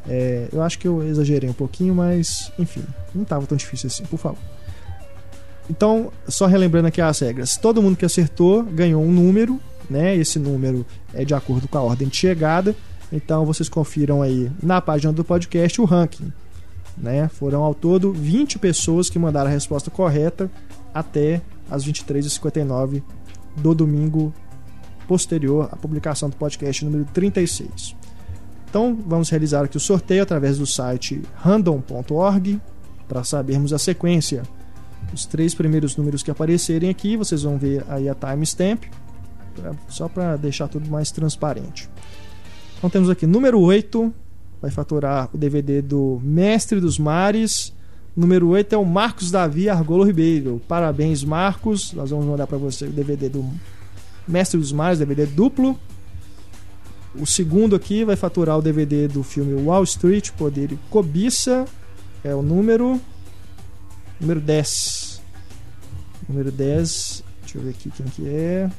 É, 0.07 0.49
eu 0.51 0.61
acho 0.61 0.77
que 0.79 0.87
eu 0.87 1.01
exagerei 1.03 1.49
um 1.49 1.53
pouquinho, 1.53 1.95
mas 1.95 2.51
enfim, 2.59 2.83
não 3.13 3.23
estava 3.23 3.45
tão 3.45 3.57
difícil 3.57 3.87
assim, 3.87 4.03
por 4.05 4.17
favor. 4.17 4.39
Então, 5.69 6.11
só 6.27 6.45
relembrando 6.45 6.87
aqui 6.87 7.01
as 7.01 7.19
regras: 7.19 7.57
todo 7.57 7.81
mundo 7.81 7.95
que 7.95 8.05
acertou 8.05 8.63
ganhou 8.63 9.01
um 9.01 9.11
número, 9.11 9.59
né? 9.89 10.15
Esse 10.15 10.39
número 10.39 10.85
é 11.13 11.23
de 11.23 11.33
acordo 11.33 11.67
com 11.67 11.77
a 11.77 11.81
ordem 11.81 12.07
de 12.07 12.15
chegada. 12.15 12.75
Então, 13.11 13.45
vocês 13.45 13.69
confiram 13.69 14.21
aí 14.21 14.51
na 14.61 14.81
página 14.81 15.13
do 15.13 15.23
podcast 15.23 15.79
o 15.79 15.85
ranking. 15.85 16.33
Né? 16.97 17.27
Foram 17.27 17.63
ao 17.63 17.73
todo 17.73 18.11
20 18.11 18.59
pessoas 18.59 19.09
que 19.09 19.17
mandaram 19.17 19.49
a 19.49 19.53
resposta 19.53 19.89
correta 19.89 20.49
até 20.93 21.41
as 21.69 21.85
23h59 21.85 23.01
do 23.57 23.73
domingo 23.73 24.33
posterior 25.07 25.69
à 25.71 25.75
publicação 25.75 26.29
do 26.29 26.35
podcast 26.35 26.83
número 26.85 27.05
36. 27.05 27.95
Então 28.73 28.97
vamos 29.05 29.29
realizar 29.29 29.63
aqui 29.63 29.77
o 29.77 29.79
sorteio 29.79 30.23
através 30.23 30.57
do 30.57 30.65
site 30.65 31.21
random.org 31.35 32.59
para 33.07 33.23
sabermos 33.23 33.71
a 33.71 33.77
sequência. 33.77 34.41
Os 35.13 35.27
três 35.27 35.53
primeiros 35.53 35.95
números 35.95 36.23
que 36.23 36.31
aparecerem 36.31 36.89
aqui, 36.89 37.15
vocês 37.15 37.43
vão 37.43 37.55
ver 37.55 37.85
aí 37.87 38.09
a 38.09 38.15
timestamp, 38.15 38.85
só 39.87 40.09
para 40.09 40.37
deixar 40.37 40.67
tudo 40.69 40.89
mais 40.89 41.11
transparente. 41.11 41.87
Então 42.79 42.89
temos 42.89 43.11
aqui 43.11 43.27
número 43.27 43.59
8, 43.59 44.11
vai 44.59 44.71
faturar 44.71 45.29
o 45.31 45.37
DVD 45.37 45.79
do 45.79 46.19
Mestre 46.23 46.79
dos 46.79 46.97
Mares, 46.97 47.71
Número 48.15 48.47
8 48.47 48.73
é 48.73 48.77
o 48.77 48.85
Marcos 48.85 49.29
Davi 49.29 49.69
Argolo 49.69 50.03
Ribeiro. 50.03 50.61
Parabéns, 50.67 51.23
Marcos. 51.23 51.93
Nós 51.93 52.09
vamos 52.09 52.25
mandar 52.25 52.45
para 52.47 52.59
você 52.59 52.85
o 52.85 52.91
DVD 52.91 53.29
do 53.29 53.43
Mestre 54.27 54.59
dos 54.59 54.71
Mares, 54.71 54.97
DVD 54.97 55.27
duplo. 55.27 55.79
O 57.15 57.25
segundo 57.25 57.75
aqui 57.75 58.03
vai 58.03 58.15
faturar 58.15 58.57
o 58.57 58.61
DVD 58.61 59.07
do 59.07 59.21
filme 59.21 59.53
Wall 59.53 59.83
Street, 59.83 60.31
Poder 60.31 60.71
e 60.71 60.79
Cobiça. 60.89 61.65
É 62.23 62.33
o 62.33 62.41
número. 62.41 62.99
Número 64.19 64.39
10. 64.39 65.21
Número 66.27 66.51
10. 66.51 67.23
Deixa 67.41 67.57
eu 67.57 67.61
ver 67.61 67.69
aqui 67.69 67.91
quem 67.91 68.05
que 68.07 68.27
é. 68.27 68.69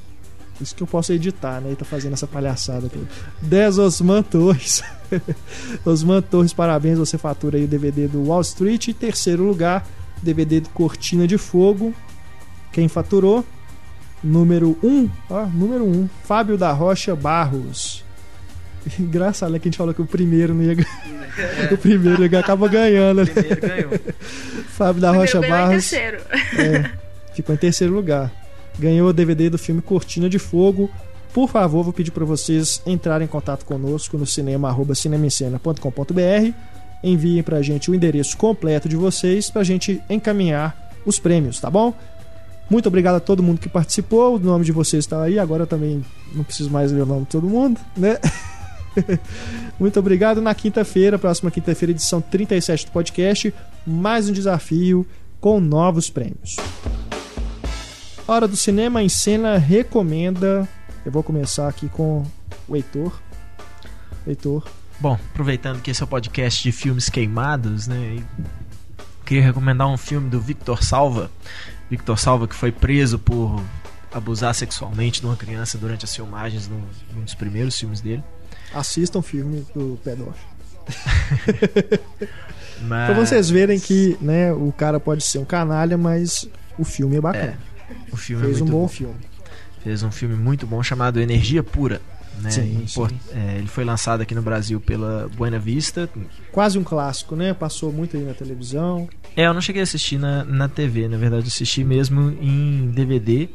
Isso 0.61 0.75
que 0.75 0.83
eu 0.83 0.87
posso 0.87 1.13
editar, 1.13 1.61
né? 1.61 1.73
E 1.73 1.77
tá 1.77 1.85
fazendo 1.85 2.13
essa 2.13 2.27
palhaçada 2.27 2.87
aqui. 2.87 3.05
10 3.43 3.79
Osman 3.79 4.23
Torres. 4.23 4.83
Osman 5.85 6.23
Torres, 6.23 6.53
parabéns. 6.53 6.99
Você 6.99 7.19
fatura 7.19 7.57
aí 7.57 7.65
o 7.65 7.69
DVD 7.69 8.09
do 8.09 8.29
Wall 8.29 8.41
Street. 8.41 8.89
E 8.89 8.95
terceiro 8.95 9.45
lugar, 9.45 9.87
DVD 10.23 10.61
do 10.61 10.69
Cortina 10.71 11.27
de 11.27 11.39
Fogo. 11.39 11.93
Quem 12.73 12.89
faturou? 12.89 13.45
Número 14.23 14.79
1. 14.83 14.89
Um, 14.89 15.11
ó, 15.29 15.47
número 15.47 15.85
1. 15.85 15.89
Um, 15.89 16.09
Fábio 16.25 16.57
da 16.57 16.73
Rocha 16.73 17.15
Barros. 17.15 18.04
Engraçado, 18.99 19.53
né? 19.53 19.59
Que 19.59 19.69
a 19.69 19.71
gente 19.71 19.79
falou 19.79 19.95
que 19.95 20.03
o 20.03 20.07
primeiro 20.07 20.55
não 20.55 20.63
ia 20.63 20.75
ganhar. 20.75 21.69
É. 21.71 21.75
O 21.75 21.79
primeiro 21.79 22.25
ia, 22.25 22.39
acaba 22.39 22.69
ganhando. 22.69 23.23
O 23.23 23.27
primeiro 23.27 23.61
ganhou. 23.61 23.91
Fábio 24.69 25.01
da 25.01 25.11
Rocha 25.11 25.41
Barros. 25.41 25.93
Em 25.93 25.97
terceiro. 25.97 26.19
É, 26.59 26.91
ficou 27.35 27.55
em 27.55 27.59
terceiro 27.59 27.93
lugar 27.93 28.31
ganhou 28.79 29.09
o 29.09 29.13
DVD 29.13 29.51
do 29.51 29.59
filme 29.59 29.81
Cortina 29.81 30.29
de 30.29 30.39
Fogo. 30.39 30.91
Por 31.33 31.49
favor, 31.49 31.83
vou 31.83 31.93
pedir 31.93 32.11
para 32.11 32.25
vocês 32.25 32.81
entrarem 32.87 33.25
em 33.25 33.29
contato 33.29 33.65
conosco 33.65 34.17
no 34.17 34.27
cinema 34.27 34.75
cinemascena.com.br. 34.95 36.53
Enviem 37.03 37.43
para 37.43 37.59
a 37.59 37.63
gente 37.63 37.91
o 37.91 37.95
endereço 37.95 38.37
completo 38.37 38.89
de 38.89 38.97
vocês 38.97 39.51
para 39.51 39.63
a 39.63 39.65
gente 39.65 40.01
encaminhar 40.09 40.93
os 41.05 41.19
prêmios, 41.19 41.61
tá 41.61 41.69
bom? 41.69 41.93
Muito 42.71 42.87
obrigado 42.87 43.17
a 43.17 43.21
todo 43.21 43.43
mundo 43.43 43.61
que 43.61 43.69
participou. 43.69 44.37
O 44.37 44.39
nome 44.39 44.65
de 44.65 44.73
vocês 44.73 45.05
está 45.05 45.23
aí. 45.23 45.39
Agora 45.39 45.65
eu 45.65 45.67
também 45.67 46.03
não 46.33 46.45
preciso 46.45 46.71
mais 46.71 46.91
ler 46.93 47.03
o 47.03 47.07
nome 47.07 47.23
de 47.23 47.29
todo 47.29 47.47
mundo, 47.47 47.79
né? 47.97 48.19
Muito 49.79 49.99
obrigado. 49.99 50.41
Na 50.41 50.55
quinta-feira, 50.55 51.19
próxima 51.19 51.51
quinta-feira, 51.51 51.93
edição 51.93 52.21
37 52.21 52.87
do 52.87 52.93
podcast, 52.93 53.53
mais 53.87 54.29
um 54.29 54.33
desafio 54.33 55.07
com 55.41 55.61
novos 55.61 56.11
prêmios. 56.11 56.57
Hora 58.27 58.49
do 58.49 58.57
Cinema 58.57 59.03
em 59.03 59.09
Cena 59.09 59.59
recomenda. 59.59 60.69
Eu 61.05 61.13
vou 61.13 61.23
começar 61.23 61.69
aqui 61.69 61.89
com 61.89 62.25
o 62.67 62.77
Heitor. 62.77 63.21
Heitor. 64.27 64.67
Bom, 64.99 65.19
aproveitando 65.33 65.83
que 65.83 65.91
esse 65.91 66.03
é 66.03 66.05
o 66.05 66.09
podcast 66.09 66.63
de 66.63 66.73
filmes 66.73 67.09
queimados, 67.09 67.87
né? 67.87 68.25
Queria 69.27 69.43
recomendar 69.43 69.89
um 69.89 69.99
filme 69.99 70.31
do 70.31 70.41
Victor 70.41 70.83
Salva. 70.83 71.31
Victor 71.91 72.19
Salva 72.19 72.49
que 72.49 72.55
foi 72.55 72.73
preso 72.73 73.19
por 73.19 73.63
abusar 74.13 74.55
sexualmente 74.55 75.21
de 75.21 75.27
uma 75.27 75.37
criança 75.37 75.77
durante 75.77 76.05
as 76.05 76.15
filmagens 76.15 76.69
num, 76.69 76.83
dos 77.23 77.35
primeiros 77.35 77.79
filmes 77.79 78.01
dele. 78.01 78.23
Assistam 78.75 79.21
o 79.21 79.23
filme 79.23 79.67
do 79.75 79.99
pedófilo. 80.03 80.55
mas... 82.83 83.07
Pra 83.07 83.15
vocês 83.15 83.49
verem 83.49 83.79
que 83.79 84.17
né, 84.21 84.53
o 84.53 84.73
cara 84.73 85.01
pode 85.01 85.23
ser 85.25 85.39
um 85.39 85.45
canalha, 85.45 85.97
mas 85.97 86.49
o 86.79 86.85
filme 86.85 87.17
é 87.17 87.21
bacana. 87.21 87.59
É. 87.59 87.95
O 88.13 88.17
filme 88.17 88.43
é 88.43 88.47
Fez 88.47 88.61
é 88.61 88.65
um 88.65 88.67
bom, 88.67 88.83
bom, 88.83 88.89
filme. 88.89 89.15
Fez 89.83 90.03
um 90.03 90.11
filme 90.11 90.35
muito 90.35 90.67
bom 90.67 90.83
chamado 90.83 91.21
Energia 91.21 91.63
Pura. 91.63 92.01
Né? 92.41 92.51
Sim, 92.51 92.85
sim. 92.87 93.07
É, 93.33 93.59
ele 93.59 93.69
foi 93.69 93.85
lançado 93.85 94.21
aqui 94.21 94.35
no 94.35 94.43
Brasil 94.43 94.81
pela 94.81 95.29
Buena 95.37 95.59
Vista. 95.59 96.09
Quase 96.51 96.79
um 96.79 96.83
clássico, 96.83 97.37
né? 97.37 97.55
Passou 97.55 97.93
muito 97.93 98.17
aí 98.17 98.25
na 98.25 98.35
televisão. 98.35 99.09
É, 99.37 99.47
eu 99.47 99.55
não 99.55 99.61
cheguei 99.61 99.83
a 99.83 99.85
assistir 99.85 100.19
na, 100.19 100.45
na 100.45 100.69
TV, 100.69 101.07
na 101.07 101.17
verdade, 101.17 101.47
assisti 101.47 101.85
mesmo 101.85 102.31
em 102.41 102.91
DVD. 102.91 103.49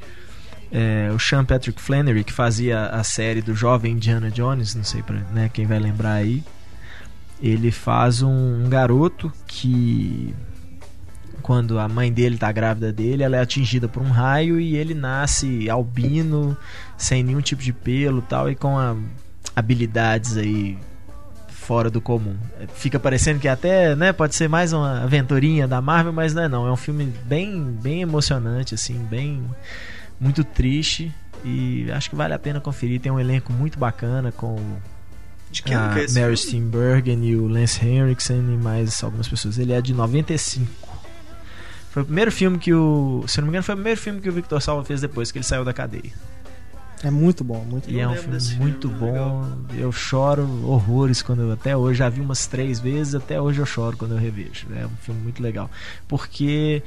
É, 0.71 1.09
o 1.13 1.19
Sean 1.19 1.43
Patrick 1.43 1.81
Flannery, 1.81 2.23
que 2.23 2.33
fazia 2.33 2.87
a 2.87 3.03
série 3.03 3.41
do 3.41 3.55
jovem 3.55 3.93
Indiana 3.93 4.29
Jones, 4.29 4.75
não 4.75 4.83
sei 4.83 5.01
pra, 5.01 5.17
né, 5.31 5.49
quem 5.51 5.65
vai 5.65 5.79
lembrar 5.79 6.13
aí. 6.13 6.43
Ele 7.41 7.71
faz 7.71 8.21
um, 8.21 8.65
um 8.65 8.69
garoto 8.69 9.31
que 9.47 10.33
quando 11.41 11.79
a 11.79 11.87
mãe 11.87 12.11
dele 12.11 12.37
tá 12.37 12.51
grávida 12.51 12.91
dele, 12.91 13.23
ela 13.23 13.37
é 13.37 13.41
atingida 13.41 13.87
por 13.87 14.03
um 14.03 14.09
raio 14.09 14.59
e 14.59 14.75
ele 14.75 14.93
nasce 14.93 15.69
albino, 15.69 16.55
sem 16.97 17.23
nenhum 17.23 17.41
tipo 17.41 17.63
de 17.63 17.73
pelo 17.73 18.21
tal, 18.21 18.51
e 18.51 18.55
com 18.55 18.77
a, 18.77 18.95
habilidades 19.55 20.37
aí 20.37 20.77
fora 21.47 21.89
do 21.89 22.01
comum. 22.01 22.35
Fica 22.73 22.99
parecendo 22.99 23.39
que 23.39 23.47
até, 23.47 23.95
né, 23.95 24.11
pode 24.11 24.35
ser 24.35 24.47
mais 24.47 24.73
uma 24.73 25.03
aventurinha 25.03 25.67
da 25.67 25.81
Marvel, 25.81 26.13
mas 26.13 26.33
não 26.33 26.43
é 26.43 26.47
não, 26.47 26.67
é 26.67 26.71
um 26.71 26.75
filme 26.75 27.05
bem 27.25 27.63
bem 27.63 28.01
emocionante 28.01 28.73
assim, 28.73 28.97
bem 29.09 29.43
muito 30.19 30.43
triste 30.43 31.11
e 31.43 31.89
acho 31.91 32.09
que 32.09 32.15
vale 32.15 32.33
a 32.33 32.39
pena 32.39 32.59
conferir, 32.59 32.99
tem 32.99 33.11
um 33.11 33.19
elenco 33.19 33.53
muito 33.53 33.79
bacana 33.79 34.31
com 34.31 34.57
de 35.51 35.63
que 35.63 35.73
a 35.73 35.95
é 35.97 36.11
Mary 36.11 36.37
Steenburgen 36.37 37.25
e 37.25 37.35
o 37.35 37.47
Lance 37.47 37.83
Henriksen 37.85 38.37
e 38.37 38.57
mais 38.57 39.03
algumas 39.03 39.27
pessoas. 39.27 39.57
Ele 39.57 39.73
é 39.73 39.81
de 39.81 39.93
95. 39.93 40.89
Foi 41.89 42.03
o 42.03 42.05
primeiro 42.05 42.31
filme 42.31 42.59
que 42.59 42.73
o. 42.73 43.23
Se 43.27 43.39
não 43.39 43.45
me 43.45 43.51
engano, 43.51 43.63
foi 43.63 43.73
o 43.73 43.77
primeiro 43.77 43.99
filme 43.99 44.21
que 44.21 44.29
o 44.29 44.31
Victor 44.31 44.61
Salva 44.61 44.85
fez 44.85 45.01
depois 45.01 45.31
que 45.31 45.39
ele 45.39 45.45
saiu 45.45 45.65
da 45.65 45.73
cadeia. 45.73 46.13
É 47.03 47.09
muito 47.09 47.43
bom, 47.45 47.63
muito 47.63 47.89
e 47.89 47.93
bom. 47.93 47.99
é 47.99 48.07
um 48.07 48.15
filme 48.15 48.37
muito 48.57 48.89
filme, 48.89 49.11
bom. 49.11 49.47
Eu 49.75 49.91
choro 49.91 50.43
horrores 50.65 51.21
quando 51.21 51.43
eu. 51.43 51.51
Até 51.51 51.75
hoje, 51.75 51.99
já 51.99 52.09
vi 52.09 52.21
umas 52.21 52.45
três 52.45 52.79
vezes, 52.79 53.15
até 53.15 53.41
hoje 53.41 53.59
eu 53.59 53.65
choro 53.65 53.97
quando 53.97 54.11
eu 54.11 54.17
revejo. 54.17 54.67
É 54.75 54.85
um 54.85 54.97
filme 55.01 55.21
muito 55.21 55.41
legal. 55.41 55.69
Porque. 56.07 56.83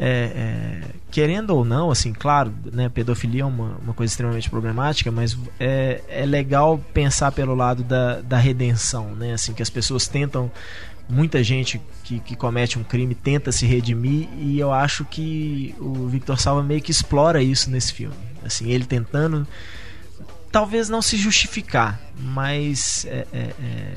É, 0.00 0.06
é, 0.08 0.80
querendo 1.10 1.50
ou 1.50 1.64
não, 1.64 1.90
assim, 1.90 2.12
claro, 2.12 2.54
né, 2.72 2.88
pedofilia 2.88 3.42
é 3.42 3.44
uma, 3.44 3.76
uma 3.82 3.92
coisa 3.92 4.12
extremamente 4.12 4.48
problemática, 4.48 5.10
mas 5.10 5.36
é, 5.58 6.00
é 6.08 6.24
legal 6.24 6.78
pensar 6.94 7.32
pelo 7.32 7.54
lado 7.54 7.82
da, 7.82 8.20
da 8.20 8.38
redenção, 8.38 9.16
né, 9.16 9.32
assim, 9.32 9.52
que 9.52 9.62
as 9.62 9.70
pessoas 9.70 10.06
tentam 10.06 10.52
muita 11.08 11.42
gente 11.42 11.80
que, 12.04 12.20
que 12.20 12.36
comete 12.36 12.78
um 12.78 12.84
crime 12.84 13.14
tenta 13.14 13.50
se 13.50 13.66
redimir 13.66 14.28
e 14.38 14.58
eu 14.58 14.72
acho 14.72 15.04
que 15.04 15.74
o 15.80 16.06
Victor 16.06 16.38
Salva 16.38 16.62
meio 16.62 16.82
que 16.82 16.90
explora 16.90 17.42
isso 17.42 17.70
nesse 17.70 17.92
filme. 17.92 18.14
Assim, 18.44 18.70
ele 18.70 18.84
tentando 18.84 19.46
talvez 20.52 20.88
não 20.88 21.02
se 21.02 21.16
justificar, 21.16 22.00
mas 22.18 23.06
é, 23.06 23.26
é, 23.32 23.38
é, 23.38 23.94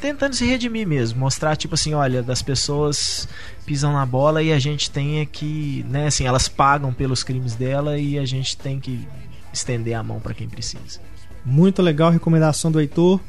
tentando 0.00 0.34
se 0.34 0.44
redimir 0.44 0.86
mesmo, 0.86 1.20
mostrar 1.20 1.56
tipo 1.56 1.74
assim, 1.74 1.94
olha, 1.94 2.22
das 2.22 2.42
pessoas 2.42 3.28
pisam 3.64 3.92
na 3.92 4.04
bola 4.04 4.42
e 4.42 4.52
a 4.52 4.58
gente 4.58 4.90
tem 4.90 5.20
é 5.20 5.26
que, 5.26 5.84
né, 5.88 6.06
assim, 6.06 6.26
elas 6.26 6.48
pagam 6.48 6.92
pelos 6.92 7.22
crimes 7.22 7.54
dela 7.54 7.98
e 7.98 8.18
a 8.18 8.24
gente 8.24 8.56
tem 8.56 8.78
que 8.78 9.06
estender 9.52 9.94
a 9.94 10.02
mão 10.02 10.20
para 10.20 10.34
quem 10.34 10.48
precisa. 10.48 11.00
Muito 11.44 11.82
legal, 11.82 12.10
recomendação 12.10 12.70
do 12.70 12.80
Heitor 12.80 13.20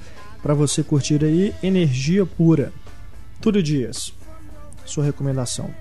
para 0.41 0.53
você 0.53 0.83
curtir 0.83 1.23
aí, 1.23 1.53
energia 1.63 2.25
pura. 2.25 2.71
Túlio 3.41 3.63
Dias, 3.63 4.13
sua 4.85 5.03
recomendação. 5.03 5.73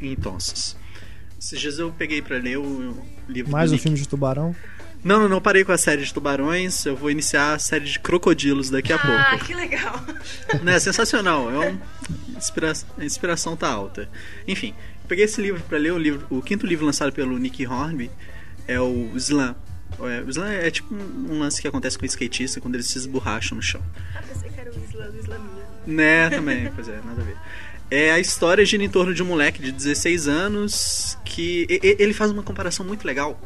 Então, 0.00 0.36
esses 0.36 0.76
dias 1.60 1.78
eu 1.78 1.92
peguei 1.92 2.22
para 2.22 2.36
ler 2.38 2.58
o 2.58 2.96
livro 3.28 3.52
Mais 3.52 3.70
um 3.70 3.74
Nick... 3.74 3.82
filme 3.82 3.98
de 3.98 4.08
tubarão? 4.08 4.54
Não, 5.04 5.20
não, 5.20 5.28
não 5.28 5.40
parei 5.40 5.64
com 5.64 5.70
a 5.70 5.78
série 5.78 6.02
de 6.02 6.12
tubarões. 6.12 6.86
Eu 6.86 6.96
vou 6.96 7.10
iniciar 7.10 7.54
a 7.54 7.58
série 7.58 7.84
de 7.84 7.98
crocodilos 8.00 8.70
daqui 8.70 8.92
a 8.92 8.96
ah, 8.96 8.98
pouco. 8.98 9.16
Ah, 9.16 9.38
que 9.38 9.54
legal. 9.54 10.04
Né, 10.62 10.78
sensacional. 10.80 11.50
É 11.50 11.70
um... 11.70 11.78
Inspira... 12.36 12.72
A 12.98 13.04
inspiração 13.04 13.54
tá 13.54 13.68
alta. 13.68 14.08
Enfim, 14.48 14.74
peguei 15.06 15.26
esse 15.26 15.42
livro 15.42 15.62
para 15.68 15.76
ler, 15.76 15.92
o, 15.92 15.98
livro... 15.98 16.26
o 16.30 16.40
quinto 16.40 16.66
livro 16.66 16.86
lançado 16.86 17.12
pelo 17.12 17.38
Nick 17.38 17.66
Hornby 17.66 18.10
é 18.66 18.80
o 18.80 19.10
Slam. 19.16 19.54
É, 20.00 20.22
o 20.22 20.28
slam 20.28 20.48
é 20.48 20.70
tipo 20.70 20.92
um 20.92 21.38
lance 21.38 21.62
que 21.62 21.68
acontece 21.68 21.96
com 21.96 22.04
o 22.04 22.06
skatista 22.06 22.60
quando 22.60 22.74
eles 22.74 22.86
se 22.86 22.98
esborracham 22.98 23.56
no 23.56 23.62
chão. 23.62 23.80
Ah, 24.14 24.22
pensei 24.26 24.50
que 24.50 24.58
era 24.58 24.70
o 24.72 24.84
slam, 24.90 25.10
o 25.10 25.18
slam 25.20 25.40
né, 25.86 26.30
também, 26.30 26.70
pois 26.74 26.88
é, 26.88 27.00
nada 27.04 27.20
a 27.20 27.24
ver. 27.24 27.36
É, 27.90 28.10
a 28.10 28.18
história 28.18 28.64
gira 28.64 28.82
em 28.82 28.88
torno 28.88 29.14
de 29.14 29.22
um 29.22 29.26
moleque 29.26 29.62
de 29.62 29.70
16 29.70 30.26
anos 30.26 31.18
que 31.24 31.66
ele 31.70 32.12
faz 32.12 32.30
uma 32.30 32.42
comparação 32.42 32.84
muito 32.84 33.06
legal. 33.06 33.38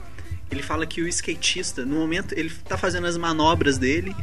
Ele 0.50 0.62
fala 0.62 0.86
que 0.86 1.02
o 1.02 1.08
skatista, 1.08 1.84
no 1.84 1.96
momento, 1.96 2.32
ele 2.32 2.50
tá 2.50 2.76
fazendo 2.76 3.06
as 3.06 3.16
manobras 3.16 3.76
dele, 3.76 4.14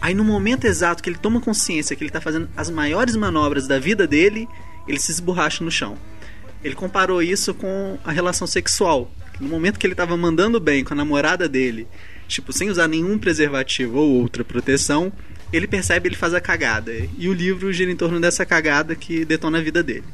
aí 0.00 0.14
no 0.14 0.24
momento 0.24 0.64
exato 0.64 1.02
que 1.02 1.08
ele 1.08 1.18
toma 1.18 1.40
consciência 1.40 1.94
que 1.94 2.02
ele 2.02 2.10
tá 2.10 2.20
fazendo 2.20 2.48
as 2.56 2.70
maiores 2.70 3.14
manobras 3.14 3.68
da 3.68 3.78
vida 3.78 4.06
dele, 4.06 4.48
ele 4.86 4.98
se 4.98 5.10
esborracha 5.10 5.62
no 5.62 5.70
chão. 5.70 5.96
Ele 6.62 6.74
comparou 6.74 7.22
isso 7.22 7.54
com 7.54 7.98
a 8.04 8.10
relação 8.10 8.46
sexual. 8.46 9.10
No 9.38 9.48
momento 9.48 9.78
que 9.78 9.86
ele 9.86 9.94
tava 9.94 10.16
mandando 10.16 10.58
bem 10.58 10.82
com 10.82 10.92
a 10.92 10.96
namorada 10.96 11.48
dele, 11.48 11.86
tipo, 12.26 12.52
sem 12.52 12.68
usar 12.68 12.88
nenhum 12.88 13.16
preservativo 13.16 13.98
ou 13.98 14.20
outra 14.20 14.44
proteção, 14.44 15.12
ele 15.52 15.68
percebe, 15.68 16.08
ele 16.08 16.16
faz 16.16 16.34
a 16.34 16.40
cagada. 16.40 16.92
E 17.16 17.28
o 17.28 17.32
livro 17.32 17.72
gira 17.72 17.90
em 17.90 17.96
torno 17.96 18.20
dessa 18.20 18.44
cagada 18.44 18.96
que 18.96 19.24
detona 19.24 19.58
a 19.58 19.62
vida 19.62 19.82
dele. 19.82 20.04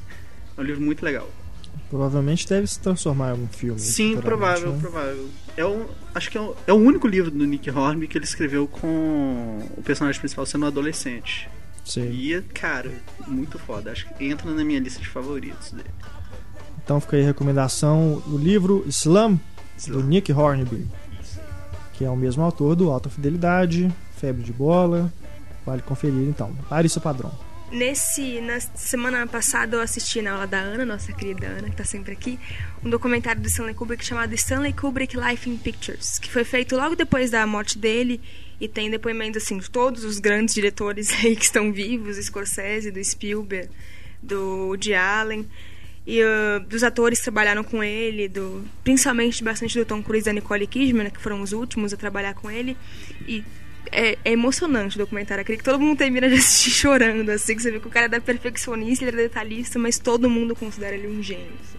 É 0.56 0.60
um 0.60 0.64
livro 0.64 0.82
muito 0.82 1.02
legal. 1.02 1.30
Provavelmente 1.94 2.48
deve 2.48 2.66
se 2.66 2.80
transformar 2.80 3.36
em 3.36 3.44
um 3.44 3.46
filme. 3.46 3.78
Sim, 3.78 4.20
provável, 4.20 4.72
né? 4.72 4.78
provável. 4.80 5.28
É 5.56 5.64
um, 5.64 5.86
acho 6.12 6.28
que 6.28 6.36
é, 6.36 6.40
um, 6.40 6.52
é 6.66 6.72
o 6.72 6.76
único 6.76 7.06
livro 7.06 7.30
do 7.30 7.46
Nick 7.46 7.70
Hornby 7.70 8.08
que 8.08 8.18
ele 8.18 8.24
escreveu 8.24 8.66
com 8.66 9.60
o 9.76 9.80
personagem 9.80 10.18
principal 10.20 10.44
sendo 10.44 10.64
um 10.64 10.66
adolescente. 10.66 11.48
Sei. 11.84 12.10
E, 12.10 12.42
cara, 12.52 12.90
muito 13.28 13.60
foda. 13.60 13.92
Acho 13.92 14.08
que 14.08 14.24
entra 14.24 14.50
na 14.50 14.64
minha 14.64 14.80
lista 14.80 15.00
de 15.00 15.08
favoritos 15.08 15.70
dele. 15.70 15.88
Então 16.82 17.00
fica 17.00 17.14
aí 17.16 17.22
a 17.22 17.26
recomendação 17.26 18.20
do 18.26 18.38
livro 18.38 18.84
Slam, 18.88 19.38
Slam. 19.78 20.00
do 20.00 20.02
Nick 20.02 20.32
Hornby, 20.32 20.88
que 21.92 22.04
é 22.04 22.10
o 22.10 22.16
mesmo 22.16 22.42
autor 22.42 22.74
do 22.74 22.90
Alta 22.90 23.08
Fidelidade, 23.08 23.88
Febre 24.16 24.42
de 24.42 24.52
Bola. 24.52 25.12
Vale 25.64 25.80
conferir 25.82 26.26
então. 26.28 26.50
Larissa 26.68 26.98
Padrão. 26.98 27.30
Nesse, 27.74 28.40
na 28.40 28.60
semana 28.60 29.26
passada 29.26 29.76
eu 29.76 29.80
assisti 29.80 30.22
na 30.22 30.34
aula 30.34 30.46
da 30.46 30.60
Ana, 30.60 30.84
nossa 30.84 31.12
querida 31.12 31.48
Ana, 31.48 31.68
que 31.68 31.74
tá 31.74 31.82
sempre 31.82 32.12
aqui, 32.12 32.38
um 32.84 32.88
documentário 32.88 33.42
do 33.42 33.48
Stanley 33.48 33.74
Kubrick 33.74 34.04
chamado 34.04 34.32
Stanley 34.32 34.72
Kubrick 34.72 35.16
Life 35.16 35.50
in 35.50 35.56
Pictures, 35.56 36.20
que 36.20 36.30
foi 36.30 36.44
feito 36.44 36.76
logo 36.76 36.94
depois 36.94 37.32
da 37.32 37.44
morte 37.44 37.76
dele 37.76 38.20
e 38.60 38.68
tem 38.68 38.88
depoimentos 38.88 39.42
assim 39.42 39.58
de 39.58 39.68
todos 39.68 40.04
os 40.04 40.20
grandes 40.20 40.54
diretores 40.54 41.10
aí 41.18 41.34
que 41.34 41.42
estão 41.42 41.72
vivos, 41.72 42.16
Scorsese, 42.16 42.92
do 42.92 43.02
Spielberg, 43.02 43.68
do 44.22 44.68
Woody 44.68 44.94
Allen 44.94 45.44
e 46.06 46.22
uh, 46.22 46.60
dos 46.68 46.84
atores 46.84 47.18
que 47.18 47.24
trabalharam 47.24 47.64
com 47.64 47.82
ele, 47.82 48.28
do 48.28 48.64
principalmente 48.84 49.42
bastante 49.42 49.76
do 49.76 49.84
Tom 49.84 50.00
Cruise 50.00 50.22
e 50.22 50.26
da 50.26 50.32
Nicole 50.32 50.68
Kidman, 50.68 51.06
né, 51.06 51.10
que 51.10 51.20
foram 51.20 51.42
os 51.42 51.52
últimos 51.52 51.92
a 51.92 51.96
trabalhar 51.96 52.34
com 52.34 52.48
ele 52.48 52.76
e 53.26 53.42
é, 53.90 54.18
é, 54.24 54.32
emocionante 54.32 54.96
o 54.96 54.98
documentário. 54.98 55.42
Aquele 55.42 55.58
que 55.58 55.64
todo 55.64 55.80
mundo 55.80 55.98
termina 55.98 56.28
de 56.28 56.34
assistir 56.34 56.70
chorando, 56.74 57.28
assim, 57.30 57.54
que 57.56 57.62
você 57.62 57.70
vê 57.70 57.80
que 57.80 57.86
o 57.86 57.90
cara 57.90 58.14
é 58.14 58.20
perfeccionista, 58.20 59.04
ele 59.04 59.20
é 59.20 59.22
detalhista, 59.24 59.78
mas 59.78 59.98
todo 59.98 60.28
mundo 60.28 60.54
considera 60.54 60.94
ele 60.94 61.08
um 61.08 61.22
gênio. 61.22 61.52
Assim. 61.62 61.78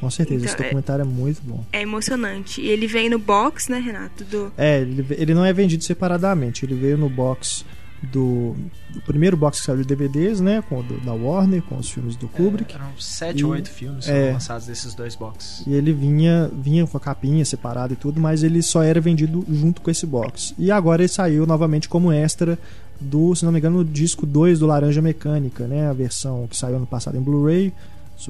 Com 0.00 0.10
certeza, 0.10 0.44
então, 0.44 0.54
esse 0.54 0.62
documentário 0.62 1.04
é, 1.04 1.06
é, 1.06 1.08
muito 1.08 1.40
bom. 1.42 1.64
É 1.72 1.82
emocionante. 1.82 2.60
E 2.60 2.68
ele 2.68 2.88
vem 2.88 3.08
no 3.08 3.18
box, 3.18 3.70
né, 3.70 3.78
Renato? 3.78 4.24
Do... 4.24 4.52
É, 4.58 4.80
ele, 4.80 5.06
ele 5.10 5.34
não 5.34 5.44
é 5.44 5.52
vendido 5.52 5.84
separadamente, 5.84 6.64
ele 6.64 6.74
veio 6.74 6.98
no 6.98 7.08
box 7.08 7.64
do, 8.02 8.56
do, 8.90 9.00
primeiro 9.02 9.36
box 9.36 9.60
que 9.60 9.66
saiu 9.66 9.78
de 9.78 9.84
DVDs, 9.84 10.40
né? 10.40 10.62
Com 10.68 10.82
do, 10.82 10.98
da 11.00 11.12
Warner, 11.12 11.62
com 11.62 11.76
os 11.76 11.90
filmes 11.90 12.16
do 12.16 12.28
Kubrick. 12.28 12.72
É, 12.72 12.76
eram 12.76 12.88
sete 12.98 13.44
ou 13.44 13.52
oito 13.52 13.70
filmes 13.70 14.08
é, 14.08 14.32
lançados 14.32 14.66
desses 14.66 14.94
dois 14.94 15.14
boxes. 15.14 15.64
E 15.66 15.72
ele 15.72 15.92
vinha, 15.92 16.50
vinha 16.52 16.86
com 16.86 16.96
a 16.96 17.00
capinha 17.00 17.44
separada 17.44 17.92
e 17.92 17.96
tudo, 17.96 18.20
mas 18.20 18.42
ele 18.42 18.62
só 18.62 18.82
era 18.82 19.00
vendido 19.00 19.44
junto 19.48 19.80
com 19.80 19.90
esse 19.90 20.04
box. 20.04 20.54
E 20.58 20.70
agora 20.70 21.02
ele 21.02 21.08
saiu 21.08 21.46
novamente 21.46 21.88
como 21.88 22.10
extra 22.10 22.58
do, 23.00 23.34
se 23.34 23.44
não 23.44 23.52
me 23.52 23.58
engano, 23.58 23.80
o 23.80 23.84
disco 23.84 24.26
2 24.26 24.58
do 24.58 24.66
Laranja 24.66 25.02
Mecânica, 25.02 25.66
né? 25.66 25.88
A 25.88 25.92
versão 25.92 26.46
que 26.48 26.56
saiu 26.56 26.76
ano 26.76 26.86
passado 26.86 27.16
em 27.16 27.20
Blu-ray 27.20 27.72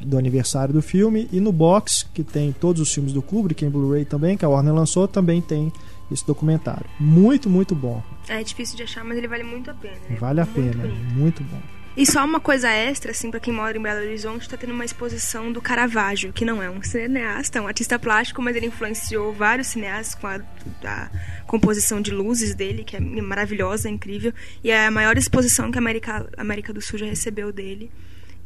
do 0.01 0.17
aniversário 0.17 0.73
do 0.73 0.81
filme 0.81 1.29
e 1.31 1.41
no 1.41 1.53
box 1.53 2.07
que 2.15 2.23
tem 2.23 2.53
todos 2.53 2.81
os 2.81 2.93
filmes 2.93 3.13
do 3.13 3.21
Kubrick 3.21 3.63
em 3.65 3.69
Blu-ray 3.69 4.07
também 4.07 4.39
que 4.39 4.45
a 4.45 4.49
Warner 4.49 4.73
lançou 4.73 5.07
também 5.07 5.43
tem 5.43 5.71
esse 6.11 6.27
documentário. 6.27 6.87
Muito, 6.99 7.49
muito 7.49 7.75
bom. 7.75 8.03
É 8.29 8.43
difícil 8.43 8.77
de 8.77 8.83
achar, 8.83 9.05
mas 9.05 9.17
ele 9.19 9.29
vale 9.29 9.43
muito 9.43 9.71
a 9.71 9.75
pena. 9.75 9.97
Né? 10.09 10.17
Vale 10.19 10.41
a 10.41 10.45
muito 10.45 10.55
pena, 10.55 10.87
bonito. 10.87 11.15
muito 11.15 11.45
bom. 11.45 11.61
E 11.95 12.07
só 12.07 12.25
uma 12.25 12.41
coisa 12.41 12.71
extra, 12.71 13.11
assim, 13.11 13.31
para 13.31 13.39
quem 13.39 13.53
mora 13.53 13.77
em 13.77 13.83
Belo 13.83 14.01
Horizonte, 14.01 14.43
está 14.43 14.57
tendo 14.57 14.73
uma 14.73 14.85
exposição 14.85 15.53
do 15.53 15.61
Caravaggio, 15.61 16.33
que 16.33 16.43
não 16.43 16.63
é 16.63 16.71
um 16.71 16.83
cineasta, 16.83 17.59
é 17.59 17.63
um 17.63 17.67
artista 17.67 17.99
plástico, 17.99 18.41
mas 18.41 18.57
ele 18.57 18.67
influenciou 18.67 19.31
vários 19.35 19.67
cineastas 19.67 20.15
com 20.15 20.27
a, 20.27 20.41
a 20.85 21.11
composição 21.47 22.01
de 22.01 22.11
luzes 22.11 22.55
dele, 22.55 22.83
que 22.83 22.97
é 22.97 23.01
maravilhosa, 23.01 23.91
incrível. 23.91 24.33
E 24.65 24.71
é 24.71 24.87
a 24.87 24.91
maior 24.91 25.19
exposição 25.19 25.71
que 25.71 25.77
a 25.77 25.83
América, 25.83 26.27
América 26.39 26.73
do 26.73 26.81
Sul 26.81 26.99
já 26.99 27.05
recebeu 27.05 27.53
dele. 27.53 27.93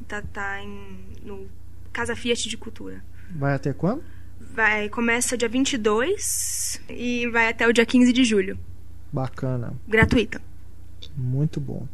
Tá, 0.08 0.20
tá 0.22 0.60
em, 0.60 0.98
no 1.24 1.46
Casa 1.92 2.16
Fiat 2.16 2.48
de 2.48 2.56
Cultura. 2.56 3.02
Vai 3.30 3.54
até 3.54 3.72
quando? 3.72 4.02
Vai, 4.40 4.88
começa 4.88 5.36
dia 5.36 5.48
22 5.48 6.80
e 6.88 7.28
vai 7.28 7.48
até 7.48 7.66
o 7.66 7.72
dia 7.72 7.84
15 7.84 8.12
de 8.12 8.24
julho. 8.24 8.58
Bacana. 9.12 9.72
Gratuita. 9.86 10.40
Muito 11.16 11.60
bom. 11.60 11.86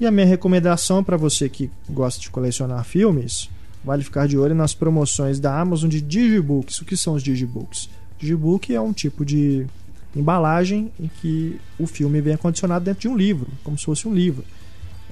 E 0.00 0.06
a 0.06 0.10
minha 0.10 0.26
recomendação 0.26 1.02
para 1.02 1.16
você 1.16 1.48
que 1.48 1.70
gosta 1.88 2.20
de 2.20 2.30
colecionar 2.30 2.84
filmes, 2.84 3.50
vale 3.84 4.04
ficar 4.04 4.28
de 4.28 4.38
olho 4.38 4.54
nas 4.54 4.74
promoções 4.74 5.40
da 5.40 5.58
Amazon 5.58 5.88
de 5.88 6.00
digibooks. 6.00 6.80
O 6.80 6.84
que 6.84 6.96
são 6.96 7.14
os 7.14 7.22
digibooks? 7.22 7.88
Digibook 8.18 8.74
é 8.74 8.80
um 8.80 8.92
tipo 8.92 9.24
de 9.24 9.66
embalagem 10.14 10.92
em 10.98 11.08
que 11.20 11.60
o 11.78 11.86
filme 11.86 12.20
vem 12.20 12.34
acondicionado 12.34 12.84
dentro 12.84 13.02
de 13.02 13.08
um 13.08 13.16
livro, 13.16 13.46
como 13.62 13.78
se 13.78 13.84
fosse 13.84 14.06
um 14.06 14.14
livro. 14.14 14.44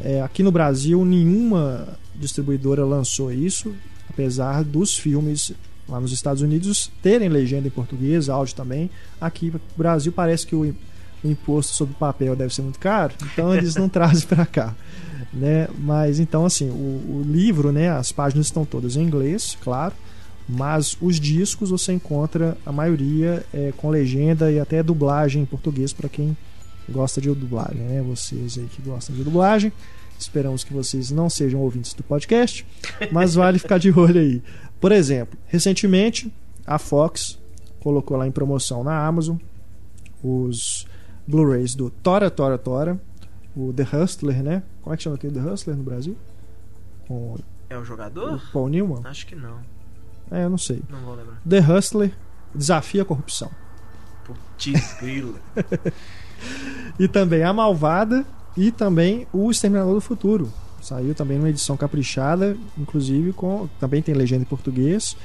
É, 0.01 0.21
aqui 0.21 0.43
no 0.43 0.53
Brasil, 0.53 1.05
nenhuma 1.05 1.99
distribuidora 2.15 2.85
lançou 2.85 3.33
isso, 3.33 3.75
apesar 4.09 4.63
dos 4.63 4.97
filmes 4.97 5.53
lá 5.89 6.01
nos 6.01 6.13
Estados 6.13 6.43
Unidos 6.43 6.91
terem 7.03 7.29
legenda 7.29 7.69
em 7.69 7.71
português, 7.71 8.29
áudio 8.29 8.55
também. 8.55 8.91
Aqui 9.21 9.51
no 9.51 9.61
Brasil 9.77 10.13
parece 10.13 10.47
que 10.47 10.55
o, 10.55 10.63
o 10.63 11.29
imposto 11.29 11.73
sobre 11.73 11.95
papel 11.95 12.35
deve 12.35 12.55
ser 12.55 12.63
muito 12.63 12.79
caro, 12.79 13.15
então 13.33 13.55
eles 13.55 13.77
não 13.77 13.89
trazem 13.91 14.27
para 14.27 14.47
cá. 14.47 14.75
Né? 15.33 15.69
Mas 15.79 16.19
então 16.19 16.47
assim, 16.47 16.71
o, 16.71 16.73
o, 16.73 17.25
livro, 17.27 17.73
né, 17.73 17.91
as 17.91 18.13
páginas 18.13 18.47
estão 18.47 18.65
todas 18.65 18.97
em 18.97 19.03
inglês, 19.03 19.57
claro, 19.63 19.95
mas 20.49 20.97
os 21.01 21.19
discos 21.19 21.71
você 21.71 21.93
encontra 21.93 22.57
a 22.65 22.73
maioria 22.73 23.45
é, 23.53 23.73
com 23.77 23.91
legenda 23.91 24.51
e 24.51 24.61
até 24.61 24.83
dublagem 24.83 25.43
em 25.43 25.47
português 25.47 25.93
para 25.93 26.09
quem 26.09 26.37
gosta 26.89 27.21
de 27.21 27.29
dublagem, 27.29 27.83
né? 27.83 28.03
Vocês 28.03 28.57
aí 28.57 28.67
que 28.67 28.81
gostam 28.81 29.17
de 29.17 29.25
dublagem. 29.25 29.73
Esperamos 30.19 30.65
que 30.65 30.73
vocês 30.73 31.11
não 31.11 31.29
sejam 31.29 31.61
ouvintes 31.61 31.93
do 31.93 32.03
podcast, 32.03 32.65
mas 33.13 33.35
vale 33.35 33.59
ficar 33.59 33.79
de 33.79 33.91
olho 33.91 34.19
aí. 34.19 34.43
Por 34.81 34.93
exemplo, 34.93 35.39
recentemente 35.47 36.33
a 36.67 36.79
Fox 36.79 37.39
colocou 37.81 38.17
lá 38.17 38.27
em 38.27 38.33
promoção 38.33 38.83
na 38.83 39.07
Amazon 39.07 39.37
os 40.23 40.87
Blu-rays 41.27 41.75
do 41.75 41.91
Tora 41.91 42.31
Tora 42.31 42.59
Tora, 42.59 43.01
o 43.57 43.73
The 43.73 43.85
Hustler, 43.85 44.43
né? 44.43 44.63
Como 44.83 44.93
é 44.93 44.97
que 44.97 45.03
chama 45.03 45.17
aquele 45.17 45.35
The 45.35 45.41
Hustler 45.41 45.77
no 45.77 45.83
Brasil? 45.83 46.17
Com 47.07 47.37
é 47.69 47.77
o 47.77 47.85
jogador? 47.85 48.35
O 48.35 48.53
Paul 48.53 48.69
Newman? 48.69 49.01
Acho 49.05 49.27
que 49.27 49.35
não. 49.35 49.59
É, 50.31 50.45
eu 50.45 50.51
não 50.51 50.59
sei. 50.59 50.83
Não 50.89 51.01
vou 51.01 51.15
lembrar. 51.15 51.41
The 51.49 51.59
Hustler 51.59 52.13
desafia 52.55 53.03
a 53.03 53.05
corrupção. 53.05 53.51
Putz, 54.25 54.97
grilo. 55.01 55.39
e 56.99 57.09
também 57.09 57.43
A 57.43 57.53
Malvada 57.53 58.25
e 58.57 58.71
também 58.71 59.27
O 59.33 59.51
Exterminador 59.51 59.95
do 59.95 60.01
Futuro. 60.01 60.53
Saiu 60.87 61.17
também 61.17 61.37
numa 61.37 61.49
edição 61.49 61.77
caprichada, 61.77 62.57
inclusive 62.79 63.33
com 63.33 63.69
também 63.81 64.01
tem 64.01 64.15
legenda 64.15 64.43
em 64.43 64.47
português. 64.47 65.17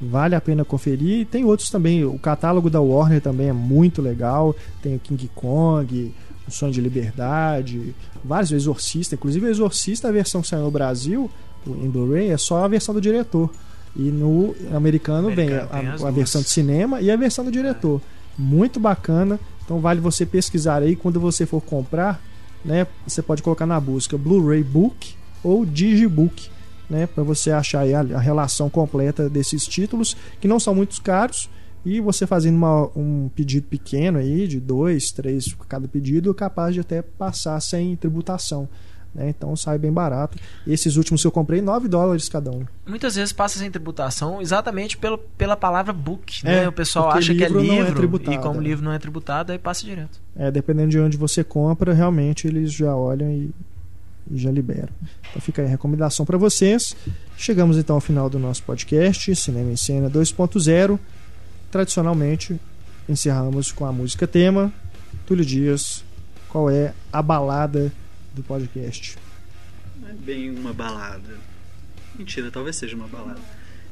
Vale 0.00 0.34
a 0.34 0.40
pena 0.40 0.64
conferir. 0.64 1.20
E 1.20 1.24
tem 1.26 1.44
outros 1.44 1.68
também. 1.68 2.02
O 2.02 2.18
catálogo 2.18 2.70
da 2.70 2.80
Warner 2.80 3.20
também 3.20 3.50
é 3.50 3.52
muito 3.52 4.00
legal. 4.00 4.56
Tem 4.80 4.96
o 4.96 4.98
King 4.98 5.30
Kong, 5.34 6.14
O 6.48 6.50
Sonho 6.50 6.72
de 6.72 6.80
Liberdade, 6.80 7.94
vários 8.24 8.52
o 8.52 8.54
Exorcista. 8.54 9.14
Inclusive 9.14 9.44
o 9.44 9.48
Exorcista, 9.50 10.08
a 10.08 10.12
versão 10.12 10.40
que 10.40 10.48
saiu 10.48 10.62
no 10.62 10.70
Brasil, 10.70 11.30
em 11.66 11.90
Blu-ray, 11.90 12.30
é 12.30 12.38
só 12.38 12.64
a 12.64 12.68
versão 12.68 12.94
do 12.94 13.00
diretor. 13.00 13.50
E 13.94 14.10
no 14.10 14.54
americano, 14.74 15.30
vem 15.34 15.52
a, 15.52 15.68
a, 15.70 16.08
a 16.08 16.10
versão 16.10 16.40
de 16.40 16.48
cinema 16.48 17.02
e 17.02 17.10
a 17.10 17.16
versão 17.16 17.44
do 17.44 17.52
diretor. 17.52 18.00
Muito 18.38 18.80
bacana. 18.80 19.38
Então 19.62 19.78
vale 19.78 20.00
você 20.00 20.24
pesquisar 20.24 20.82
aí 20.82 20.96
quando 20.96 21.20
você 21.20 21.44
for 21.44 21.60
comprar 21.60 22.31
né? 22.64 22.86
Você 23.06 23.22
pode 23.22 23.42
colocar 23.42 23.66
na 23.66 23.78
busca 23.80 24.16
Blu-ray 24.16 24.62
Book 24.62 25.14
ou 25.42 25.64
Digibook, 25.64 26.48
né? 26.88 27.06
Para 27.06 27.24
você 27.24 27.50
achar 27.50 27.84
a, 27.86 28.00
a, 28.16 28.20
relação 28.20 28.70
completa 28.70 29.28
desses 29.28 29.66
títulos 29.66 30.16
que 30.40 30.48
não 30.48 30.60
são 30.60 30.74
muito 30.74 31.00
caros 31.02 31.48
e 31.84 32.00
você 32.00 32.26
fazendo 32.26 32.56
uma, 32.56 32.90
um 32.96 33.28
pedido 33.34 33.66
pequeno 33.66 34.18
aí 34.18 34.46
de 34.46 34.60
dois, 34.60 35.10
três 35.10 35.54
cada 35.68 35.88
pedido, 35.88 36.32
capaz 36.32 36.74
de 36.74 36.80
até 36.80 37.02
passar 37.02 37.60
sem 37.60 37.96
tributação. 37.96 38.68
Né? 39.14 39.28
Então 39.28 39.54
sai 39.54 39.78
bem 39.78 39.92
barato. 39.92 40.38
Esses 40.66 40.96
últimos 40.96 41.20
que 41.20 41.26
eu 41.26 41.32
comprei, 41.32 41.60
9 41.60 41.88
dólares 41.88 42.28
cada 42.28 42.50
um. 42.50 42.64
Muitas 42.86 43.14
vezes 43.14 43.32
passa 43.32 43.58
sem 43.58 43.70
tributação 43.70 44.40
exatamente 44.40 44.96
pelo, 44.96 45.18
pela 45.18 45.56
palavra 45.56 45.92
book. 45.92 46.44
Né? 46.44 46.64
É, 46.64 46.68
o 46.68 46.72
pessoal 46.72 47.10
acha 47.10 47.34
que 47.34 47.42
é, 47.42 47.46
é 47.46 47.50
livro 47.50 48.20
é 48.30 48.34
e 48.34 48.38
como 48.38 48.58
o 48.58 48.62
livro 48.62 48.84
não 48.84 48.92
é 48.92 48.98
tributado, 48.98 49.52
aí 49.52 49.58
passa 49.58 49.84
direto. 49.84 50.20
É, 50.34 50.50
dependendo 50.50 50.90
de 50.90 50.98
onde 50.98 51.16
você 51.16 51.44
compra, 51.44 51.92
realmente 51.92 52.46
eles 52.46 52.72
já 52.72 52.94
olham 52.96 53.30
e, 53.30 53.50
e 54.30 54.38
já 54.38 54.50
liberam. 54.50 54.92
Então 55.30 55.42
fica 55.42 55.62
aí 55.62 55.68
a 55.68 55.70
recomendação 55.70 56.24
para 56.24 56.38
vocês. 56.38 56.96
Chegamos 57.36 57.76
então 57.76 57.96
ao 57.96 58.00
final 58.00 58.30
do 58.30 58.38
nosso 58.38 58.62
podcast, 58.62 59.34
Cinema 59.36 59.70
em 59.70 59.76
Cena 59.76 60.08
2.0. 60.08 60.98
Tradicionalmente, 61.70 62.58
encerramos 63.08 63.72
com 63.72 63.84
a 63.84 63.92
música 63.92 64.26
tema. 64.26 64.72
Túlio 65.26 65.44
Dias, 65.44 66.04
qual 66.48 66.70
é 66.70 66.92
a 67.12 67.22
balada 67.22 67.92
do 68.34 68.42
podcast. 68.42 69.16
Não 70.00 70.08
é 70.08 70.12
bem 70.12 70.50
uma 70.50 70.72
balada. 70.72 71.38
Mentira, 72.14 72.50
talvez 72.50 72.76
seja 72.76 72.96
uma 72.96 73.08
balada. 73.08 73.40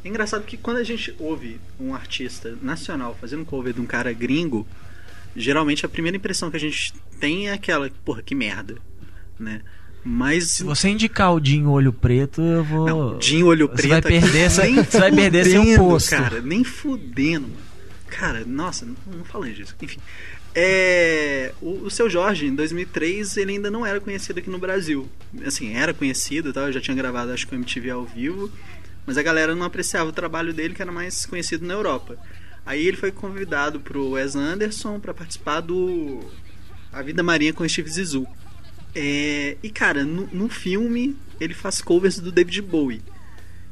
É 0.04 0.08
engraçado 0.08 0.44
que 0.44 0.56
quando 0.56 0.78
a 0.78 0.84
gente 0.84 1.14
ouve 1.18 1.60
um 1.78 1.94
artista 1.94 2.56
nacional 2.62 3.16
fazendo 3.20 3.42
um 3.42 3.44
cover 3.44 3.72
de 3.72 3.80
um 3.80 3.86
cara 3.86 4.12
gringo, 4.12 4.66
geralmente 5.36 5.84
a 5.84 5.88
primeira 5.88 6.16
impressão 6.16 6.50
que 6.50 6.56
a 6.56 6.60
gente 6.60 6.94
tem 7.18 7.48
é 7.48 7.52
aquela, 7.52 7.90
porra, 8.04 8.22
que 8.22 8.34
merda, 8.34 8.76
né? 9.38 9.60
Mas 10.02 10.52
se 10.52 10.64
você 10.64 10.88
indicar 10.88 11.34
o 11.34 11.40
Dinho 11.40 11.68
Olho 11.70 11.92
Preto, 11.92 12.40
eu 12.40 12.64
vou 12.64 12.86
Não, 12.86 13.18
Dinho 13.18 13.46
Olho 13.46 13.66
você 13.68 13.74
Preto 13.74 13.90
vai 13.90 14.02
perder 14.02 14.38
essa, 14.38 14.62
você 14.66 14.98
vai 14.98 15.12
perder 15.12 15.44
seu 15.44 15.62
posto. 15.76 16.10
Cara, 16.10 16.40
nem 16.40 16.64
fudendo, 16.64 17.48
mano. 17.48 17.70
Cara, 18.08 18.44
nossa, 18.44 18.86
não, 18.86 18.96
não 19.18 19.24
falei 19.24 19.52
disso. 19.52 19.74
Enfim, 19.80 19.98
É, 20.54 21.52
o, 21.60 21.84
o 21.84 21.90
seu 21.90 22.10
Jorge, 22.10 22.46
em 22.46 22.54
2003, 22.54 23.36
ele 23.36 23.52
ainda 23.52 23.70
não 23.70 23.86
era 23.86 24.00
conhecido 24.00 24.38
aqui 24.38 24.50
no 24.50 24.58
Brasil. 24.58 25.08
Assim, 25.44 25.74
era 25.74 25.94
conhecido, 25.94 26.52
tá? 26.52 26.62
eu 26.62 26.72
já 26.72 26.80
tinha 26.80 26.96
gravado, 26.96 27.32
acho 27.32 27.46
que 27.46 27.54
o 27.54 27.58
MTV 27.58 27.90
ao 27.90 28.04
vivo, 28.04 28.50
mas 29.06 29.16
a 29.16 29.22
galera 29.22 29.54
não 29.54 29.64
apreciava 29.64 30.10
o 30.10 30.12
trabalho 30.12 30.52
dele, 30.52 30.74
que 30.74 30.82
era 30.82 30.90
mais 30.90 31.24
conhecido 31.24 31.64
na 31.66 31.74
Europa. 31.74 32.18
Aí 32.66 32.86
ele 32.86 32.96
foi 32.96 33.10
convidado 33.10 33.80
pro 33.80 34.10
Wes 34.10 34.36
Anderson 34.36 35.00
para 35.00 35.14
participar 35.14 35.60
do 35.60 36.20
A 36.92 37.02
Vida 37.02 37.22
Marinha 37.22 37.52
com 37.52 37.66
Steve 37.68 37.90
Zissou. 37.90 38.26
É, 38.94 39.56
e 39.62 39.70
cara, 39.70 40.04
no, 40.04 40.26
no, 40.32 40.48
filme 40.48 41.16
ele 41.40 41.54
faz 41.54 41.80
covers 41.80 42.18
do 42.18 42.32
David 42.32 42.60
Bowie. 42.62 43.02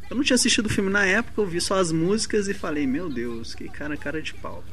Eu 0.09 0.17
não 0.17 0.25
tinha 0.25 0.37
assistido 0.37 0.67
o 0.67 0.71
filme 0.71 0.91
na 0.91 1.05
época, 1.05 1.41
eu 1.41 1.47
vi 1.47 1.61
só 1.61 1.79
as 1.79 1.93
músicas 1.93 2.49
e 2.49 2.55
falei, 2.55 2.87
meu 2.87 3.11
Deus, 3.11 3.55
que 3.55 3.69
cara, 3.69 3.97
cara 3.97 4.23
de 4.23 4.33
pau. 4.35 4.65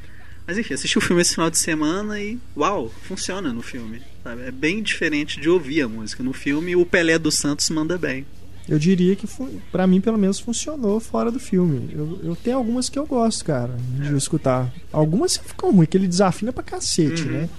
Mas 0.47 0.57
enfim, 0.57 0.73
assisti 0.73 0.97
o 0.97 1.01
filme 1.01 1.21
esse 1.21 1.33
final 1.33 1.49
de 1.49 1.57
semana 1.57 2.19
e 2.19 2.37
uau, 2.55 2.91
funciona 3.03 3.51
no 3.51 3.61
filme. 3.61 4.01
Sabe? 4.23 4.43
É 4.43 4.51
bem 4.51 4.81
diferente 4.81 5.39
de 5.39 5.49
ouvir 5.49 5.81
a 5.81 5.87
música. 5.87 6.21
No 6.21 6.33
filme, 6.33 6.75
o 6.75 6.85
Pelé 6.85 7.17
dos 7.17 7.35
Santos 7.35 7.69
manda 7.69 7.97
bem. 7.97 8.25
Eu 8.67 8.79
diria 8.79 9.15
que 9.15 9.27
para 9.71 9.85
mim 9.85 10.01
pelo 10.01 10.17
menos 10.17 10.39
funcionou 10.39 10.99
fora 10.99 11.31
do 11.31 11.39
filme. 11.39 11.89
Eu, 11.93 12.19
eu 12.23 12.35
tenho 12.35 12.57
algumas 12.57 12.89
que 12.89 12.97
eu 12.97 13.05
gosto, 13.05 13.45
cara, 13.45 13.75
de 13.99 14.13
é. 14.13 14.17
escutar. 14.17 14.73
Algumas 14.91 15.37
ficam 15.37 15.71
ruins, 15.71 15.87
que 15.87 15.97
ele 15.97 16.07
desafina 16.07 16.51
pra 16.51 16.63
cacete, 16.63 17.23
uhum. 17.23 17.31
né? 17.31 17.49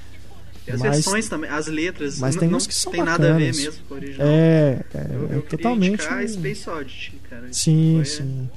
E 0.67 0.73
as 0.73 0.81
mas, 0.81 0.97
versões 0.97 1.29
também, 1.29 1.49
as 1.49 1.69
letras, 1.69 2.19
mas 2.19 2.35
tem 2.35 2.49
não, 2.49 2.57
uns 2.57 2.67
que 2.67 2.75
são 2.75 2.91
tem 2.91 3.01
bacanas. 3.01 3.21
nada 3.21 3.35
a 3.35 3.39
ver 3.39 3.55
mesmo 3.55 3.85
com 3.89 3.95
o 3.95 3.97
original. 3.97 4.27
É, 4.27 4.85
é, 4.93 5.07
eu, 5.13 5.29
eu 5.29 5.39
é 5.39 5.43
totalmente. 5.43 6.03
Space 6.03 6.69
Oddity, 6.69 7.21
cara. 7.31 7.47
Sim, 7.53 8.03
sim. 8.05 8.49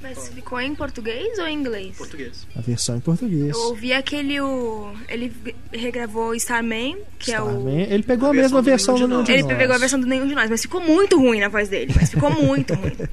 Mas 0.00 0.28
ficou 0.28 0.60
em 0.60 0.74
português 0.74 1.38
ou 1.38 1.46
em 1.46 1.58
inglês? 1.58 1.96
Português. 1.96 2.46
A 2.54 2.60
versão 2.60 2.96
em 2.96 3.00
português. 3.00 3.54
Eu 3.54 3.62
ouvi 3.64 3.92
aquele. 3.92 4.40
O, 4.40 4.92
ele 5.08 5.32
regravou 5.72 6.34
Starman, 6.34 6.98
que 7.18 7.30
Starman. 7.30 7.82
é 7.82 7.88
o. 7.88 7.92
Ele 7.92 8.02
pegou 8.02 8.28
a, 8.28 8.30
a 8.30 8.34
mesma 8.34 8.62
versão 8.62 8.94
do 8.94 9.08
Nenhum 9.08 9.22
de 9.24 9.32
Nós. 9.32 9.44
Ele 9.44 9.56
pegou 9.56 9.74
a 9.74 9.78
versão 9.78 10.00
do 10.00 10.06
Nenhum 10.06 10.26
de 10.28 10.34
Nós, 10.34 10.50
mas 10.50 10.62
ficou 10.62 10.80
muito 10.80 11.18
ruim 11.18 11.40
na 11.40 11.48
voz 11.48 11.68
dele. 11.68 11.92
Mas 11.96 12.10
ficou 12.10 12.30
muito 12.30 12.74
ruim. 12.74 12.92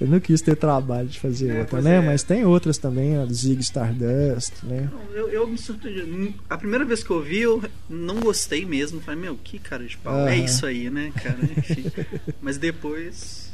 Eu 0.00 0.06
não 0.06 0.18
quis 0.18 0.40
ter 0.40 0.56
trabalho 0.56 1.06
de 1.06 1.20
fazer 1.20 1.54
é, 1.54 1.60
outra, 1.60 1.82
né? 1.82 1.96
É. 1.96 2.00
Mas 2.00 2.22
tem 2.22 2.42
outras 2.46 2.78
também, 2.78 3.18
a 3.18 3.26
Zig 3.26 3.60
Stardust, 3.60 4.54
né? 4.62 4.88
Não, 4.90 5.14
eu, 5.14 5.28
eu 5.28 5.46
me 5.46 5.58
surpreendi. 5.58 6.34
A 6.48 6.56
primeira 6.56 6.86
vez 6.86 7.04
que 7.04 7.10
eu 7.10 7.20
vi, 7.20 7.40
eu 7.40 7.62
não 7.86 8.18
gostei 8.18 8.64
mesmo. 8.64 8.98
Falei, 9.02 9.20
meu, 9.20 9.36
que 9.36 9.58
cara 9.58 9.84
de 9.84 9.98
pau. 9.98 10.26
É 10.26 10.38
isso 10.38 10.64
aí, 10.64 10.88
né, 10.88 11.12
cara? 11.22 11.38
Enfim. 11.42 11.84
Mas 12.40 12.56
depois. 12.56 13.49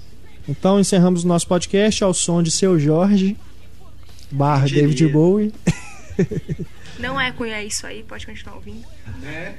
Então 0.49 0.79
encerramos 0.79 1.25
o 1.25 1.29
nosso 1.29 1.47
podcast 1.49 2.05
ao 2.05 2.15
som 2.15 2.43
de 2.43 2.51
Seu 2.51 2.79
Jorge, 2.79 3.37
barra 4.31 4.67
David 4.67 5.09
Bowie. 5.09 5.53
Não 6.99 7.21
é 7.21 7.31
cunha 7.33 7.63
isso 7.63 7.87
aí, 7.87 8.03
pode 8.03 8.25
continuar 8.25 8.57
ouvindo. 8.57 8.85
Né? 9.21 9.57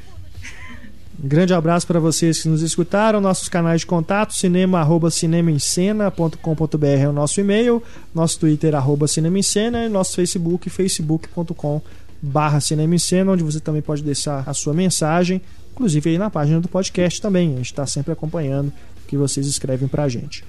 Um 1.23 1.27
grande 1.27 1.53
abraço 1.53 1.85
para 1.87 1.99
vocês 1.99 2.41
que 2.41 2.47
nos 2.47 2.61
escutaram. 2.61 3.19
Nossos 3.19 3.49
canais 3.49 3.81
de 3.81 3.87
contato, 3.87 4.33
cinema 4.33 4.79
arroba 4.79 5.09
cinemaencena.com.br 5.09 6.85
é 6.85 7.09
o 7.09 7.13
nosso 7.13 7.41
e-mail, 7.41 7.81
nosso 8.13 8.39
Twitter 8.39 8.75
arroba 8.75 9.07
cinema 9.07 9.41
cena 9.41 9.85
e 9.85 9.89
nosso 9.89 10.15
Facebook, 10.15 10.69
facebook.com 10.69 11.81
barra 12.21 12.59
cinema 12.59 12.97
cena, 12.97 13.31
onde 13.31 13.43
você 13.43 13.59
também 13.59 13.81
pode 13.81 14.03
deixar 14.03 14.43
a 14.47 14.53
sua 14.53 14.73
mensagem, 14.73 15.41
inclusive 15.73 16.11
aí 16.11 16.17
na 16.17 16.29
página 16.29 16.59
do 16.59 16.67
podcast 16.67 17.21
também. 17.21 17.53
A 17.53 17.57
gente 17.57 17.65
está 17.65 17.85
sempre 17.85 18.13
acompanhando 18.13 18.69
o 18.69 19.07
que 19.07 19.17
vocês 19.17 19.47
escrevem 19.47 19.87
para 19.87 20.03
a 20.03 20.09
gente. 20.09 20.43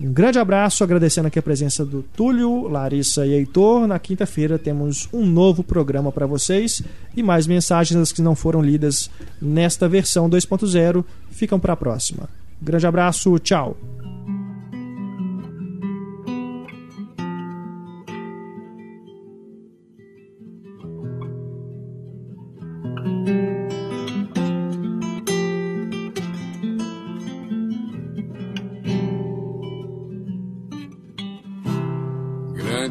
Um 0.00 0.12
grande 0.12 0.38
abraço, 0.40 0.82
agradecendo 0.82 1.28
aqui 1.28 1.38
a 1.38 1.42
presença 1.42 1.84
do 1.84 2.02
Túlio, 2.02 2.66
Larissa 2.66 3.24
e 3.24 3.32
Heitor. 3.32 3.86
Na 3.86 3.98
quinta-feira 3.98 4.58
temos 4.58 5.08
um 5.12 5.24
novo 5.24 5.62
programa 5.62 6.10
para 6.10 6.26
vocês 6.26 6.82
e 7.16 7.22
mais 7.22 7.46
mensagens 7.46 8.10
que 8.10 8.20
não 8.20 8.34
foram 8.34 8.60
lidas 8.60 9.08
nesta 9.40 9.88
versão 9.88 10.28
2.0 10.28 11.04
ficam 11.30 11.60
para 11.60 11.74
a 11.74 11.76
próxima. 11.76 12.28
grande 12.60 12.86
abraço, 12.86 13.38
tchau. 13.38 13.76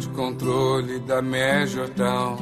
Controle 0.10 1.00
da 1.00 1.22
Major 1.22 1.88
Town. 1.90 2.38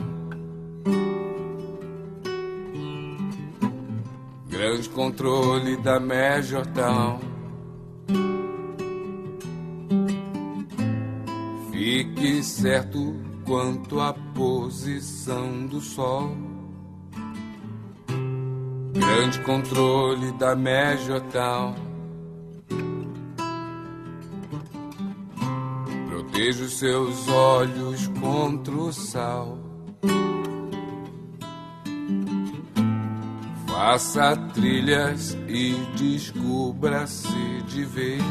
Grande 4.47 4.89
controle 4.89 5.75
da 5.77 5.99
Major 5.99 6.65
Town. 6.67 7.19
Fique 11.71 12.41
certo 12.41 13.15
quanto 13.43 13.99
à 13.99 14.13
posição 14.33 15.65
do 15.67 15.81
sol. 15.81 16.31
Grande 18.93 19.39
controle 19.41 20.31
da 20.33 20.55
Major 20.55 21.19
Town. 21.31 21.90
Vejo 26.51 26.67
seus 26.67 27.29
olhos 27.29 28.07
contra 28.19 28.75
o 28.75 28.91
sal. 28.91 29.57
Faça 33.65 34.35
trilhas 34.53 35.37
e 35.47 35.75
descubra-se 35.95 37.61
de 37.67 37.85
vez. 37.85 38.21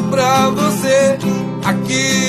Pra 0.00 0.50
você. 0.50 1.18
Aqui 1.64 2.21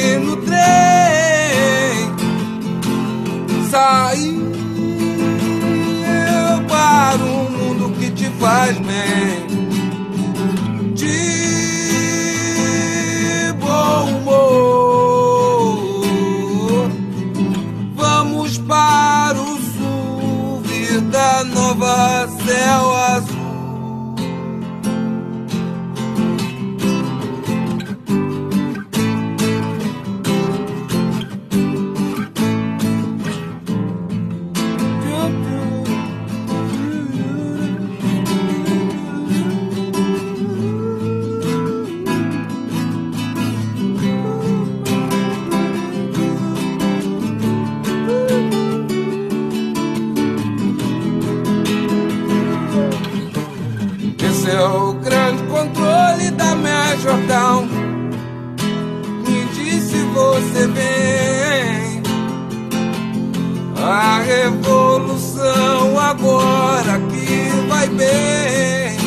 agora 66.33 66.99
que 67.09 67.67
vai 67.67 67.87
bem. 67.89 68.97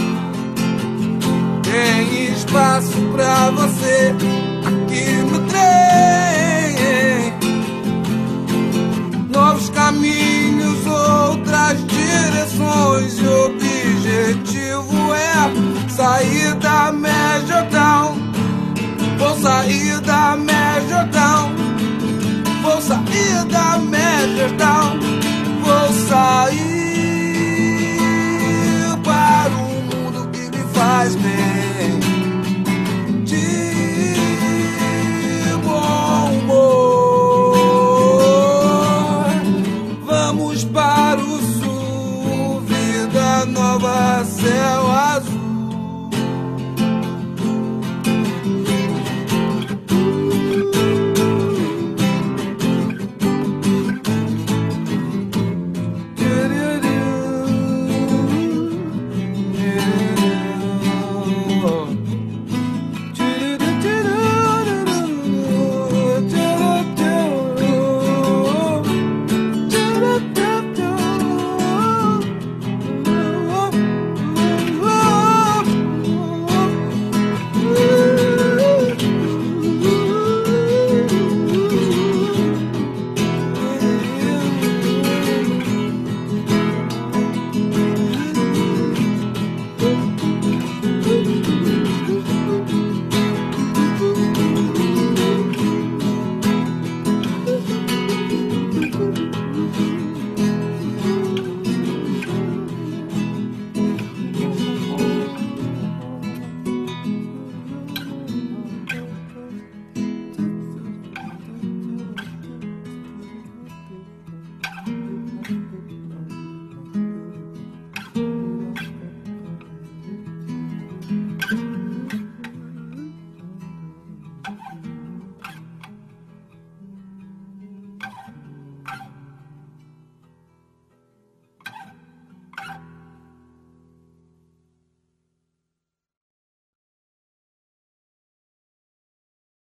Tem 1.62 2.33
espaço 2.33 3.01
pra 3.12 3.51
você 3.51 4.14
aqui 4.66 5.11
no 5.31 5.41
trem. 5.49 5.66
Novos 9.31 9.68
caminhos, 9.70 10.87
outras 10.87 11.85
direções. 11.87 13.18
E 13.18 13.27
o 13.27 13.47
objetivo 13.47 15.14
é 15.14 15.91
sair 15.91 16.55
da 16.55 16.93
Major 16.93 17.66
Town. 17.70 18.16
Vou 19.18 19.37
sair 19.41 20.01
da 20.01 20.37
Major 20.37 21.09
Town. 21.11 21.55
Vou 22.62 22.81
sair 22.81 23.45
da 23.47 23.79
Major 23.79 24.51
Town. 24.59 24.99
Vou 25.62 25.93
sair 26.09 26.66
para 31.14 31.52
um 31.52 31.55